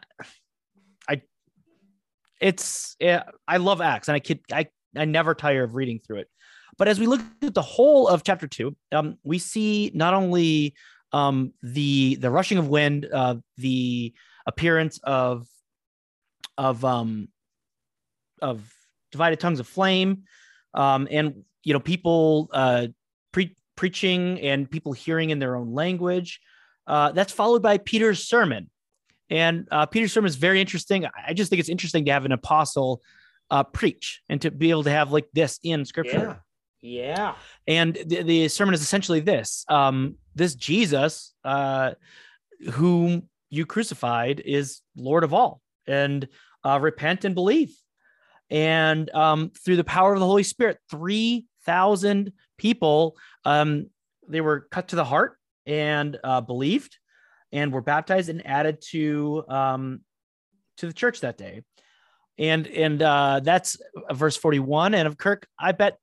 I, 1.08 1.22
it's 2.42 2.94
yeah, 3.00 3.22
I 3.48 3.56
love 3.56 3.80
Acts, 3.80 4.08
and 4.08 4.14
I 4.14 4.20
kid, 4.20 4.40
I 4.52 4.66
I 4.94 5.06
never 5.06 5.34
tire 5.34 5.64
of 5.64 5.74
reading 5.74 5.98
through 5.98 6.18
it. 6.18 6.28
But 6.76 6.88
as 6.88 7.00
we 7.00 7.06
look 7.06 7.22
at 7.40 7.54
the 7.54 7.62
whole 7.62 8.06
of 8.06 8.22
chapter 8.22 8.46
two, 8.46 8.76
um, 8.92 9.16
we 9.24 9.38
see 9.38 9.90
not 9.94 10.12
only 10.12 10.74
um 11.12 11.52
the 11.62 12.16
the 12.16 12.30
rushing 12.30 12.58
of 12.58 12.68
wind, 12.68 13.08
uh, 13.12 13.36
the 13.56 14.14
appearance 14.46 14.98
of 15.04 15.46
of 16.58 16.84
um 16.84 17.28
of 18.40 18.72
divided 19.10 19.38
tongues 19.40 19.60
of 19.60 19.68
flame 19.68 20.24
um 20.74 21.06
and 21.10 21.44
you 21.64 21.72
know 21.72 21.80
people 21.80 22.48
uh 22.52 22.86
pre- 23.30 23.56
preaching 23.76 24.40
and 24.40 24.70
people 24.70 24.92
hearing 24.92 25.30
in 25.30 25.38
their 25.38 25.54
own 25.56 25.72
language 25.72 26.40
uh 26.86 27.12
that's 27.12 27.32
followed 27.32 27.62
by 27.62 27.78
peter's 27.78 28.26
sermon. 28.26 28.68
And 29.30 29.68
uh 29.70 29.86
peter's 29.86 30.12
sermon 30.12 30.28
is 30.28 30.36
very 30.36 30.60
interesting. 30.60 31.06
I 31.26 31.32
just 31.34 31.50
think 31.50 31.60
it's 31.60 31.68
interesting 31.68 32.04
to 32.06 32.12
have 32.12 32.24
an 32.24 32.32
apostle 32.32 33.00
uh 33.50 33.62
preach 33.62 34.22
and 34.28 34.40
to 34.42 34.50
be 34.50 34.70
able 34.70 34.84
to 34.84 34.90
have 34.90 35.12
like 35.12 35.28
this 35.32 35.58
in 35.62 35.84
scripture 35.84 36.42
Yeah. 36.82 37.36
And 37.68 37.94
the, 37.94 38.22
the 38.22 38.48
sermon 38.48 38.74
is 38.74 38.82
essentially 38.82 39.20
this 39.20 39.64
um 39.68 40.16
this 40.34 40.54
jesus 40.56 41.32
uh 41.44 41.92
whom 42.72 43.28
you 43.50 43.64
crucified 43.66 44.42
is 44.44 44.80
lord 44.96 45.22
of 45.24 45.32
all 45.32 45.60
and 45.86 46.28
uh, 46.64 46.78
repent 46.80 47.24
and 47.24 47.34
believe. 47.34 47.74
And 48.50 49.08
um 49.14 49.52
through 49.64 49.76
the 49.76 49.84
power 49.84 50.12
of 50.12 50.20
the 50.20 50.26
holy 50.26 50.42
spirit 50.42 50.78
3000 50.90 52.32
people 52.58 53.16
um 53.44 53.86
they 54.28 54.40
were 54.40 54.66
cut 54.70 54.88
to 54.88 54.96
the 54.96 55.04
heart 55.04 55.38
and 55.66 56.18
uh 56.24 56.40
believed 56.40 56.98
and 57.52 57.72
were 57.72 57.80
baptized 57.80 58.28
and 58.28 58.44
added 58.46 58.82
to 58.90 59.44
um 59.48 60.00
to 60.78 60.86
the 60.86 60.92
church 60.92 61.20
that 61.20 61.38
day. 61.38 61.62
And 62.38 62.66
and 62.66 63.00
uh 63.00 63.40
that's 63.40 63.76
verse 64.10 64.36
41 64.36 64.94
and 64.94 65.06
of 65.06 65.16
kirk 65.16 65.46
i 65.58 65.70
bet 65.72 65.98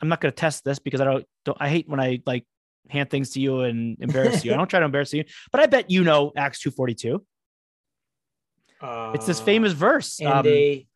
I'm 0.00 0.08
not 0.08 0.20
going 0.20 0.32
to 0.32 0.36
test 0.36 0.64
this 0.64 0.78
because 0.78 1.00
I 1.00 1.04
don't, 1.04 1.24
don't 1.44 1.58
I 1.60 1.68
hate 1.68 1.88
when 1.88 2.00
I 2.00 2.20
like 2.26 2.44
hand 2.88 3.10
things 3.10 3.30
to 3.30 3.40
you 3.40 3.60
and 3.62 3.96
embarrass 4.00 4.44
you. 4.44 4.52
I 4.54 4.56
don't 4.56 4.68
try 4.68 4.78
to 4.80 4.84
embarrass 4.86 5.12
you, 5.12 5.24
but 5.52 5.60
I 5.60 5.66
bet 5.66 5.90
you 5.90 6.04
know 6.04 6.32
Acts 6.36 6.60
242. 6.60 7.24
Uh, 8.80 9.12
It's 9.14 9.26
this 9.26 9.40
famous 9.40 9.72
verse. 9.72 10.20
And 10.20 10.28
um, 10.28 10.44
they 10.44 10.86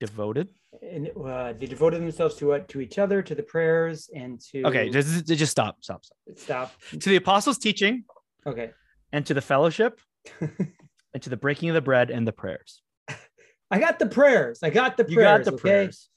devoted. 0.00 0.48
and 0.82 1.10
uh, 1.24 1.52
they 1.54 1.66
devoted 1.66 2.00
themselves 2.00 2.36
to 2.36 2.46
what 2.48 2.68
to 2.68 2.80
each 2.80 2.98
other, 2.98 3.22
to 3.22 3.34
the 3.34 3.42
prayers, 3.42 4.08
and 4.14 4.40
to 4.52 4.64
Okay, 4.64 4.90
just, 4.90 5.26
just 5.26 5.50
stop, 5.50 5.78
stop, 5.82 6.04
stop. 6.04 6.38
stop. 6.38 6.72
To 6.90 7.08
the 7.10 7.16
apostles' 7.16 7.58
teaching 7.58 8.04
Okay. 8.46 8.70
and 9.12 9.26
to 9.26 9.34
the 9.34 9.40
fellowship 9.42 10.00
and 10.40 11.22
to 11.22 11.30
the 11.30 11.36
breaking 11.36 11.68
of 11.70 11.74
the 11.74 11.80
bread 11.80 12.10
and 12.10 12.26
the 12.26 12.32
prayers. 12.32 12.80
I 13.70 13.78
got 13.80 13.98
the 13.98 14.06
prayers. 14.06 14.60
I 14.62 14.70
got 14.70 14.96
the 14.96 15.04
prayers. 15.04 15.16
You 15.16 15.20
got 15.22 15.44
the 15.44 15.52
okay? 15.52 15.60
prayers. 15.60 16.08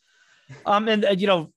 Um, 0.66 0.88
and 0.88 1.06
uh, 1.06 1.10
you 1.18 1.28
know, 1.28 1.52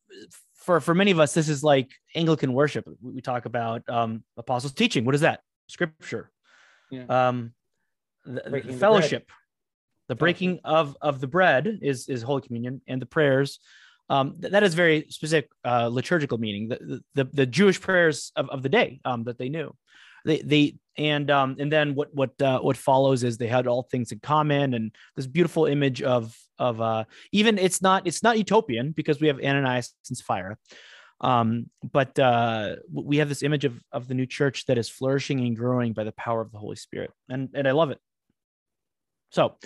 for 0.54 0.80
for 0.80 0.94
many 0.94 1.10
of 1.10 1.20
us, 1.20 1.34
this 1.34 1.48
is 1.48 1.62
like 1.62 1.90
Anglican 2.14 2.52
worship. 2.52 2.86
We 3.02 3.20
talk 3.20 3.46
about 3.46 3.82
um 3.88 4.24
apostles' 4.36 4.72
teaching. 4.72 5.04
What 5.04 5.14
is 5.14 5.22
that? 5.22 5.40
Scripture. 5.68 6.30
Yeah. 6.90 7.04
Um, 7.08 7.52
the, 8.24 8.42
the 8.44 8.50
Breaking 8.50 8.72
the 8.72 8.78
fellowship, 8.78 9.30
the 10.08 10.14
breaking 10.14 10.60
of 10.64 10.96
of 11.00 11.20
the 11.20 11.26
bread 11.26 11.78
is 11.82 12.08
is 12.08 12.22
Holy 12.22 12.42
Communion, 12.42 12.82
and 12.86 13.00
the 13.00 13.06
prayers. 13.06 13.60
Um, 14.08 14.40
th- 14.40 14.52
that 14.52 14.62
is 14.62 14.74
very 14.74 15.06
specific 15.08 15.50
uh, 15.64 15.86
liturgical 15.86 16.38
meaning. 16.38 16.68
The, 16.68 17.00
the 17.14 17.24
the 17.32 17.46
Jewish 17.46 17.80
prayers 17.80 18.32
of, 18.36 18.50
of 18.50 18.62
the 18.62 18.68
day 18.68 19.00
um, 19.04 19.24
that 19.24 19.38
they 19.38 19.48
knew. 19.48 19.74
They 20.24 20.40
they 20.42 20.74
and 20.96 21.30
um 21.30 21.56
and 21.58 21.72
then 21.72 21.94
what 21.94 22.14
what 22.14 22.40
uh, 22.42 22.60
what 22.60 22.76
follows 22.76 23.24
is 23.24 23.38
they 23.38 23.46
had 23.46 23.66
all 23.66 23.82
things 23.82 24.12
in 24.12 24.20
common 24.20 24.74
and 24.74 24.92
this 25.16 25.26
beautiful 25.26 25.66
image 25.66 26.02
of 26.02 26.36
of 26.58 26.80
uh 26.80 27.04
even 27.32 27.58
it's 27.58 27.80
not 27.80 28.06
it's 28.06 28.22
not 28.22 28.38
utopian 28.38 28.92
because 28.92 29.20
we 29.20 29.28
have 29.28 29.40
Ananias 29.40 29.94
and 30.08 30.16
Sapphira. 30.16 30.56
Um, 31.22 31.68
but 31.82 32.18
uh, 32.18 32.76
we 32.90 33.18
have 33.18 33.28
this 33.28 33.42
image 33.42 33.66
of 33.66 33.78
of 33.92 34.08
the 34.08 34.14
new 34.14 34.26
church 34.26 34.66
that 34.66 34.78
is 34.78 34.88
flourishing 34.88 35.40
and 35.40 35.56
growing 35.56 35.92
by 35.92 36.04
the 36.04 36.12
power 36.12 36.40
of 36.40 36.50
the 36.50 36.58
Holy 36.58 36.76
Spirit, 36.76 37.10
and 37.28 37.50
and 37.54 37.68
I 37.68 37.72
love 37.72 37.90
it. 37.90 37.98
So, 39.30 39.56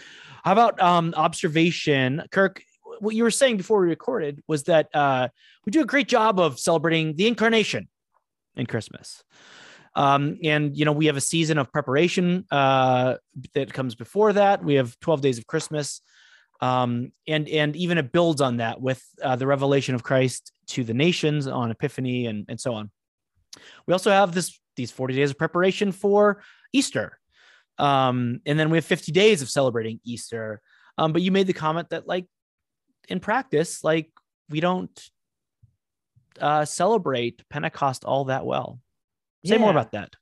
how 0.43 0.53
about 0.53 0.81
um, 0.83 1.15
observation, 1.17 2.23
Kirk? 2.33 2.63
What 2.99 3.15
you 3.15 3.23
were 3.23 3.31
saying 3.31 3.57
before 3.57 3.81
we 3.81 3.89
recorded 3.89 4.43
was 4.47 4.65
that 4.65 4.89
uh, 4.95 5.29
we 5.65 5.71
do 5.71 5.81
a 5.81 5.87
great 5.87 6.09
job 6.09 6.39
of 6.39 6.59
celebrating 6.59 7.17
the 7.17 7.27
incarnation 7.27 7.89
in 8.57 8.67
Christmas. 8.67 9.23
Um, 9.97 10.38
and 10.42 10.76
you 10.76 10.84
know 10.84 10.92
we 10.92 11.07
have 11.07 11.16
a 11.16 11.20
season 11.20 11.59
of 11.59 11.72
preparation 11.72 12.45
uh, 12.51 13.16
that 13.55 13.72
comes 13.72 13.95
before 13.95 14.32
that. 14.32 14.64
We 14.64 14.74
have 14.74 14.99
12 15.01 15.20
days 15.20 15.38
of 15.38 15.47
Christmas, 15.47 16.01
um, 16.61 17.12
and 17.28 17.49
and 17.49 17.76
even 17.76 17.99
it 17.99 18.11
builds 18.12 18.40
on 18.40 18.57
that 18.57 18.80
with 18.80 19.03
uh, 19.22 19.36
the 19.36 19.47
revelation 19.47 19.95
of 19.95 20.03
Christ 20.03 20.53
to 20.68 20.84
the 20.84 20.95
nations 20.95 21.47
on 21.47 21.70
Epiphany 21.70 22.26
and 22.26 22.45
and 22.49 22.61
so 22.61 22.74
on. 22.74 22.90
We 23.86 23.92
also 23.92 24.11
have 24.11 24.34
this 24.34 24.59
these 24.76 24.90
40 24.90 25.14
days 25.14 25.30
of 25.30 25.38
preparation 25.38 25.92
for 25.92 26.42
Easter, 26.72 27.18
um, 27.78 28.40
and 28.47 28.59
then 28.59 28.70
we 28.70 28.78
have 28.78 28.84
50 28.84 29.12
days 29.12 29.42
of 29.42 29.49
celebrating 29.49 30.01
Easter. 30.05 30.61
Um, 30.99 31.12
but 31.12 31.22
you 31.22 31.30
made 31.30 31.47
the 31.47 31.53
comment 31.53 31.90
that 31.90 32.07
like 32.07 32.26
in 33.09 33.20
practice, 33.20 33.84
like 33.84 34.11
we 34.49 34.61
don't 34.61 35.11
uh, 36.40 36.64
celebrate 36.64 37.42
Pentecost 37.49 38.05
all 38.05 38.24
that 38.26 38.45
well. 38.45 38.80
Say 39.45 39.59
more 39.59 39.70
about 39.70 39.92
that. 39.92 40.14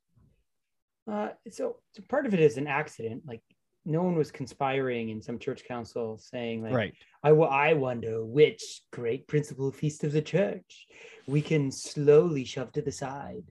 Uh, 1.10 1.30
so, 1.50 1.76
so 1.92 2.02
part 2.08 2.26
of 2.26 2.34
it 2.34 2.40
is 2.40 2.56
an 2.56 2.66
accident. 2.66 3.22
Like 3.26 3.42
no 3.84 4.02
one 4.02 4.16
was 4.16 4.30
conspiring 4.30 5.08
in 5.10 5.20
some 5.20 5.38
church 5.38 5.64
council 5.64 6.18
saying 6.18 6.62
like, 6.62 6.72
Right. 6.72 6.94
I, 7.22 7.30
I 7.30 7.74
wonder 7.74 8.24
which 8.24 8.82
great 8.92 9.26
principal 9.26 9.70
feast 9.72 10.04
of 10.04 10.12
the 10.12 10.22
church 10.22 10.86
we 11.26 11.42
can 11.42 11.70
slowly 11.70 12.44
shove 12.44 12.72
to 12.72 12.82
the 12.82 12.92
side. 12.92 13.44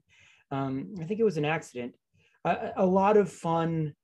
Um, 0.50 0.94
I 1.00 1.04
think 1.04 1.20
it 1.20 1.24
was 1.24 1.36
an 1.36 1.44
accident. 1.44 1.94
A, 2.44 2.70
a 2.76 2.86
lot 2.86 3.16
of 3.16 3.30
fun 3.30 3.94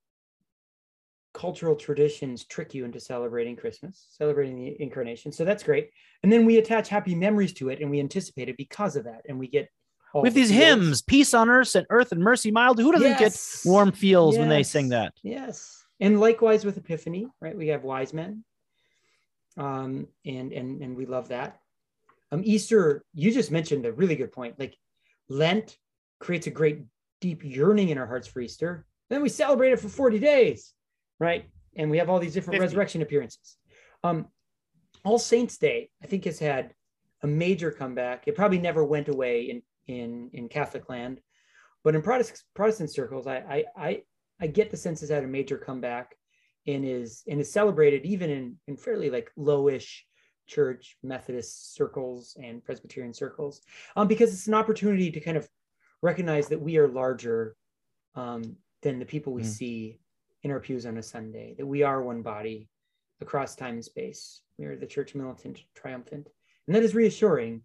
cultural 1.35 1.77
traditions 1.77 2.45
trick 2.45 2.75
you 2.75 2.85
into 2.85 2.99
celebrating 2.99 3.57
Christmas, 3.57 4.07
celebrating 4.11 4.57
the 4.57 4.81
incarnation. 4.83 5.31
So 5.31 5.45
that's 5.45 5.63
great. 5.63 5.91
And 6.23 6.33
then 6.33 6.45
we 6.45 6.59
attach 6.59 6.89
happy 6.89 7.15
memories 7.15 7.53
to 7.55 7.69
it 7.69 7.81
and 7.81 7.91
we 7.91 8.01
anticipate 8.01 8.49
it 8.49 8.57
because 8.57 8.97
of 8.97 9.05
that. 9.05 9.23
And 9.29 9.39
we 9.39 9.47
get 9.47 9.69
all 10.15 10.23
With 10.23 10.35
these 10.35 10.51
feels. 10.51 10.63
hymns, 10.63 11.03
peace 11.03 11.35
on 11.35 11.51
earth 11.51 11.75
and 11.75 11.87
earth 11.91 12.13
and 12.13 12.21
mercy 12.23 12.51
mild. 12.51 12.79
Who 12.79 12.93
doesn't 12.93 13.19
Yes. 13.21 13.63
get 13.65 13.71
warm 13.71 13.93
feels 13.93 14.39
when 14.39 14.49
they 14.49 14.63
sing 14.63 14.89
that? 14.91 15.13
Yes. 15.23 15.85
And 16.01 16.21
likewise 16.21 16.65
with 16.65 16.77
Epiphany, 16.79 17.27
right? 17.41 17.57
We 17.57 17.69
have 17.69 17.83
wise 17.85 18.13
men. 18.15 18.45
Um, 19.57 20.07
and 20.25 20.53
and 20.53 20.81
and 20.83 20.97
we 20.97 21.07
love 21.07 21.29
that. 21.29 21.59
Um, 22.31 22.43
Easter, 22.45 23.05
you 23.15 23.33
just 23.33 23.51
mentioned 23.51 23.87
a 23.87 23.93
really 23.93 24.15
good 24.17 24.31
point. 24.33 24.59
Like 24.59 24.77
Lent 25.29 25.77
creates 26.21 26.47
a 26.47 26.51
great 26.51 26.83
deep 27.21 27.43
yearning 27.45 27.89
in 27.89 27.99
our 27.99 28.07
hearts 28.07 28.29
for 28.29 28.41
Easter. 28.41 28.87
Then 29.11 29.23
we 29.23 29.29
celebrate 29.29 29.73
it 29.73 29.81
for 29.81 29.89
40 29.89 30.19
days, 30.19 30.73
right? 31.19 31.47
And 31.77 31.91
we 31.91 31.99
have 31.99 32.09
all 32.11 32.19
these 32.19 32.35
different 32.35 32.57
50. 32.57 32.67
resurrection 32.67 33.03
appearances. 33.03 33.57
Um, 34.05 34.29
all 35.05 35.19
Saints 35.19 35.57
Day, 35.59 35.91
I 36.03 36.07
think, 36.07 36.25
has 36.27 36.39
had 36.39 36.75
a 37.23 37.27
major 37.27 37.71
comeback. 37.71 38.29
It 38.29 38.37
probably 38.37 38.59
never 38.59 38.85
went 38.85 39.09
away 39.09 39.43
in 39.51 39.63
in 39.89 40.31
in 40.33 40.49
Catholic 40.49 40.89
land, 40.89 41.21
but 41.83 41.95
in 41.95 42.03
Protestant 42.03 42.43
Protestant 42.55 42.93
circles, 42.93 43.27
I 43.27 43.37
I 43.39 43.65
I, 43.77 44.03
I 44.41 44.47
get 44.47 44.71
the 44.71 44.77
sense 44.77 45.03
it's 45.03 45.11
had 45.11 45.25
a 45.25 45.27
major 45.27 45.59
comeback 45.59 46.15
and 46.67 46.85
is 46.85 47.23
and 47.27 47.41
is 47.41 47.51
celebrated 47.53 48.05
even 48.05 48.31
in 48.31 48.57
in 48.69 48.77
fairly 48.77 49.11
like 49.11 49.31
lowish 49.37 50.03
church 50.47 50.97
Methodist 51.03 51.75
circles 51.75 52.37
and 52.43 52.65
Presbyterian 52.65 53.13
circles, 53.13 53.61
um, 53.97 54.07
because 54.09 54.33
it's 54.33 54.47
an 54.47 54.55
opportunity 54.55 55.11
to 55.11 55.21
kind 55.21 55.37
of 55.37 55.49
recognize 56.03 56.49
that 56.49 56.61
we 56.61 56.79
are 56.79 56.89
larger 56.89 57.57
um, 58.15 58.57
than 58.83 58.99
the 58.99 59.05
people 59.05 59.33
we 59.33 59.43
Mhm. 59.43 59.47
see 59.47 60.01
in 60.43 60.51
our 60.51 60.61
pews 60.61 60.87
on 60.87 60.97
a 60.97 61.03
Sunday. 61.03 61.55
That 61.59 61.67
we 61.67 61.83
are 61.83 62.03
one 62.03 62.23
body 62.23 62.69
across 63.21 63.57
time 63.57 63.75
and 63.75 63.85
space. 63.85 64.43
We 64.59 64.67
are 64.67 64.77
the 64.77 64.87
church 64.87 65.15
militant, 65.15 65.61
triumphant, 65.75 66.29
and 66.67 66.77
that 66.77 66.83
is 66.83 66.95
reassuring. 66.95 67.63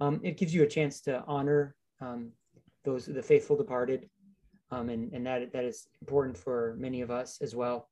Um, 0.00 0.20
it 0.22 0.36
gives 0.36 0.54
you 0.54 0.62
a 0.62 0.66
chance 0.66 1.00
to 1.02 1.22
honor 1.26 1.74
um, 2.00 2.30
those 2.84 3.06
the 3.06 3.22
faithful 3.22 3.56
departed, 3.56 4.08
um, 4.70 4.88
and 4.88 5.12
and 5.12 5.26
that 5.26 5.52
that 5.52 5.64
is 5.64 5.86
important 6.00 6.36
for 6.36 6.76
many 6.78 7.00
of 7.00 7.10
us 7.10 7.38
as 7.40 7.54
well. 7.54 7.88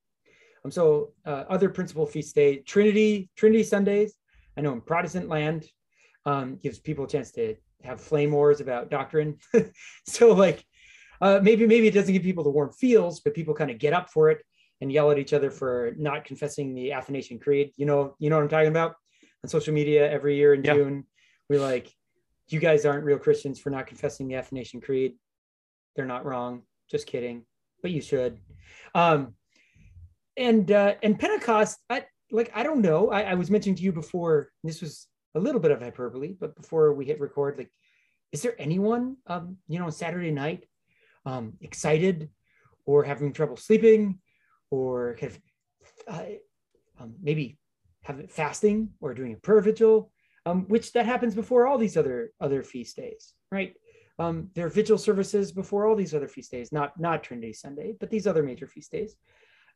Um, 0.64 0.70
so 0.70 1.12
uh, 1.26 1.44
other 1.48 1.68
principal 1.68 2.06
feast 2.06 2.34
day, 2.34 2.58
Trinity 2.58 3.30
Trinity 3.36 3.62
Sundays. 3.62 4.14
I 4.56 4.60
know 4.60 4.72
in 4.72 4.80
Protestant 4.82 5.28
land 5.28 5.66
um, 6.26 6.58
gives 6.62 6.78
people 6.78 7.04
a 7.04 7.08
chance 7.08 7.30
to 7.32 7.56
have 7.82 8.00
flame 8.00 8.32
wars 8.32 8.60
about 8.60 8.90
doctrine. 8.90 9.38
so 10.06 10.32
like 10.32 10.64
uh, 11.20 11.40
maybe 11.42 11.66
maybe 11.66 11.86
it 11.86 11.94
doesn't 11.94 12.12
give 12.12 12.22
people 12.22 12.44
the 12.44 12.50
warm 12.50 12.72
feels, 12.72 13.20
but 13.20 13.34
people 13.34 13.54
kind 13.54 13.70
of 13.70 13.78
get 13.78 13.92
up 13.92 14.10
for 14.10 14.30
it 14.30 14.42
and 14.80 14.92
yell 14.92 15.10
at 15.10 15.18
each 15.18 15.32
other 15.32 15.50
for 15.50 15.94
not 15.96 16.24
confessing 16.24 16.74
the 16.74 16.92
Athanasian 16.92 17.38
Creed. 17.38 17.72
You 17.76 17.86
know, 17.86 18.16
you 18.18 18.28
know 18.28 18.36
what 18.36 18.42
I'm 18.42 18.48
talking 18.48 18.68
about 18.68 18.96
on 19.44 19.48
social 19.48 19.72
media 19.72 20.10
every 20.10 20.36
year 20.36 20.54
in 20.54 20.64
Yeah. 20.64 20.74
June. 20.74 21.04
We 21.52 21.58
like, 21.58 21.94
you 22.48 22.60
guys 22.60 22.86
aren't 22.86 23.04
real 23.04 23.18
Christians 23.18 23.60
for 23.60 23.68
not 23.68 23.86
confessing 23.86 24.26
the 24.26 24.36
Athanasian 24.36 24.80
Creed. 24.80 25.16
They're 25.94 26.06
not 26.06 26.24
wrong. 26.24 26.62
Just 26.90 27.06
kidding, 27.06 27.44
but 27.82 27.90
you 27.90 28.00
should. 28.00 28.38
Um, 28.94 29.34
and 30.34 30.72
uh, 30.72 30.94
and 31.02 31.18
Pentecost, 31.18 31.78
I 31.90 32.06
like 32.30 32.50
I 32.54 32.62
don't 32.62 32.80
know. 32.80 33.10
I, 33.10 33.24
I 33.24 33.34
was 33.34 33.50
mentioning 33.50 33.76
to 33.76 33.82
you 33.82 33.92
before. 33.92 34.48
This 34.64 34.80
was 34.80 35.08
a 35.34 35.40
little 35.40 35.60
bit 35.60 35.72
of 35.72 35.82
hyperbole, 35.82 36.36
but 36.40 36.56
before 36.56 36.94
we 36.94 37.04
hit 37.04 37.20
record, 37.20 37.58
like, 37.58 37.70
is 38.32 38.40
there 38.40 38.54
anyone, 38.58 39.18
um, 39.26 39.58
you 39.68 39.78
know, 39.78 39.84
on 39.84 39.92
Saturday 39.92 40.30
night, 40.30 40.64
um, 41.26 41.52
excited 41.60 42.30
or 42.86 43.04
having 43.04 43.30
trouble 43.30 43.58
sleeping, 43.58 44.20
or 44.70 45.18
kind 45.20 45.32
of 45.32 46.14
uh, 46.14 46.24
um, 46.98 47.14
maybe 47.22 47.58
have 48.04 48.30
fasting 48.30 48.88
or 49.02 49.12
doing 49.12 49.34
a 49.34 49.36
prayer 49.36 49.60
vigil, 49.60 50.10
um, 50.46 50.64
which 50.68 50.92
that 50.92 51.06
happens 51.06 51.34
before 51.34 51.66
all 51.66 51.78
these 51.78 51.96
other 51.96 52.32
other 52.40 52.62
feast 52.62 52.96
days, 52.96 53.34
right? 53.50 53.74
Um, 54.18 54.50
there 54.54 54.66
are 54.66 54.70
vigil 54.70 54.98
services 54.98 55.52
before 55.52 55.86
all 55.86 55.96
these 55.96 56.14
other 56.14 56.28
feast 56.28 56.50
days, 56.50 56.72
not 56.72 56.98
not 57.00 57.22
Trinity 57.22 57.52
Sunday, 57.52 57.94
but 57.98 58.10
these 58.10 58.26
other 58.26 58.42
major 58.42 58.66
feast 58.66 58.92
days. 58.92 59.16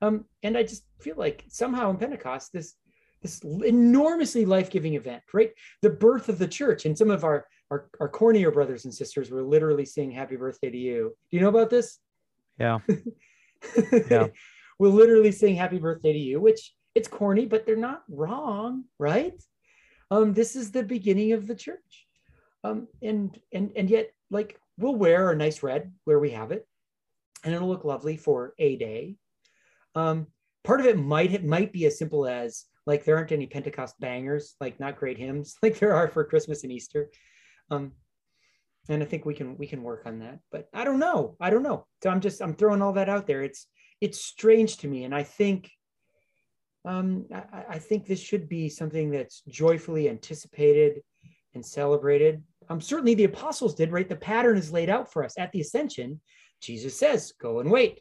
Um, 0.03 0.27
and 0.43 0.59
I 0.59 0.63
just 0.63 0.85
feel 1.01 1.17
like 1.17 1.45
somehow 1.49 1.91
in 1.91 1.97
Pentecost, 1.97 2.53
this 2.53 2.75
this 3.23 3.41
enormously 3.41 4.45
life-giving 4.45 4.95
event, 4.95 5.23
right? 5.33 5.53
The 5.83 5.91
birth 5.91 6.29
of 6.29 6.39
the 6.39 6.49
church, 6.49 6.85
and 6.85 6.97
some 6.97 7.11
of 7.11 7.25
our 7.25 7.47
our, 7.71 7.89
our 7.99 8.09
cornier 8.09 8.53
brothers 8.53 8.85
and 8.85 8.95
sisters 8.95 9.31
were 9.31 9.43
literally 9.43 9.85
saying 9.85 10.11
"Happy 10.11 10.37
Birthday" 10.37 10.71
to 10.71 10.77
you. 10.79 11.17
Do 11.31 11.37
you 11.37 11.43
know 11.43 11.49
about 11.49 11.71
this? 11.71 11.99
Yeah. 12.59 12.81
Yeah. 14.11 14.29
we're 14.79 14.89
literally 14.89 15.33
saying 15.33 15.57
"Happy 15.57 15.79
Birthday" 15.79 16.13
to 16.13 16.19
you, 16.19 16.41
which 16.41 16.73
it's 16.95 17.09
corny, 17.09 17.47
but 17.47 17.67
they're 17.67 17.75
not 17.77 18.03
wrong, 18.09 18.85
right? 18.99 19.35
Um, 20.11 20.33
this 20.33 20.57
is 20.57 20.71
the 20.71 20.83
beginning 20.83 21.33
of 21.33 21.47
the 21.47 21.55
church, 21.55 22.07
um, 22.65 22.89
and 23.03 23.39
and 23.53 23.73
and 23.77 23.91
yet, 23.91 24.11
like 24.31 24.61
we'll 24.79 24.95
wear 24.95 25.31
a 25.31 25.37
nice 25.37 25.63
red 25.63 25.93
where 26.05 26.19
we 26.19 26.31
have 26.31 26.53
it, 26.53 26.67
and 27.45 27.55
it'll 27.55 27.69
look 27.69 27.85
lovely 27.85 28.17
for 28.17 28.55
a 28.59 28.77
day. 28.77 29.17
Um, 29.95 30.29
part 30.63 30.81
of 30.81 30.87
it 30.87 30.99
might 30.99 31.33
it 31.33 31.45
might 31.45 31.73
be 31.73 31.87
as 31.87 31.99
simple 31.99 32.27
as 32.27 32.65
like 32.87 33.05
there 33.05 33.17
aren't 33.17 33.33
any 33.33 33.47
Pentecost 33.47 33.99
bangers, 33.99 34.55
like 34.61 34.79
not 34.79 34.99
great 34.99 35.19
hymns, 35.19 35.57
like 35.63 35.79
there 35.79 35.95
are 35.95 36.09
for 36.09 36.25
Christmas 36.25 36.63
and 36.63 36.73
Easter. 36.73 37.11
Um, 37.71 37.93
and 38.89 39.03
I 39.03 39.07
think 39.07 39.25
we 39.25 39.35
can 39.35 39.57
we 39.57 39.67
can 39.67 39.83
work 39.83 40.03
on 40.07 40.21
that, 40.21 40.39
but 40.53 40.69
I 40.73 40.85
don't 40.85 41.01
know. 41.01 41.37
I 41.41 41.51
don't 41.51 41.65
know. 41.65 41.87
So 42.03 42.11
I'm 42.11 42.21
just 42.21 42.41
I'm 42.41 42.55
throwing 42.55 42.83
all 42.83 42.93
that 42.93 43.09
out 43.09 43.27
there. 43.27 43.43
It's 43.43 43.67
it's 44.01 44.21
strange 44.21 44.77
to 44.79 44.89
me, 44.89 45.05
and 45.05 45.15
I 45.15 45.25
think 45.25 45.71
um, 46.87 47.27
I, 47.35 47.65
I 47.71 47.79
think 47.79 48.07
this 48.07 48.21
should 48.21 48.49
be 48.49 48.69
something 48.69 49.11
that's 49.11 49.43
joyfully 49.49 50.09
anticipated 50.09 51.03
and 51.55 51.65
celebrated. 51.65 52.43
Um, 52.69 52.81
certainly 52.81 53.15
the 53.15 53.25
apostles 53.25 53.75
did, 53.75 53.93
right? 53.93 54.09
The 54.09 54.17
pattern 54.17 54.57
is 54.57 54.73
laid 54.73 54.89
out 54.89 55.13
for 55.13 55.25
us 55.25 55.35
at 55.39 55.53
the 55.53 55.61
ascension. 55.61 56.21
Jesus 56.61 56.97
says, 56.97 57.33
"Go 57.41 57.61
and 57.61 57.71
wait," 57.71 58.01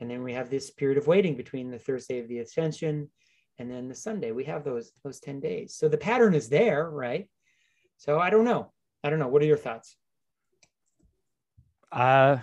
and 0.00 0.10
then 0.10 0.22
we 0.22 0.32
have 0.32 0.50
this 0.50 0.70
period 0.70 0.98
of 0.98 1.06
waiting 1.06 1.36
between 1.36 1.70
the 1.70 1.78
Thursday 1.78 2.18
of 2.20 2.28
the 2.28 2.38
ascension 2.38 3.10
and 3.58 3.70
then 3.70 3.88
the 3.88 3.94
Sunday. 3.94 4.32
We 4.32 4.44
have 4.44 4.64
those 4.64 4.92
those 5.02 5.20
ten 5.20 5.40
days. 5.40 5.74
So 5.74 5.88
the 5.88 5.98
pattern 5.98 6.34
is 6.34 6.48
there, 6.48 6.88
right? 6.90 7.28
So 7.96 8.18
I 8.18 8.30
don't 8.30 8.44
know. 8.44 8.72
I 9.02 9.10
don't 9.10 9.18
know. 9.18 9.28
What 9.28 9.42
are 9.42 9.46
your 9.46 9.56
thoughts? 9.56 9.96
Uh, 11.92 12.38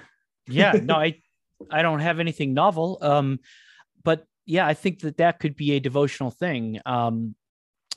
yeah, 0.48 0.74
no, 0.84 0.96
I, 0.96 1.20
I 1.72 1.82
don't 1.82 2.00
have 2.00 2.20
anything 2.20 2.54
novel. 2.54 2.98
Um, 3.02 3.40
but 4.04 4.26
yeah, 4.48 4.66
I 4.66 4.74
think 4.74 5.02
that 5.02 5.18
that 5.18 5.40
could 5.40 5.56
be 5.56 5.74
a 5.74 5.80
devotional 5.80 6.32
thing. 6.32 6.82
Um, 6.86 7.36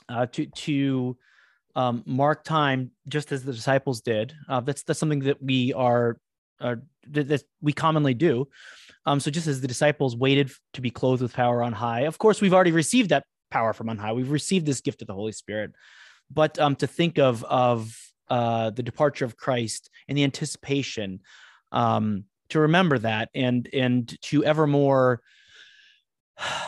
uh, 0.09 0.25
to 0.27 0.45
to 0.45 1.17
um, 1.75 2.03
mark 2.05 2.43
time 2.43 2.91
just 3.07 3.31
as 3.31 3.43
the 3.43 3.53
disciples 3.53 4.01
did. 4.01 4.33
Uh, 4.49 4.59
that's 4.59 4.83
that's 4.83 4.99
something 4.99 5.19
that 5.19 5.41
we 5.41 5.73
are, 5.73 6.17
that, 6.59 6.81
that 7.07 7.43
we 7.61 7.73
commonly 7.73 8.13
do. 8.13 8.47
Um, 9.05 9.19
so 9.19 9.31
just 9.31 9.47
as 9.47 9.61
the 9.61 9.67
disciples 9.67 10.15
waited 10.15 10.51
to 10.73 10.81
be 10.81 10.91
clothed 10.91 11.21
with 11.21 11.33
power 11.33 11.63
on 11.63 11.73
high, 11.73 12.01
of 12.01 12.17
course 12.17 12.41
we've 12.41 12.53
already 12.53 12.71
received 12.71 13.09
that 13.09 13.23
power 13.49 13.73
from 13.73 13.89
on 13.89 13.97
high. 13.97 14.11
We've 14.11 14.29
received 14.29 14.65
this 14.65 14.81
gift 14.81 15.01
of 15.01 15.07
the 15.07 15.13
Holy 15.13 15.31
Spirit, 15.31 15.71
but 16.29 16.59
um, 16.59 16.75
to 16.77 16.87
think 16.87 17.17
of 17.17 17.43
of 17.45 17.95
uh, 18.29 18.71
the 18.71 18.83
departure 18.83 19.25
of 19.25 19.37
Christ 19.37 19.89
and 20.07 20.17
the 20.17 20.23
anticipation, 20.23 21.21
um, 21.71 22.25
to 22.49 22.59
remember 22.59 22.99
that 22.99 23.29
and 23.33 23.67
and 23.73 24.13
to 24.23 24.43
evermore 24.43 25.21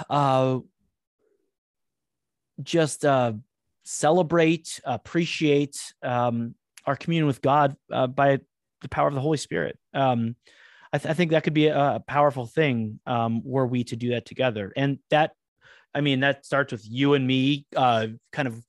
uh, 0.10 0.60
just 2.62 3.06
uh, 3.06 3.34
celebrate, 3.84 4.80
appreciate 4.86 5.94
um, 6.02 6.56
our 6.86 6.96
communion 6.96 7.28
with 7.28 7.42
God 7.42 7.76
uh, 7.92 8.08
by 8.08 8.40
the 8.82 8.90
power 8.90 9.08
of 9.08 9.14
the 9.14 9.22
Holy 9.22 9.38
Spirit. 9.38 9.78
Um, 9.94 10.36
I, 10.92 11.00
th- 11.00 11.10
I 11.10 11.14
think 11.14 11.32
that 11.32 11.44
could 11.44 11.54
be 11.54 11.68
a, 11.68 11.96
a 11.96 12.04
powerful 12.06 12.46
thing 12.46 13.00
um, 13.06 13.42
were 13.44 13.66
we 13.66 13.84
to 13.86 13.96
do 13.96 14.10
that 14.12 14.26
together. 14.26 14.72
And 14.76 15.00
that, 15.10 15.32
I 15.94 16.02
mean, 16.02 16.20
that 16.20 16.46
starts 16.46 16.72
with 16.72 16.86
you 16.88 17.16
and 17.16 17.26
me 17.26 17.66
uh, 17.76 18.08
kind 18.32 18.48
of 18.48 18.64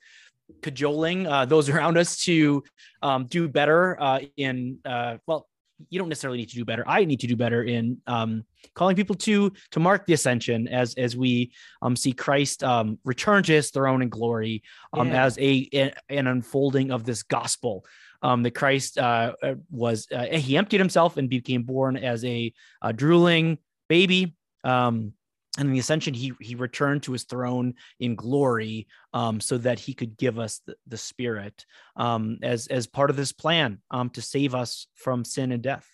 cajoling 0.62 1.26
uh, 1.26 1.44
those 1.44 1.68
around 1.70 1.98
us 1.98 2.24
to 2.24 2.62
um, 3.02 3.26
do 3.26 3.48
better 3.48 4.00
uh, 4.00 4.20
in, 4.36 4.78
uh, 4.84 5.18
well, 5.26 5.46
you 5.90 5.98
don't 5.98 6.08
necessarily 6.08 6.38
need 6.38 6.48
to 6.50 6.54
do 6.56 6.64
better. 6.64 6.84
I 6.86 7.04
need 7.04 7.20
to 7.20 7.26
do 7.26 7.36
better 7.36 7.62
in 7.64 7.98
um, 8.06 8.44
calling 8.74 8.96
people 8.96 9.16
to 9.16 9.52
to 9.72 9.80
mark 9.80 10.06
the 10.06 10.12
ascension 10.14 10.68
as 10.68 10.94
as 10.94 11.16
we 11.16 11.52
um, 11.82 11.96
see 11.96 12.12
Christ 12.12 12.62
um, 12.64 12.98
return 13.04 13.42
to 13.44 13.52
His 13.52 13.70
throne 13.70 14.02
in 14.02 14.08
glory 14.08 14.62
um, 14.92 15.08
Yeah. 15.08 15.24
as 15.26 15.38
a, 15.38 15.68
a- 15.74 15.94
an 16.08 16.26
unfolding 16.26 16.90
of 16.90 17.04
this 17.04 17.22
gospel. 17.22 17.84
Um, 18.22 18.42
that 18.44 18.52
Christ 18.52 18.96
uh, 18.96 19.34
uh, 19.42 19.54
was 19.70 20.08
uh, 20.10 20.24
he 20.24 20.56
emptied 20.56 20.80
himself 20.80 21.18
and 21.18 21.28
became 21.28 21.62
born 21.62 21.98
as 21.98 22.24
a, 22.24 22.54
a 22.80 22.90
drooling 22.90 23.58
baby. 23.86 24.34
Um, 24.64 25.12
and 25.56 25.68
in 25.68 25.72
the 25.72 25.78
ascension, 25.78 26.14
he 26.14 26.32
he 26.40 26.54
returned 26.54 27.04
to 27.04 27.12
his 27.12 27.24
throne 27.24 27.74
in 28.00 28.16
glory, 28.16 28.88
um, 29.12 29.40
so 29.40 29.58
that 29.58 29.78
he 29.78 29.94
could 29.94 30.16
give 30.16 30.38
us 30.38 30.60
the, 30.66 30.74
the 30.86 30.96
Spirit 30.96 31.64
um, 31.96 32.38
as 32.42 32.66
as 32.66 32.86
part 32.86 33.10
of 33.10 33.16
this 33.16 33.32
plan 33.32 33.80
um, 33.90 34.10
to 34.10 34.22
save 34.22 34.54
us 34.54 34.88
from 34.94 35.24
sin 35.24 35.52
and 35.52 35.62
death. 35.62 35.88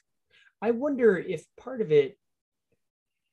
I 0.63 0.71
wonder 0.71 1.19
if 1.19 1.45
part 1.57 1.81
of 1.81 1.93
it, 1.93 2.19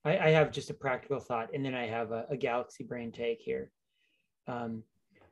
I, 0.03 0.17
I 0.17 0.29
have 0.29 0.51
just 0.51 0.69
a 0.69 0.73
practical 0.73 1.19
thought, 1.19 1.49
and 1.53 1.63
then 1.63 1.75
I 1.75 1.87
have 1.87 2.11
a, 2.11 2.25
a 2.29 2.37
galaxy 2.37 2.83
brain 2.83 3.11
take 3.11 3.39
here. 3.41 3.71
Um, 4.47 4.83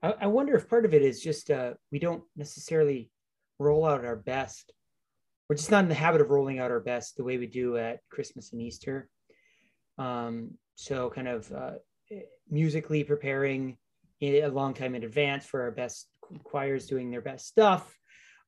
I, 0.02 0.14
I 0.22 0.28
wonder 0.28 0.56
if 0.56 0.70
part 0.70 0.86
of 0.86 0.94
it 0.94 1.02
is 1.02 1.22
just 1.22 1.52
uh, 1.52 1.74
we 1.92 2.00
don't 2.00 2.24
necessarily 2.36 3.10
roll 3.60 3.86
out 3.86 4.06
our 4.06 4.18
best. 4.18 4.74
We're 5.50 5.56
just 5.56 5.72
not 5.72 5.84
in 5.84 5.90
the 5.90 5.96
habit 5.96 6.22
of 6.22 6.30
rolling 6.30 6.60
out 6.60 6.72
our 6.72 6.80
best 6.80 7.18
the 7.18 7.24
way 7.24 7.38
we 7.38 7.48
do 7.48 7.78
at 7.78 8.00
Christmas 8.10 8.52
and 8.52 8.62
Easter. 8.62 9.10
Um, 9.98 10.58
so, 10.76 11.10
kind 11.10 11.28
of 11.28 11.52
uh, 11.52 11.72
musically 12.50 13.04
preparing 13.04 13.78
a 14.22 14.48
long 14.48 14.74
time 14.74 14.96
in 14.96 15.04
advance 15.04 15.46
for 15.46 15.62
our 15.64 15.72
best 15.72 16.08
choirs 16.44 16.88
doing 16.88 17.12
their 17.12 17.22
best 17.22 17.48
stuff. 17.48 17.96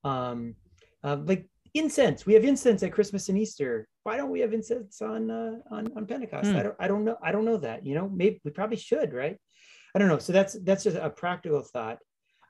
Um, 0.04 0.56
uh, 1.04 1.18
like 1.24 1.48
incense. 1.74 2.26
We 2.26 2.34
have 2.34 2.44
incense 2.44 2.84
at 2.84 2.92
Christmas 2.92 3.30
and 3.30 3.38
Easter. 3.38 3.88
Why 4.04 4.18
don't 4.18 4.30
we 4.30 4.40
have 4.40 4.54
incense 4.54 5.02
on 5.02 5.30
uh, 5.30 5.56
on 5.72 5.92
on 5.96 6.06
Pentecost? 6.06 6.50
Hmm. 6.50 6.58
I 6.58 6.64
don't 6.64 6.76
I 6.80 6.88
don't 6.88 7.06
know. 7.06 7.18
I 7.22 7.32
don't 7.32 7.46
know 7.46 7.58
that. 7.58 7.86
You 7.86 7.96
know, 7.96 8.10
maybe 8.10 8.40
we 8.44 8.52
probably 8.52 8.78
should, 8.78 9.14
right? 9.14 9.38
I 9.96 10.00
don't 10.00 10.08
know. 10.08 10.20
So 10.20 10.34
that's 10.34 10.54
that's 10.64 10.84
just 10.84 10.98
a 10.98 11.10
practical 11.10 11.62
thought. 11.62 12.00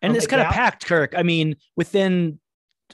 And 0.01 0.11
Um, 0.11 0.17
it's 0.17 0.27
kind 0.27 0.41
of 0.41 0.49
packed, 0.49 0.85
Kirk. 0.85 1.13
I 1.17 1.23
mean, 1.23 1.55
within 1.75 2.39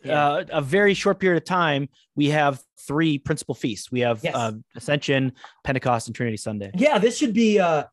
Yeah. 0.04 0.28
uh, 0.28 0.46
a 0.52 0.62
very 0.62 0.94
short 0.94 1.20
period 1.20 1.41
of 1.41 1.46
time, 1.48 1.88
we 2.16 2.30
have 2.30 2.62
three 2.88 3.18
principal 3.18 3.56
feasts. 3.56 3.91
We 3.91 4.02
have 4.02 4.22
Yes. 4.24 4.36
uh, 4.36 4.52
Ascension, 4.76 5.34
Pentecost, 5.64 6.08
and 6.08 6.16
Trinity 6.16 6.38
Sunday. 6.38 6.72
yeah, 6.76 6.98
this 6.98 7.18
should 7.18 7.34
be 7.34 7.60
uh 7.60 7.84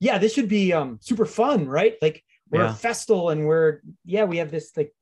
yeah, 0.00 0.18
this 0.18 0.34
should 0.34 0.48
be 0.48 0.72
um 0.72 0.98
super 1.00 1.24
fun, 1.26 1.66
right? 1.68 1.94
Like 2.02 2.24
we're 2.50 2.64
Yeah. 2.64 2.74
festal 2.74 3.30
and 3.30 3.46
we're 3.46 3.80
yeah, 4.04 4.24
we 4.24 4.38
have 4.38 4.50
this 4.50 4.76
like 4.76 4.92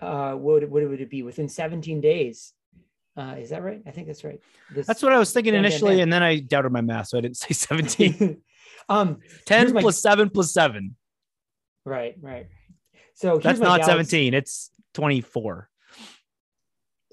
uh 0.00 0.32
what 0.34 0.68
what 0.68 0.86
would 0.88 1.00
it 1.00 1.10
be 1.10 1.22
within 1.22 1.48
17 1.48 2.00
days? 2.00 2.52
Uh 3.16 3.36
is 3.38 3.50
that 3.50 3.62
right? 3.62 3.80
I 3.86 3.90
think 3.92 4.06
that's 4.08 4.24
right. 4.24 4.40
This, 4.74 4.86
That's 4.86 5.02
what 5.02 5.12
I 5.12 5.18
was 5.18 5.32
thinking 5.32 5.54
initially, 5.54 6.00
and 6.00 6.12
then 6.12 6.22
I 6.22 6.40
doubted 6.40 6.72
my 6.72 6.80
math, 6.82 7.08
so 7.08 7.18
I 7.18 7.20
didn't 7.22 7.36
say 7.44 7.54
17. 7.54 8.42
um 8.88 9.18
10 9.46 9.60
Here's 9.60 9.72
my- 9.72 9.80
plus 9.80 10.02
7 10.02 10.28
plus 10.30 10.52
7. 10.52 10.94
right, 11.86 12.14
right. 12.20 12.46
So 13.14 13.32
here's 13.32 13.42
That's 13.44 13.60
not 13.60 13.80
galaxy- 13.80 14.30
17, 14.30 14.34
it's 14.34 14.70
24. 14.94 15.68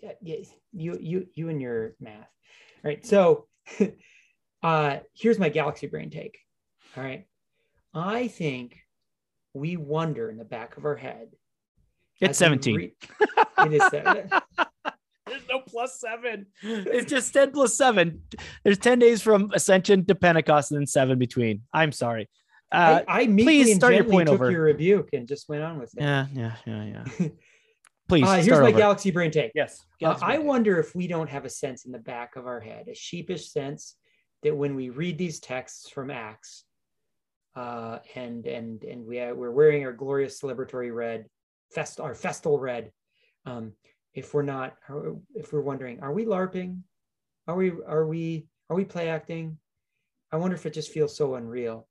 yeah, 0.02 0.12
yeah, 0.22 0.36
you 0.74 0.98
you 1.00 1.28
you 1.34 1.50
and 1.50 1.62
your 1.62 1.94
math. 2.00 2.16
All 2.84 2.90
right. 2.90 3.06
So 3.06 3.48
uh 4.64 4.98
here's 5.14 5.40
my 5.40 5.50
galaxy 5.50 5.88
brain 5.88 6.10
take. 6.10 6.38
All 6.98 7.04
right. 7.04 7.26
I 7.94 8.28
think 8.28 8.78
we 9.54 9.78
wonder 9.78 10.30
in 10.30 10.38
the 10.38 10.46
back 10.46 10.78
of 10.78 10.86
our 10.86 10.96
head. 10.96 11.28
It's 12.20 12.38
17. 12.38 12.76
re- 12.76 12.94
it 13.60 13.74
is 13.74 13.84
seven. 13.90 14.30
There's 15.28 15.44
no 15.50 15.60
plus 15.60 16.00
seven. 16.00 16.46
It's 16.62 17.10
just 17.10 17.34
10 17.34 17.52
plus 17.52 17.74
seven. 17.74 18.22
There's 18.64 18.78
10 18.78 19.00
days 19.00 19.22
from 19.22 19.50
Ascension 19.54 20.06
to 20.06 20.16
Pentecost 20.16 20.72
and 20.72 20.80
then 20.82 20.88
seven 20.88 21.18
between. 21.18 21.62
I'm 21.74 21.92
sorry. 21.92 22.30
Uh, 22.72 23.02
I, 23.08 23.24
I 23.24 23.28
meekly 23.28 23.44
please 23.64 23.72
and 23.72 23.82
start 23.82 23.96
your 23.96 24.06
point 24.06 24.28
took 24.28 24.36
over. 24.36 24.52
your 24.52 24.64
rebuke 24.64 25.10
and 25.14 25.28
just 25.28 25.50
went 25.50 25.62
on 25.62 25.78
with 25.78 25.92
it. 25.98 26.02
yeah, 26.02 26.28
yeah, 26.34 26.56
yeah, 26.66 27.04
yeah. 27.20 27.28
Please. 28.08 28.28
Uh, 28.28 28.34
here's 28.34 28.46
start 28.46 28.64
my 28.64 28.70
over. 28.70 28.78
galaxy 28.78 29.12
brain 29.12 29.32
take. 29.32 29.52
Yes. 29.56 29.86
Uh, 30.04 30.18
I 30.22 30.38
wonder 30.38 30.80
if 30.80 30.94
we 30.96 31.08
don't 31.08 31.30
have 31.30 31.46
a 31.46 31.50
sense 31.50 31.86
in 31.86 31.92
the 31.94 32.00
back 32.00 32.36
of 32.36 32.46
our 32.46 32.60
head, 32.60 32.88
a 32.90 32.96
sheepish 32.96 33.52
sense 33.52 33.96
that 34.44 34.56
when 34.56 34.76
we 34.76 34.90
read 34.90 35.18
these 35.18 35.40
texts 35.40 35.90
from 35.90 36.12
Acts, 36.12 36.66
uh, 37.56 38.00
and 38.16 38.46
and 38.48 38.84
and 38.84 39.06
we 39.06 39.20
uh, 39.20 39.34
we're 39.34 39.52
wearing 39.52 39.86
our 39.86 39.94
glorious 39.94 40.42
celebratory 40.42 40.94
red, 40.94 41.26
fest 41.74 42.00
our 42.00 42.14
festal 42.14 42.60
red. 42.60 42.92
Um, 43.46 43.74
if 44.14 44.34
we're 44.34 44.44
not, 44.44 44.76
if 45.34 45.54
we're 45.54 45.62
wondering, 45.62 46.02
are 46.02 46.12
we 46.12 46.26
larping? 46.26 46.82
Are 47.48 47.56
we 47.56 47.72
are 47.88 48.06
we 48.06 48.48
are 48.70 48.76
we 48.76 48.86
play 48.86 49.10
acting? 49.10 49.58
I 50.32 50.38
wonder 50.38 50.56
if 50.56 50.66
it 50.66 50.74
just 50.74 50.92
feels 50.92 51.16
so 51.16 51.36
unreal. 51.36 51.88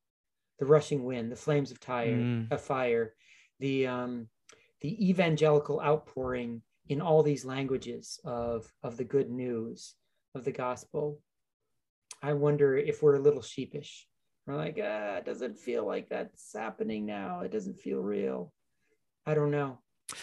The 0.61 0.67
rushing 0.67 1.05
wind, 1.05 1.33
the 1.33 1.37
flames 1.37 1.71
of 1.71 1.81
tire, 1.81 2.17
Mm. 2.19 2.53
of 2.53 2.61
fire, 2.61 3.15
the 3.59 3.87
um, 3.87 4.29
the 4.83 5.09
evangelical 5.11 5.81
outpouring 5.81 6.63
in 6.89 7.01
all 7.01 7.23
these 7.23 7.45
languages 7.47 8.21
of 8.25 8.71
of 8.83 8.97
the 8.99 9.05
good 9.05 9.31
news 9.31 9.95
of 10.35 10.45
the 10.45 10.53
gospel. 10.53 11.21
I 12.23 12.35
wonder 12.35 12.77
if 12.77 13.03
we're 13.03 13.17
a 13.17 13.21
little 13.21 13.41
sheepish. 13.43 14.07
We're 14.47 14.57
like, 14.57 14.79
ah, 14.83 15.17
it 15.17 15.25
doesn't 15.25 15.59
feel 15.59 15.87
like 15.87 16.09
that's 16.11 16.53
happening 16.55 17.07
now. 17.07 17.41
It 17.41 17.53
doesn't 17.53 17.79
feel 17.81 18.01
real. 18.01 18.53
I 19.25 19.35
don't 19.35 19.51
know. 19.51 19.79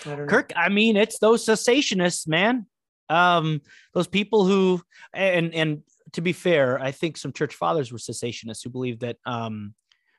I 0.06 0.10
don't 0.10 0.20
know. 0.20 0.26
Kirk, 0.28 0.52
I 0.56 0.70
mean, 0.70 0.98
it's 0.98 1.18
those 1.20 1.46
cessationists, 1.46 2.28
man. 2.28 2.68
Um, 3.10 3.62
those 3.94 4.08
people 4.08 4.46
who, 4.46 4.82
and 5.14 5.54
and 5.56 5.82
to 6.14 6.22
be 6.22 6.34
fair, 6.34 6.80
I 6.80 6.92
think 6.92 7.18
some 7.18 7.34
church 7.34 7.56
fathers 7.56 7.92
were 7.92 7.98
cessationists 7.98 8.64
who 8.64 8.70
believed 8.70 9.00
that. 9.02 9.18
Um, 9.26 9.74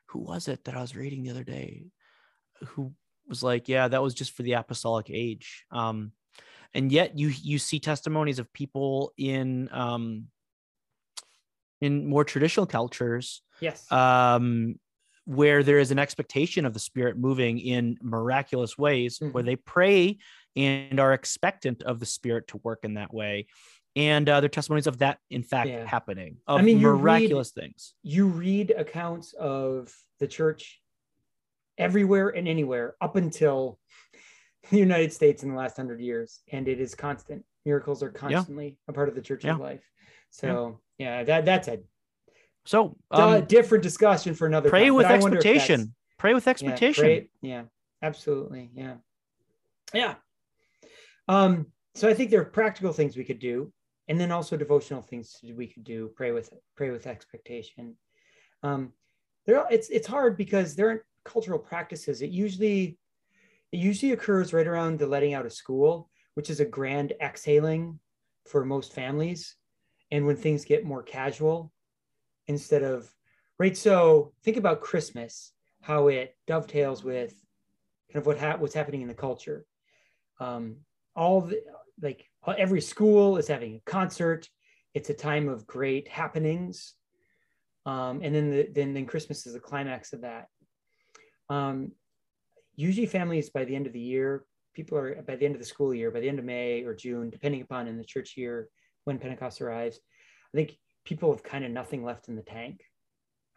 who 0.09 0.19
was 0.19 0.47
it 0.47 0.63
that 0.65 0.75
I 0.75 0.81
was 0.81 0.95
reading 0.95 1.23
the 1.23 1.29
other 1.31 1.43
day? 1.43 1.85
Who 2.67 2.93
was 3.27 3.43
like, 3.43 3.69
yeah, 3.69 3.87
that 3.87 4.01
was 4.01 4.13
just 4.13 4.31
for 4.31 4.43
the 4.43 4.53
apostolic 4.53 5.09
age. 5.09 5.65
Um, 5.71 6.13
and 6.73 6.91
yet 6.91 7.17
you 7.17 7.29
you 7.29 7.59
see 7.59 7.79
testimonies 7.79 8.39
of 8.39 8.51
people 8.53 9.13
in 9.17 9.69
um 9.71 10.27
in 11.81 12.07
more 12.07 12.23
traditional 12.23 12.65
cultures 12.65 13.41
Yes. 13.61 13.89
um, 13.91 14.75
where 15.25 15.63
there 15.63 15.79
is 15.79 15.91
an 15.91 15.99
expectation 15.99 16.65
of 16.65 16.73
the 16.73 16.79
spirit 16.79 17.17
moving 17.17 17.59
in 17.59 17.97
miraculous 18.01 18.77
ways, 18.77 19.19
where 19.19 19.43
Mhm. 19.43 19.45
they 19.45 19.55
pray 19.55 20.17
and 20.55 20.99
are 20.99 21.13
expectant 21.13 21.83
of 21.83 21.99
the 21.99 22.05
spirit 22.05 22.47
to 22.47 22.57
work 22.63 22.79
in 22.83 22.95
that 22.95 23.13
way. 23.13 23.45
And 23.95 24.29
uh, 24.29 24.39
there 24.39 24.45
are 24.45 24.49
testimonies 24.49 24.87
of 24.87 24.99
that, 24.99 25.17
in 25.29 25.43
fact, 25.43 25.69
Yeah. 25.69 25.85
happening 25.85 26.37
of 26.47 26.61
mean, 26.61 26.79
you 26.79 26.89
read- 26.91 26.99
miraculous 27.01 27.51
things. 27.51 27.95
you 28.03 28.27
read 28.27 28.71
accounts 28.71 29.33
of 29.33 29.93
the 30.19 30.27
church 30.27 30.79
everywhere 31.77 32.29
and 32.29 32.47
anywhere 32.47 32.95
up 33.01 33.15
until 33.15 33.79
the 34.69 34.77
United 34.77 35.11
States 35.13 35.43
in 35.43 35.49
the 35.49 35.55
last 35.55 35.75
hundred 35.77 36.01
years, 36.01 36.41
and 36.51 36.67
it 36.67 36.79
is 36.79 36.93
constant. 36.93 37.43
Miracles 37.65 38.03
are 38.03 38.11
constantly 38.11 38.77
a 38.87 38.93
part 38.93 39.09
of 39.09 39.15
the 39.15 39.21
church's 39.21 39.45
Yeah. 39.45 39.55
life. 39.55 39.83
So 40.29 40.79
yeah, 40.97 41.23
that 41.23 41.45
that's 41.45 41.67
a 41.67 41.79
So 42.65 42.97
um, 43.11 43.45
different 43.45 43.81
discussion 43.83 44.35
for 44.35 44.45
another. 44.45 44.69
pray 44.69 44.85
time, 44.85 44.93
with 44.95 45.05
but 45.07 45.15
I 45.15 45.17
wonder 45.19 45.37
if 45.39 45.43
that's- 45.43 45.61
expectation. 45.61 45.95
Pray 46.17 46.33
with 46.33 46.45
yeah, 46.45 46.51
expectation. 46.51 47.03
pray- 47.03 47.29
Yeah, 47.41 47.63
absolutely. 48.01 48.69
Yeah, 48.75 48.95
yeah. 49.93 50.15
Um, 51.27 51.67
so 51.95 52.07
I 52.09 52.13
think 52.13 52.29
there 52.29 52.41
are 52.41 52.45
practical 52.45 52.91
things 52.93 53.15
we 53.17 53.23
could 53.23 53.39
do, 53.39 53.71
and 54.09 54.19
then 54.19 54.31
also 54.31 54.57
devotional 54.57 55.03
things 55.03 55.39
we 55.55 55.67
could 55.67 55.83
do. 55.83 56.11
Pray 56.15 56.31
with 56.31 56.51
pray 56.75 56.89
with 56.89 57.07
expectation. 57.07 57.95
Um, 58.63 58.91
there, 59.45 59.63
it's 59.71 59.89
it's 59.89 60.07
hard 60.07 60.35
because 60.35 60.75
there 60.75 60.89
aren't 60.89 61.03
cultural 61.23 61.59
practices. 61.59 62.21
It 62.21 62.31
usually 62.31 62.97
it 63.71 63.77
usually 63.77 64.11
occurs 64.11 64.51
right 64.51 64.67
around 64.67 64.97
the 64.97 65.07
letting 65.07 65.35
out 65.35 65.45
of 65.45 65.53
school, 65.53 66.09
which 66.33 66.49
is 66.49 66.59
a 66.59 66.65
grand 66.65 67.13
exhaling 67.21 67.99
for 68.47 68.65
most 68.65 68.93
families, 68.93 69.55
and 70.11 70.25
when 70.25 70.35
things 70.35 70.65
get 70.65 70.83
more 70.83 71.03
casual, 71.03 71.71
instead 72.47 72.81
of 72.81 73.07
right. 73.59 73.77
So 73.77 74.33
think 74.43 74.57
about 74.57 74.81
Christmas, 74.81 75.53
how 75.81 76.07
it 76.07 76.35
dovetails 76.47 77.03
with 77.03 77.35
kind 78.11 78.21
of 78.21 78.25
what 78.25 78.39
ha- 78.39 78.57
what's 78.57 78.73
happening 78.73 79.03
in 79.03 79.07
the 79.07 79.13
culture. 79.13 79.65
Um, 80.39 80.77
all 81.15 81.41
the 81.41 81.61
like 82.01 82.28
every 82.47 82.81
school 82.81 83.37
is 83.37 83.47
having 83.47 83.75
a 83.75 83.89
concert. 83.89 84.47
It's 84.93 85.09
a 85.09 85.13
time 85.13 85.47
of 85.47 85.67
great 85.67 86.07
happenings, 86.07 86.95
um, 87.85 88.21
and 88.23 88.33
then 88.33 88.49
the, 88.49 88.69
then 88.73 88.93
then 88.93 89.05
Christmas 89.05 89.45
is 89.45 89.53
the 89.53 89.59
climax 89.59 90.13
of 90.13 90.21
that. 90.21 90.47
Um, 91.49 91.91
usually, 92.75 93.05
families 93.05 93.49
by 93.49 93.65
the 93.65 93.75
end 93.75 93.87
of 93.87 93.93
the 93.93 93.99
year, 93.99 94.45
people 94.73 94.97
are 94.97 95.21
by 95.21 95.35
the 95.35 95.45
end 95.45 95.55
of 95.55 95.61
the 95.61 95.67
school 95.67 95.93
year, 95.93 96.11
by 96.11 96.19
the 96.19 96.29
end 96.29 96.39
of 96.39 96.45
May 96.45 96.83
or 96.83 96.95
June, 96.95 97.29
depending 97.29 97.61
upon 97.61 97.87
in 97.87 97.97
the 97.97 98.03
church 98.03 98.35
year 98.35 98.69
when 99.03 99.19
Pentecost 99.19 99.61
arrives. 99.61 99.99
I 100.53 100.57
think 100.57 100.77
people 101.05 101.31
have 101.31 101.43
kind 101.43 101.63
of 101.63 101.71
nothing 101.71 102.03
left 102.03 102.29
in 102.29 102.35
the 102.35 102.41
tank. 102.41 102.81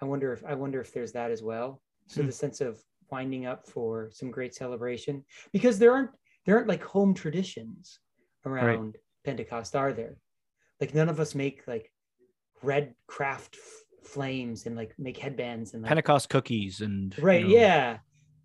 I 0.01 0.05
wonder 0.05 0.33
if 0.33 0.45
I 0.45 0.55
wonder 0.55 0.81
if 0.81 0.93
there's 0.93 1.13
that 1.13 1.31
as 1.31 1.43
well. 1.43 1.81
So 2.09 2.21
Hmm. 2.21 2.27
the 2.27 2.33
sense 2.33 2.61
of 2.61 2.83
winding 3.11 3.47
up 3.47 3.69
for 3.69 4.11
some 4.13 4.31
great 4.31 4.55
celebration 4.55 5.25
because 5.53 5.79
there 5.79 5.93
aren't 5.93 6.11
there 6.45 6.57
aren't 6.57 6.69
like 6.69 6.83
home 6.83 7.15
traditions 7.15 8.01
around 8.45 8.97
Pentecost, 9.25 9.77
are 9.77 9.93
there? 9.93 10.17
Like 10.81 10.95
none 10.95 11.09
of 11.09 11.21
us 11.21 11.35
make 11.35 11.63
like 11.67 11.93
red 12.63 12.95
craft 13.07 13.57
f- 13.59 14.09
flames 14.09 14.67
and 14.67 14.77
like 14.77 14.95
make 14.99 15.17
headbands 15.19 15.75
and 15.75 15.83
like, 15.83 15.89
Pentecost 15.89 16.29
cookies 16.29 16.81
and 16.81 17.17
you 17.17 17.25
right, 17.25 17.43
know, 17.45 17.49
yeah, 17.55 17.99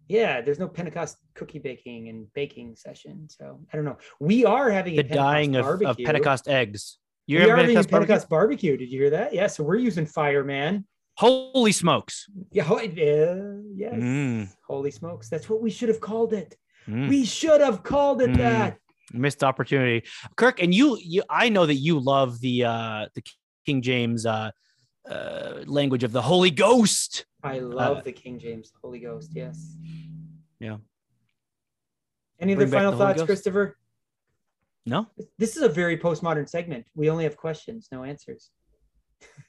yeah. 0.08 0.42
There's 0.42 0.60
no 0.60 0.68
Pentecost 0.68 1.18
cookie 1.34 1.60
baking 1.60 2.10
and 2.10 2.32
baking 2.34 2.76
session, 2.76 3.28
so 3.30 3.60
I 3.72 3.76
don't 3.76 3.86
know. 3.86 3.98
We 4.20 4.46
are 4.46 4.70
having 4.70 4.96
the 4.96 5.02
a 5.02 5.04
Pentecost 5.04 5.32
dying 5.32 5.56
of, 5.56 5.82
of. 5.82 5.98
Pentecost 5.98 6.48
eggs. 6.48 7.00
You 7.26 7.40
we 7.40 7.50
are 7.50 7.58
having 7.58 7.76
Pentecost 7.76 7.90
barbecue? 8.30 8.30
Barbecue. 8.30 8.78
Did 8.78 8.90
you 8.92 9.00
hear 9.02 9.10
that? 9.12 9.34
Yeah. 9.34 9.48
So 9.48 9.64
we're 9.64 9.78
using 9.78 10.06
fire, 10.06 10.44
man. 10.44 10.86
Holy 11.18 11.72
smokes! 11.72 12.28
Yeah. 12.52 12.64
ho- 12.64 12.78
uh, 12.78 12.82
yes. 13.76 13.94
Mm. 13.96 14.50
Holy 14.68 14.92
smokes! 14.92 15.30
That's 15.30 15.50
what 15.50 15.62
we 15.62 15.72
should 15.72 15.90
have 15.90 16.00
called 16.00 16.32
it. 16.34 16.56
Mm. 16.88 17.10
We 17.10 17.26
should 17.26 17.60
have 17.60 17.82
called 17.82 18.22
it 18.22 18.30
Mm. 18.30 18.38
that. 18.38 18.78
Missed 19.14 19.44
opportunity 19.44 20.06
kirk 20.36 20.62
and 20.62 20.74
you 20.74 20.98
you 21.02 21.24
i 21.30 21.48
know 21.50 21.66
that 21.66 21.76
you 21.76 22.00
love 22.00 22.40
the 22.42 22.64
uh 22.66 23.06
the 23.16 23.24
king 23.66 23.82
james 23.82 24.26
uh 24.26 24.52
uh 25.10 25.64
language 25.66 26.04
of 26.04 26.12
the 26.12 26.22
holy 26.22 26.52
ghost 26.52 27.26
I 27.44 27.60
love 27.60 27.98
Uh, 27.98 28.02
the 28.02 28.12
King 28.12 28.40
James 28.40 28.72
Holy 28.82 29.00
Ghost. 29.00 29.32
Yes. 29.34 29.78
Yeah. 30.60 30.78
Any 32.40 32.54
other 32.54 32.66
Bring 32.66 32.80
final 32.80 32.98
thoughts, 32.98 33.24
Christopher? 33.24 33.78
no 34.86 35.08
This 35.38 35.56
is 35.56 35.64
a 35.64 35.70
very 35.70 35.98
postmodern 35.98 36.48
segment. 36.50 36.88
We 36.96 37.10
only 37.10 37.24
have 37.24 37.38
questions, 37.38 37.88
no 37.92 38.04
answers. 38.04 38.52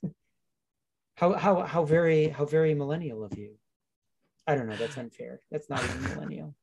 how 1.17 1.33
how 1.33 1.63
how 1.63 1.85
very 1.85 2.29
how 2.29 2.45
very 2.45 2.75
millennial 2.75 3.25
of 3.25 3.37
you. 3.37 3.57
I 4.47 4.55
don't 4.55 4.69
know. 4.69 4.77
That's 4.77 4.97
unfair. 4.97 5.41
That's 5.51 5.69
not 5.69 5.83
even 5.85 6.03
millennial. 6.03 6.55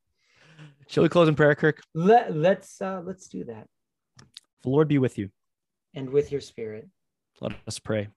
Shall 0.87 1.03
we 1.03 1.09
close 1.09 1.27
in 1.27 1.35
prayer 1.35 1.55
kirk? 1.55 1.81
Let 1.93 2.35
let's 2.35 2.81
uh, 2.81 3.01
let's 3.03 3.27
do 3.27 3.43
that. 3.45 3.67
the 4.63 4.69
lord 4.69 4.87
be 4.87 4.97
with 4.97 5.17
you. 5.17 5.29
And 5.93 6.09
with 6.09 6.31
your 6.31 6.41
spirit. 6.41 6.87
let 7.41 7.53
us 7.67 7.79
pray. 7.79 8.09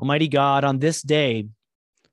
Almighty 0.00 0.28
god 0.28 0.64
on 0.64 0.78
this 0.78 1.02
day 1.02 1.48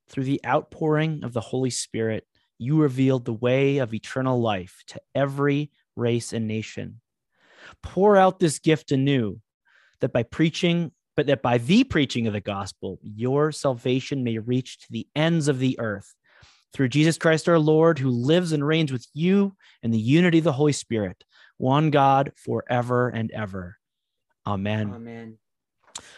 through 0.09 0.25
the 0.25 0.41
outpouring 0.45 1.23
of 1.23 1.33
the 1.33 1.41
holy 1.41 1.69
spirit 1.69 2.25
you 2.57 2.79
revealed 2.79 3.25
the 3.25 3.33
way 3.33 3.79
of 3.79 3.93
eternal 3.93 4.39
life 4.39 4.83
to 4.85 5.01
every 5.15 5.71
race 5.95 6.31
and 6.31 6.47
nation. 6.47 7.01
Pour 7.81 8.15
out 8.15 8.39
this 8.39 8.59
gift 8.59 8.91
anew 8.91 9.39
that 9.99 10.13
by 10.13 10.23
preaching 10.23 10.91
but 11.15 11.27
that 11.27 11.41
by 11.41 11.57
the 11.57 11.83
preaching 11.83 12.27
of 12.27 12.33
the 12.33 12.41
gospel 12.41 12.99
your 13.03 13.51
salvation 13.51 14.23
may 14.23 14.37
reach 14.37 14.79
to 14.79 14.87
the 14.89 15.07
ends 15.15 15.47
of 15.47 15.59
the 15.59 15.77
earth 15.79 16.15
through 16.73 16.89
Jesus 16.89 17.17
Christ 17.17 17.49
our 17.49 17.59
Lord 17.59 17.99
who 17.99 18.09
lives 18.09 18.51
and 18.51 18.65
reigns 18.65 18.91
with 18.91 19.05
you 19.13 19.55
in 19.83 19.91
the 19.91 19.99
unity 19.99 20.39
of 20.39 20.43
the 20.43 20.51
Holy 20.53 20.73
Spirit 20.73 21.23
one 21.57 21.91
God 21.91 22.31
forever 22.35 23.09
and 23.09 23.31
ever 23.31 23.77
amen 24.47 24.93
Amen. 24.93 25.37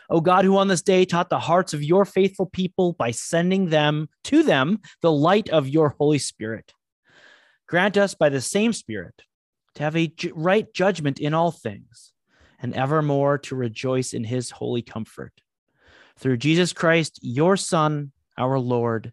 O 0.10 0.22
God, 0.22 0.46
who 0.46 0.58
on 0.58 0.68
this 0.68 0.82
day 0.82 1.06
taught 1.06 1.30
the 1.30 1.40
hearts 1.40 1.74
of 1.74 1.84
your 1.84 2.06
faithful 2.06 2.46
people 2.46 2.94
by 2.94 3.12
sending 3.12 3.70
them 3.70 4.10
to 4.26 4.44
them 4.44 4.80
the 5.02 5.12
light 5.12 5.50
of 5.50 5.68
your 5.68 5.96
Holy 5.98 6.20
Spirit, 6.20 6.74
grant 7.68 7.98
us 7.98 8.14
by 8.14 8.30
the 8.30 8.42
same 8.42 8.74
Spirit 8.74 9.24
to 9.76 9.84
have 9.84 9.96
a 9.96 10.14
right 10.34 10.72
judgment 10.74 11.20
in 11.20 11.34
all 11.34 11.52
things, 11.52 12.14
and 12.60 12.74
evermore 12.76 13.38
to 13.40 13.56
rejoice 13.56 14.14
in 14.14 14.24
his 14.24 14.52
holy 14.52 14.82
comfort. 14.82 15.34
Through 16.20 16.38
Jesus 16.38 16.74
Christ, 16.74 17.20
your 17.22 17.58
Son, 17.58 18.12
our 18.38 18.60
Lord, 18.60 19.12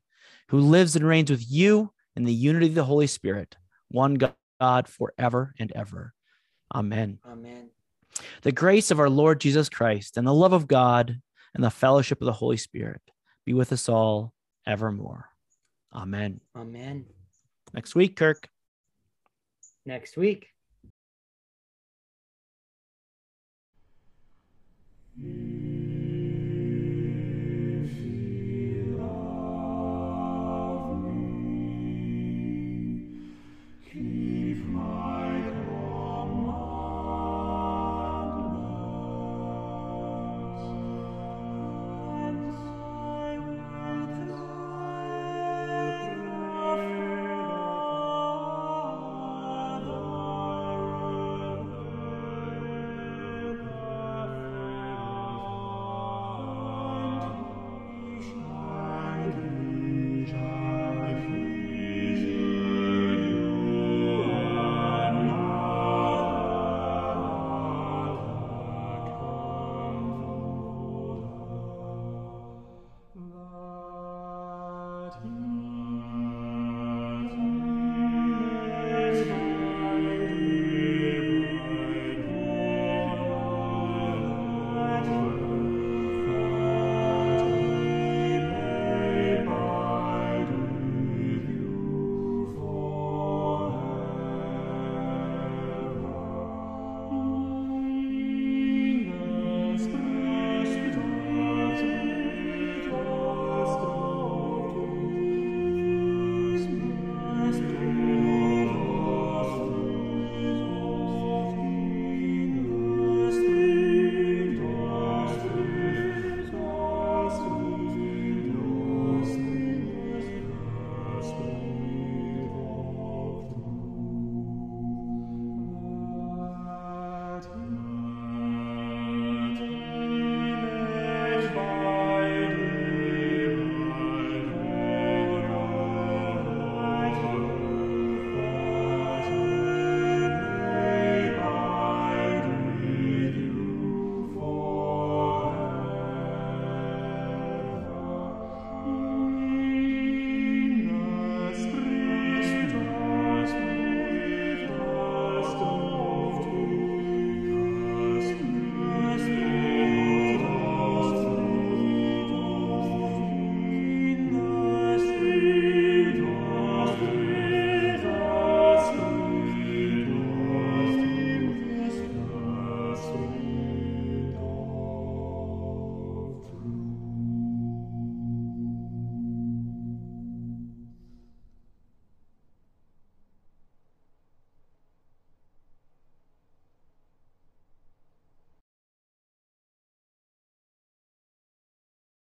who 0.51 0.59
lives 0.59 0.96
and 0.96 1.07
reigns 1.07 1.30
with 1.30 1.48
you 1.48 1.92
in 2.16 2.24
the 2.24 2.34
unity 2.34 2.66
of 2.66 2.74
the 2.74 2.84
Holy 2.84 3.07
Spirit, 3.07 3.57
one 3.88 4.14
God 4.14 4.88
forever 4.88 5.55
and 5.61 5.72
ever. 5.76 6.12
Amen. 6.74 7.20
Amen. 7.24 7.70
The 8.42 8.51
grace 8.51 8.90
of 8.90 8.98
our 8.98 9.09
Lord 9.09 9.40
Jesus 9.40 9.68
Christ 9.68 10.16
and 10.16 10.26
the 10.26 10.34
love 10.34 10.53
of 10.53 10.66
God 10.66 11.20
and 11.55 11.62
the 11.62 11.70
fellowship 11.70 12.20
of 12.20 12.26
the 12.26 12.32
Holy 12.32 12.57
Spirit 12.57 13.01
be 13.46 13.55
with 13.55 13.72
us 13.72 13.88
all 13.88 14.34
evermore. 14.66 15.26
Amen. 15.94 16.40
Amen. 16.57 17.07
Next 17.72 17.94
week, 17.94 18.16
Kirk. 18.16 18.48
Next 19.86 20.16
week. 20.16 20.48
Mm. 25.22 25.60